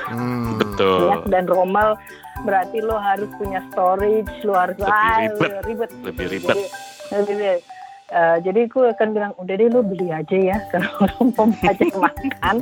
Hmm, 0.09 0.61
betul. 0.61 1.09
Banyak 1.09 1.25
dan 1.29 1.45
romal 1.49 1.97
berarti 2.45 2.81
lo 2.81 2.97
harus 2.97 3.29
punya 3.37 3.61
storage 3.73 4.33
lo 4.49 4.57
harus 4.57 4.77
lebih 4.81 4.97
ribet, 5.37 5.65
ribet. 5.69 5.91
lebih 6.05 6.27
ribet. 6.33 6.57
Lebih 7.13 7.37
ribet. 7.37 7.61
Uh, 8.11 8.43
jadi 8.43 8.67
gue 8.67 8.91
akan 8.91 9.09
bilang 9.15 9.33
udah 9.39 9.55
deh 9.55 9.71
lo 9.71 9.87
beli 9.87 10.11
aja 10.11 10.35
ya 10.35 10.59
kalau 10.75 10.91
lo 10.99 11.31
mau 11.31 11.47
aja 11.63 11.85
makan. 11.95 12.57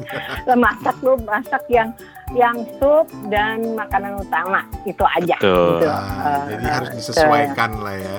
Lo 0.44 0.54
masak 0.60 0.96
lo 1.00 1.12
masak 1.24 1.62
yang 1.72 1.88
yang 2.36 2.68
sup 2.76 3.08
dan 3.32 3.72
makanan 3.72 4.20
utama 4.20 4.60
itu 4.84 5.04
aja. 5.08 5.36
Betul. 5.40 5.80
gitu. 5.80 5.88
uh, 5.88 6.44
jadi 6.52 6.66
harus 6.68 6.90
disesuaikan 6.92 7.70
uh, 7.80 7.80
lah 7.80 7.96
ya 7.96 8.18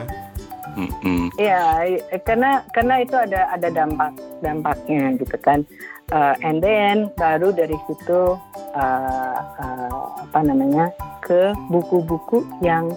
Iya, 1.40 1.64
mm-hmm. 1.86 2.22
karena 2.26 2.62
karena 2.76 2.96
itu 3.02 3.16
ada 3.16 3.50
ada 3.54 3.68
dampak 3.72 4.12
dampaknya 4.44 5.16
gitu 5.18 5.38
kan. 5.42 5.66
Uh, 6.10 6.34
and 6.42 6.66
then 6.66 7.14
baru 7.22 7.54
dari 7.54 7.78
situ 7.86 8.34
uh, 8.74 9.38
uh, 9.62 10.06
apa 10.26 10.40
namanya 10.42 10.90
ke 11.22 11.54
buku-buku 11.70 12.42
yang 12.66 12.90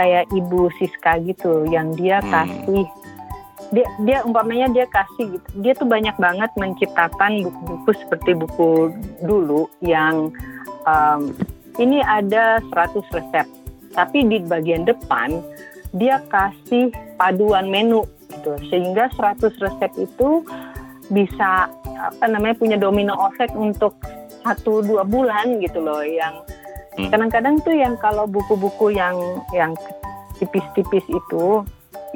kayak 0.00 0.24
Ibu 0.32 0.72
Siska 0.80 1.20
gitu, 1.28 1.68
yang 1.68 1.92
dia 1.92 2.24
hmm. 2.24 2.32
kasih 2.32 2.84
dia 3.70 3.86
dia 4.02 4.18
umpamanya 4.26 4.66
dia 4.74 4.86
kasih 4.90 5.38
gitu 5.38 5.48
dia 5.62 5.72
tuh 5.78 5.86
banyak 5.86 6.14
banget 6.18 6.50
menciptakan 6.58 7.46
buku-buku 7.46 7.90
seperti 8.02 8.30
buku 8.34 8.90
dulu 9.22 9.70
yang 9.78 10.34
um, 10.90 11.30
ini 11.78 12.02
ada 12.02 12.58
100 12.74 12.98
resep 13.14 13.46
tapi 13.94 14.26
di 14.26 14.42
bagian 14.42 14.86
depan 14.86 15.38
dia 15.94 16.22
kasih 16.30 16.94
paduan 17.18 17.66
menu 17.66 18.06
gitu 18.30 18.54
sehingga 18.70 19.10
100 19.18 19.42
resep 19.58 19.92
itu 19.98 20.46
bisa 21.10 21.66
apa 21.98 22.24
namanya 22.30 22.54
punya 22.56 22.76
domino 22.78 23.18
effect 23.28 23.52
untuk 23.58 23.98
satu 24.40 24.80
dua 24.80 25.02
bulan 25.04 25.58
gitu 25.60 25.82
loh 25.82 26.00
yang 26.00 26.40
hmm. 26.96 27.10
kadang-kadang 27.10 27.58
tuh 27.60 27.74
yang 27.74 27.98
kalau 27.98 28.24
buku-buku 28.24 28.94
yang 28.94 29.18
yang 29.52 29.74
tipis-tipis 30.40 31.04
itu 31.10 31.66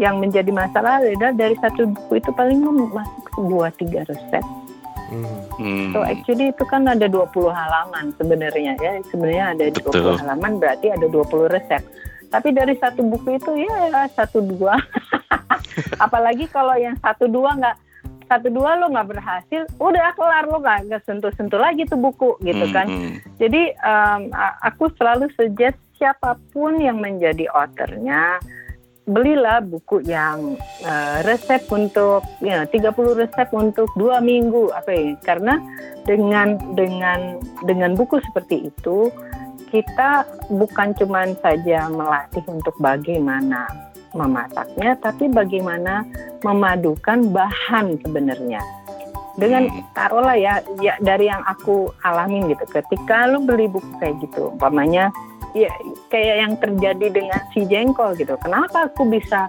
yang 0.01 0.18
menjadi 0.18 0.51
masalah 0.51 1.03
adalah 1.03 1.35
dari 1.35 1.55
satu 1.61 1.87
buku 1.87 2.18
itu 2.18 2.31
paling 2.35 2.59
masuk 2.91 3.27
dua 3.47 3.70
tiga 3.79 4.03
resep. 4.09 4.43
Hmm. 5.14 5.95
So 5.95 6.03
actually 6.03 6.51
itu 6.51 6.64
kan 6.66 6.91
ada 6.91 7.07
20 7.07 7.31
halaman 7.47 8.11
sebenarnya 8.18 8.75
ya. 8.83 8.99
Sebenarnya 9.07 9.45
ada 9.55 9.64
Betul. 9.70 10.18
20 10.18 10.22
halaman 10.27 10.53
berarti 10.59 10.91
ada 10.91 11.07
20 11.07 11.55
resep. 11.55 11.83
Tapi 12.35 12.51
dari 12.51 12.74
satu 12.74 13.07
buku 13.07 13.39
itu 13.39 13.51
ya 13.62 14.11
satu 14.11 14.43
dua. 14.43 14.74
Apalagi 16.05 16.51
kalau 16.51 16.74
yang 16.74 16.99
satu 16.99 17.30
dua 17.30 17.55
nggak 17.55 17.76
satu 18.26 18.51
dua 18.51 18.74
lo 18.80 18.91
nggak 18.91 19.14
berhasil, 19.14 19.62
udah 19.78 20.11
kelar 20.18 20.51
lo 20.51 20.59
nggak 20.59 21.07
sentuh 21.07 21.30
sentuh 21.39 21.62
lagi 21.62 21.87
tuh 21.87 22.01
buku 22.01 22.35
gitu 22.43 22.66
kan. 22.74 22.91
Hmm. 22.91 23.22
Jadi 23.39 23.70
um, 23.87 24.35
aku 24.66 24.91
selalu 24.99 25.30
suggest 25.39 25.78
siapa 25.95 26.35
pun 26.51 26.82
yang 26.82 26.99
menjadi 26.99 27.47
authornya 27.55 28.43
belilah 29.05 29.61
buku 29.61 30.01
yang 30.09 30.57
uh, 30.80 31.20
resep 31.28 31.61
untuk 31.68 32.24
ya 32.41 32.64
30 32.64 33.20
resep 33.20 33.49
untuk 33.53 33.93
dua 34.01 34.24
minggu 34.24 34.72
apa 34.72 34.91
ya 34.97 35.12
karena 35.20 35.61
dengan 36.09 36.57
dengan 36.72 37.37
dengan 37.68 37.93
buku 37.93 38.16
seperti 38.24 38.72
itu 38.72 39.12
kita 39.68 40.28
bukan 40.52 40.96
cuma 40.96 41.28
saja 41.40 41.88
melatih 41.88 42.44
untuk 42.48 42.74
bagaimana 42.80 43.68
memasaknya 44.14 44.94
tapi 45.02 45.26
bagaimana 45.26 46.06
memadukan 46.46 47.34
bahan 47.34 47.98
sebenarnya 48.04 48.62
dengan 49.34 49.66
hmm. 49.66 49.90
taruhlah 49.98 50.38
ya 50.38 50.62
ya 50.78 50.94
dari 51.02 51.26
yang 51.26 51.42
aku 51.42 51.90
alamin 52.06 52.46
gitu 52.54 52.62
ketika 52.70 53.26
lu 53.26 53.42
beli 53.42 53.66
buku 53.66 53.90
kayak 53.98 54.14
gitu 54.22 54.54
umpamanya 54.54 55.10
ya 55.54 55.70
kayak 56.10 56.36
yang 56.44 56.52
terjadi 56.58 57.06
dengan 57.14 57.40
si 57.54 57.62
jengkol 57.64 58.12
gitu. 58.18 58.34
Kenapa 58.42 58.90
aku 58.90 59.06
bisa 59.06 59.46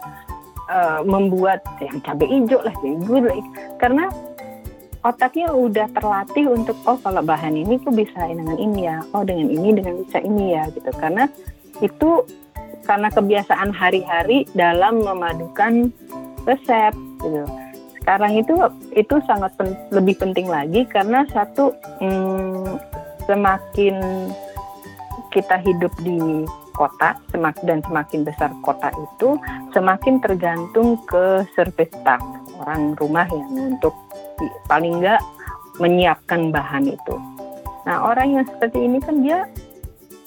uh, 0.69 1.01
membuat 1.01 1.65
yang 1.81 1.97
cabai 2.05 2.29
hijau 2.29 2.61
lah, 2.61 2.73
gue 2.85 3.19
lah, 3.19 3.37
karena 3.81 4.05
otaknya 5.05 5.53
udah 5.53 5.85
terlatih 5.93 6.49
untuk 6.49 6.73
oh 6.89 6.97
kalau 6.97 7.21
bahan 7.21 7.53
ini 7.53 7.77
tuh 7.85 7.93
bisa 7.93 8.25
dengan 8.25 8.57
ini 8.57 8.89
ya, 8.89 9.05
oh 9.13 9.21
dengan 9.21 9.53
ini 9.53 9.69
dengan 9.77 10.01
bisa 10.01 10.17
ini 10.25 10.57
ya 10.57 10.65
gitu. 10.73 10.89
Karena 10.97 11.29
itu 11.79 12.25
karena 12.89 13.13
kebiasaan 13.13 13.69
hari-hari 13.69 14.49
dalam 14.57 15.05
memadukan 15.05 15.93
resep 16.49 16.93
gitu. 17.21 17.45
Sekarang 18.01 18.33
itu 18.37 18.53
itu 18.93 19.15
sangat 19.25 19.53
pen, 19.57 19.77
lebih 19.93 20.17
penting 20.17 20.49
lagi 20.49 20.85
karena 20.89 21.25
satu 21.29 21.73
hmm, 22.01 22.77
semakin 23.29 23.95
kita 25.33 25.57
hidup 25.61 25.93
di 26.01 26.45
kota 26.77 27.17
semakin 27.31 27.63
dan 27.65 27.79
semakin 27.87 28.21
besar 28.27 28.51
kota 28.61 28.91
itu 28.93 29.39
semakin 29.73 30.21
tergantung 30.21 30.99
ke 31.07 31.47
service 31.55 31.91
staff 31.91 32.21
orang 32.61 32.93
rumah 32.99 33.25
yang 33.31 33.73
untuk 33.73 34.04
paling 34.67 35.01
enggak 35.01 35.21
menyiapkan 35.79 36.49
bahan 36.51 36.87
itu. 36.91 37.15
Nah 37.85 38.01
orang 38.07 38.41
yang 38.41 38.45
seperti 38.47 38.79
ini 38.85 38.97
kan 39.03 39.21
dia 39.21 39.45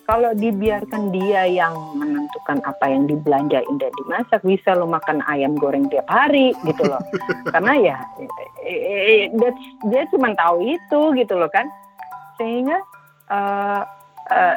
kalau 0.08 0.32
dibiarkan 0.32 1.12
dia 1.12 1.44
yang 1.44 1.76
menentukan 2.00 2.64
apa 2.64 2.88
yang 2.88 3.04
dibelanjain 3.04 3.74
dan 3.76 3.92
dimasak 4.00 4.40
bisa 4.40 4.72
lo 4.72 4.88
makan 4.88 5.20
ayam 5.28 5.52
goreng 5.60 5.84
tiap 5.92 6.08
hari 6.08 6.56
gitu 6.64 6.80
loh. 6.88 7.00
Karena 7.52 7.76
ya 7.76 7.96
dia, 9.36 9.50
dia 9.92 10.02
cuma 10.08 10.32
tahu 10.32 10.64
itu 10.64 11.00
gitu 11.12 11.34
loh 11.36 11.50
kan. 11.52 11.68
Sehingga 12.40 12.80
uh, 13.28 13.82
uh, 14.32 14.56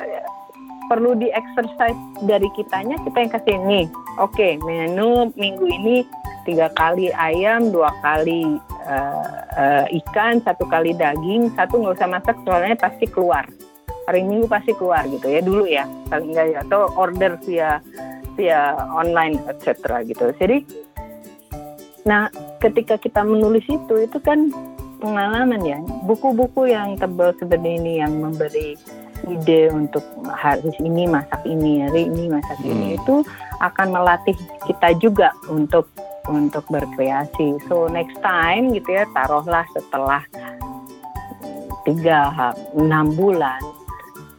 perlu 0.92 1.16
di 1.16 1.32
exercise 1.32 2.00
dari 2.28 2.52
kitanya 2.52 3.00
kita 3.08 3.18
yang 3.24 3.32
kasih 3.32 3.56
nih 3.64 3.86
oke 4.20 4.36
okay, 4.36 4.60
menu 4.60 5.32
minggu 5.40 5.64
ini 5.64 6.04
tiga 6.44 6.68
kali 6.74 7.14
ayam 7.14 7.70
dua 7.70 7.94
kali 8.02 8.60
uh, 8.88 9.26
uh, 9.56 9.86
ikan 10.04 10.42
satu 10.42 10.66
kali 10.66 10.94
daging 10.96 11.54
satu 11.54 11.82
nggak 11.82 11.96
usah 11.98 12.10
masak 12.10 12.38
soalnya 12.46 12.76
pasti 12.78 13.06
keluar. 13.08 13.46
Hari 14.10 14.26
minggu 14.26 14.50
pasti 14.50 14.74
keluar 14.74 15.06
gitu 15.08 15.30
ya 15.30 15.42
dulu 15.46 15.64
ya 15.70 15.86
paling 16.10 16.34
enggak 16.34 16.48
ya. 16.52 16.58
Atau 16.66 16.82
order 16.98 17.38
via 17.46 17.80
via 18.36 18.74
online 18.92 19.38
etc 19.48 20.02
gitu. 20.08 20.34
Jadi 20.36 20.66
nah 22.02 22.34
ketika 22.58 22.98
kita 22.98 23.22
menulis 23.22 23.64
itu 23.70 23.96
itu 24.02 24.18
kan 24.22 24.50
pengalaman 24.98 25.62
ya. 25.62 25.78
Buku-buku 26.10 26.70
yang 26.70 26.98
tebal 26.98 27.34
seperti 27.38 27.78
ini 27.78 28.02
yang 28.02 28.18
memberi 28.18 28.78
ide 29.30 29.70
untuk 29.70 30.02
hari 30.26 30.74
ini 30.82 31.06
masak 31.06 31.46
ini 31.46 31.86
hari 31.86 32.10
ini 32.10 32.34
masak 32.34 32.58
hmm. 32.62 32.72
ini 32.74 32.88
itu 32.98 33.22
akan 33.62 33.94
melatih 33.94 34.34
kita 34.66 34.98
juga 34.98 35.30
untuk 35.46 35.86
untuk 36.30 36.66
berkreasi 36.70 37.58
so 37.66 37.90
next 37.90 38.18
time 38.22 38.70
gitu 38.76 38.90
ya 38.94 39.06
taruhlah 39.16 39.66
setelah 39.74 40.22
tiga 41.82 42.30
enam 42.78 43.14
bulan 43.18 43.62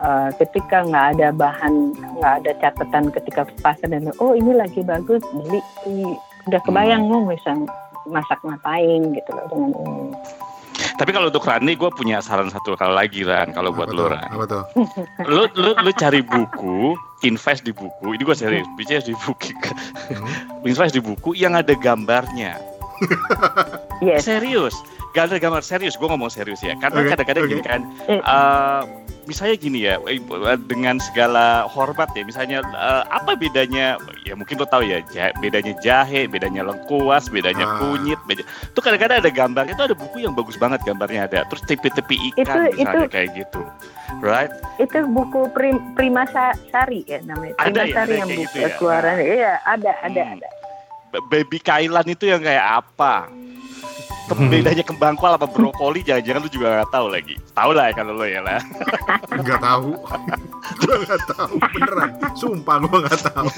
uh, 0.02 0.30
ketika 0.38 0.86
nggak 0.86 1.06
ada 1.18 1.28
bahan 1.34 1.94
nggak 2.18 2.34
ada 2.42 2.52
catatan 2.62 3.10
ketika 3.10 3.42
pasar 3.62 3.90
dan 3.90 4.10
oh 4.22 4.34
ini 4.34 4.54
lagi 4.54 4.82
bagus 4.82 5.22
beli 5.34 5.62
udah 6.50 6.60
kebayang 6.66 7.06
hmm. 7.06 7.10
mau 7.10 7.22
bisa 7.30 7.54
masak 8.10 8.38
ngapain 8.42 9.14
gitu 9.14 9.30
loh 9.30 9.46
dengan 9.46 9.70
ini. 9.78 10.10
Tapi 11.02 11.10
kalau 11.10 11.34
untuk 11.34 11.42
Rani, 11.42 11.74
gue 11.74 11.90
punya 11.98 12.22
saran 12.22 12.46
satu 12.46 12.78
kali 12.78 12.94
lagi 12.94 13.20
Ran. 13.26 13.50
Kalau 13.50 13.74
buat 13.74 13.90
lo 13.90 14.06
Ran, 14.06 14.22
apa 14.22 14.46
tuh? 14.46 14.62
Lo 15.26 15.50
lo 15.58 15.74
lo 15.74 15.90
cari 15.98 16.22
buku, 16.22 16.94
invest 17.26 17.66
di 17.66 17.74
buku. 17.74 18.14
Ini 18.14 18.22
gue 18.22 18.36
serius, 18.38 18.70
bicara 18.78 19.02
di 19.02 19.10
buku. 19.18 19.50
Hmm. 20.14 20.62
invest 20.62 20.94
di 20.94 21.02
buku 21.02 21.34
yang 21.34 21.58
ada 21.58 21.74
gambarnya. 21.74 22.54
yes. 23.98 24.30
Serius, 24.30 24.78
gak 25.10 25.34
ada 25.34 25.42
gambar 25.42 25.66
serius. 25.66 25.98
Gue 25.98 26.06
ngomong 26.06 26.30
serius 26.30 26.62
ya, 26.62 26.78
karena 26.78 27.02
kadang-kadang 27.10 27.50
okay. 27.50 27.52
gini 27.58 27.62
kan. 27.66 27.80
Uh, 28.22 28.86
misalnya 29.26 29.56
gini 29.58 29.78
ya 29.86 29.98
eh, 30.06 30.18
dengan 30.66 30.98
segala 30.98 31.66
hormat 31.70 32.10
ya 32.14 32.26
misalnya 32.26 32.58
uh, 32.74 33.06
apa 33.06 33.38
bedanya 33.38 33.94
ya 34.26 34.34
mungkin 34.34 34.58
lo 34.58 34.66
tahu 34.66 34.82
ya 34.82 35.02
bedanya 35.38 35.74
jahe 35.78 36.26
bedanya 36.26 36.66
lengkuas 36.66 37.30
bedanya 37.30 37.66
ah. 37.66 37.78
kunyit 37.78 38.18
beda 38.26 38.42
itu 38.42 38.80
kadang-kadang 38.82 39.22
ada 39.22 39.30
gambar 39.30 39.64
itu 39.70 39.82
ada 39.82 39.94
buku 39.94 40.26
yang 40.26 40.34
bagus 40.34 40.58
banget 40.58 40.82
gambarnya 40.82 41.30
ada 41.30 41.38
terus 41.46 41.62
tepi-tepi 41.66 42.34
ikan 42.34 42.70
itu, 42.72 42.82
misalnya 42.82 43.06
itu, 43.06 43.14
kayak 43.14 43.28
gitu 43.38 43.60
right 44.22 44.50
itu 44.82 44.98
buku 45.06 45.40
prim, 45.54 45.76
Prima 45.94 46.26
Sari 46.26 47.06
ya 47.06 47.22
namanya 47.22 47.54
Prima 47.58 47.70
ada 47.70 47.80
ya, 47.86 47.94
Sari 47.94 48.14
yang 48.18 48.30
buku 48.30 48.42
gitu 48.42 48.56
ya? 48.58 48.68
keluaran 48.74 49.14
nah. 49.14 49.22
iya 49.22 49.52
ada 49.62 49.92
ada 50.02 50.22
hmm. 50.22 50.34
ada 50.38 50.48
baby 51.28 51.58
Kailan 51.60 52.06
itu 52.08 52.26
yang 52.26 52.40
kayak 52.40 52.82
apa 52.82 53.28
bedanya 54.36 54.84
kembang 54.84 55.14
kual 55.18 55.34
apa 55.34 55.46
brokoli 55.48 56.00
jangan-jangan 56.04 56.40
lu 56.44 56.50
juga 56.50 56.66
gak 56.82 56.90
tahu 56.92 57.06
lagi. 57.10 57.34
Tahu 57.52 57.70
lah 57.74 57.84
ya 57.90 57.92
kalau 57.96 58.12
lo 58.16 58.26
ya 58.26 58.40
lah. 58.40 58.60
Nggak 59.42 59.60
tahu. 59.60 59.88
Gue 60.82 60.96
nggak 61.04 61.22
tahu. 61.34 61.54
Beneran. 61.58 62.10
Sumpah 62.38 62.76
gue 62.80 62.98
nggak 63.02 63.20
tahu. 63.28 63.48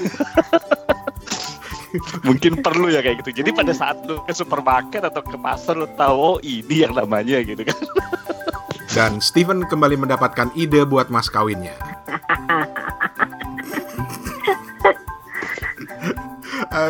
Mungkin 2.27 2.59
perlu 2.59 2.91
ya 2.91 2.99
kayak 2.99 3.23
gitu. 3.23 3.41
Jadi 3.43 3.49
pada 3.55 3.71
saat 3.71 4.03
lu 4.03 4.19
ke 4.25 4.33
supermarket 4.35 5.05
atau 5.05 5.23
ke 5.23 5.37
pasar 5.39 5.79
lu 5.79 5.87
tahu 5.95 6.15
oh 6.15 6.37
ini 6.43 6.83
yang 6.83 6.93
namanya 6.97 7.39
gitu 7.45 7.63
kan. 7.63 7.77
Dan 8.95 9.19
Steven 9.19 9.67
kembali 9.67 10.07
mendapatkan 10.07 10.55
ide 10.55 10.87
buat 10.87 11.11
mas 11.11 11.27
kawinnya 11.27 11.75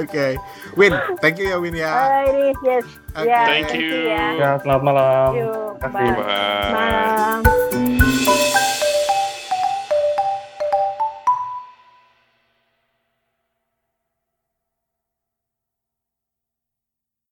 okay. 0.03 0.37
Win, 0.77 0.93
thank 1.21 1.37
you 1.39 1.49
ya 1.49 1.57
Win 1.59 1.75
ya. 1.75 1.91
Alright, 1.91 2.57
yes. 2.63 2.85
Okay. 3.15 3.27
Yeah, 3.31 3.45
thank 3.47 3.71
you. 3.73 3.79
Thank 3.79 3.93
you 3.93 4.01
ya. 4.11 4.25
ya, 4.35 4.49
selamat 4.59 4.81
malam. 4.83 5.29
Terima 5.33 5.79
kasih. 5.81 6.09
Bye. 6.13 6.25
Bye. 6.25 7.41
Malam. 7.43 8.63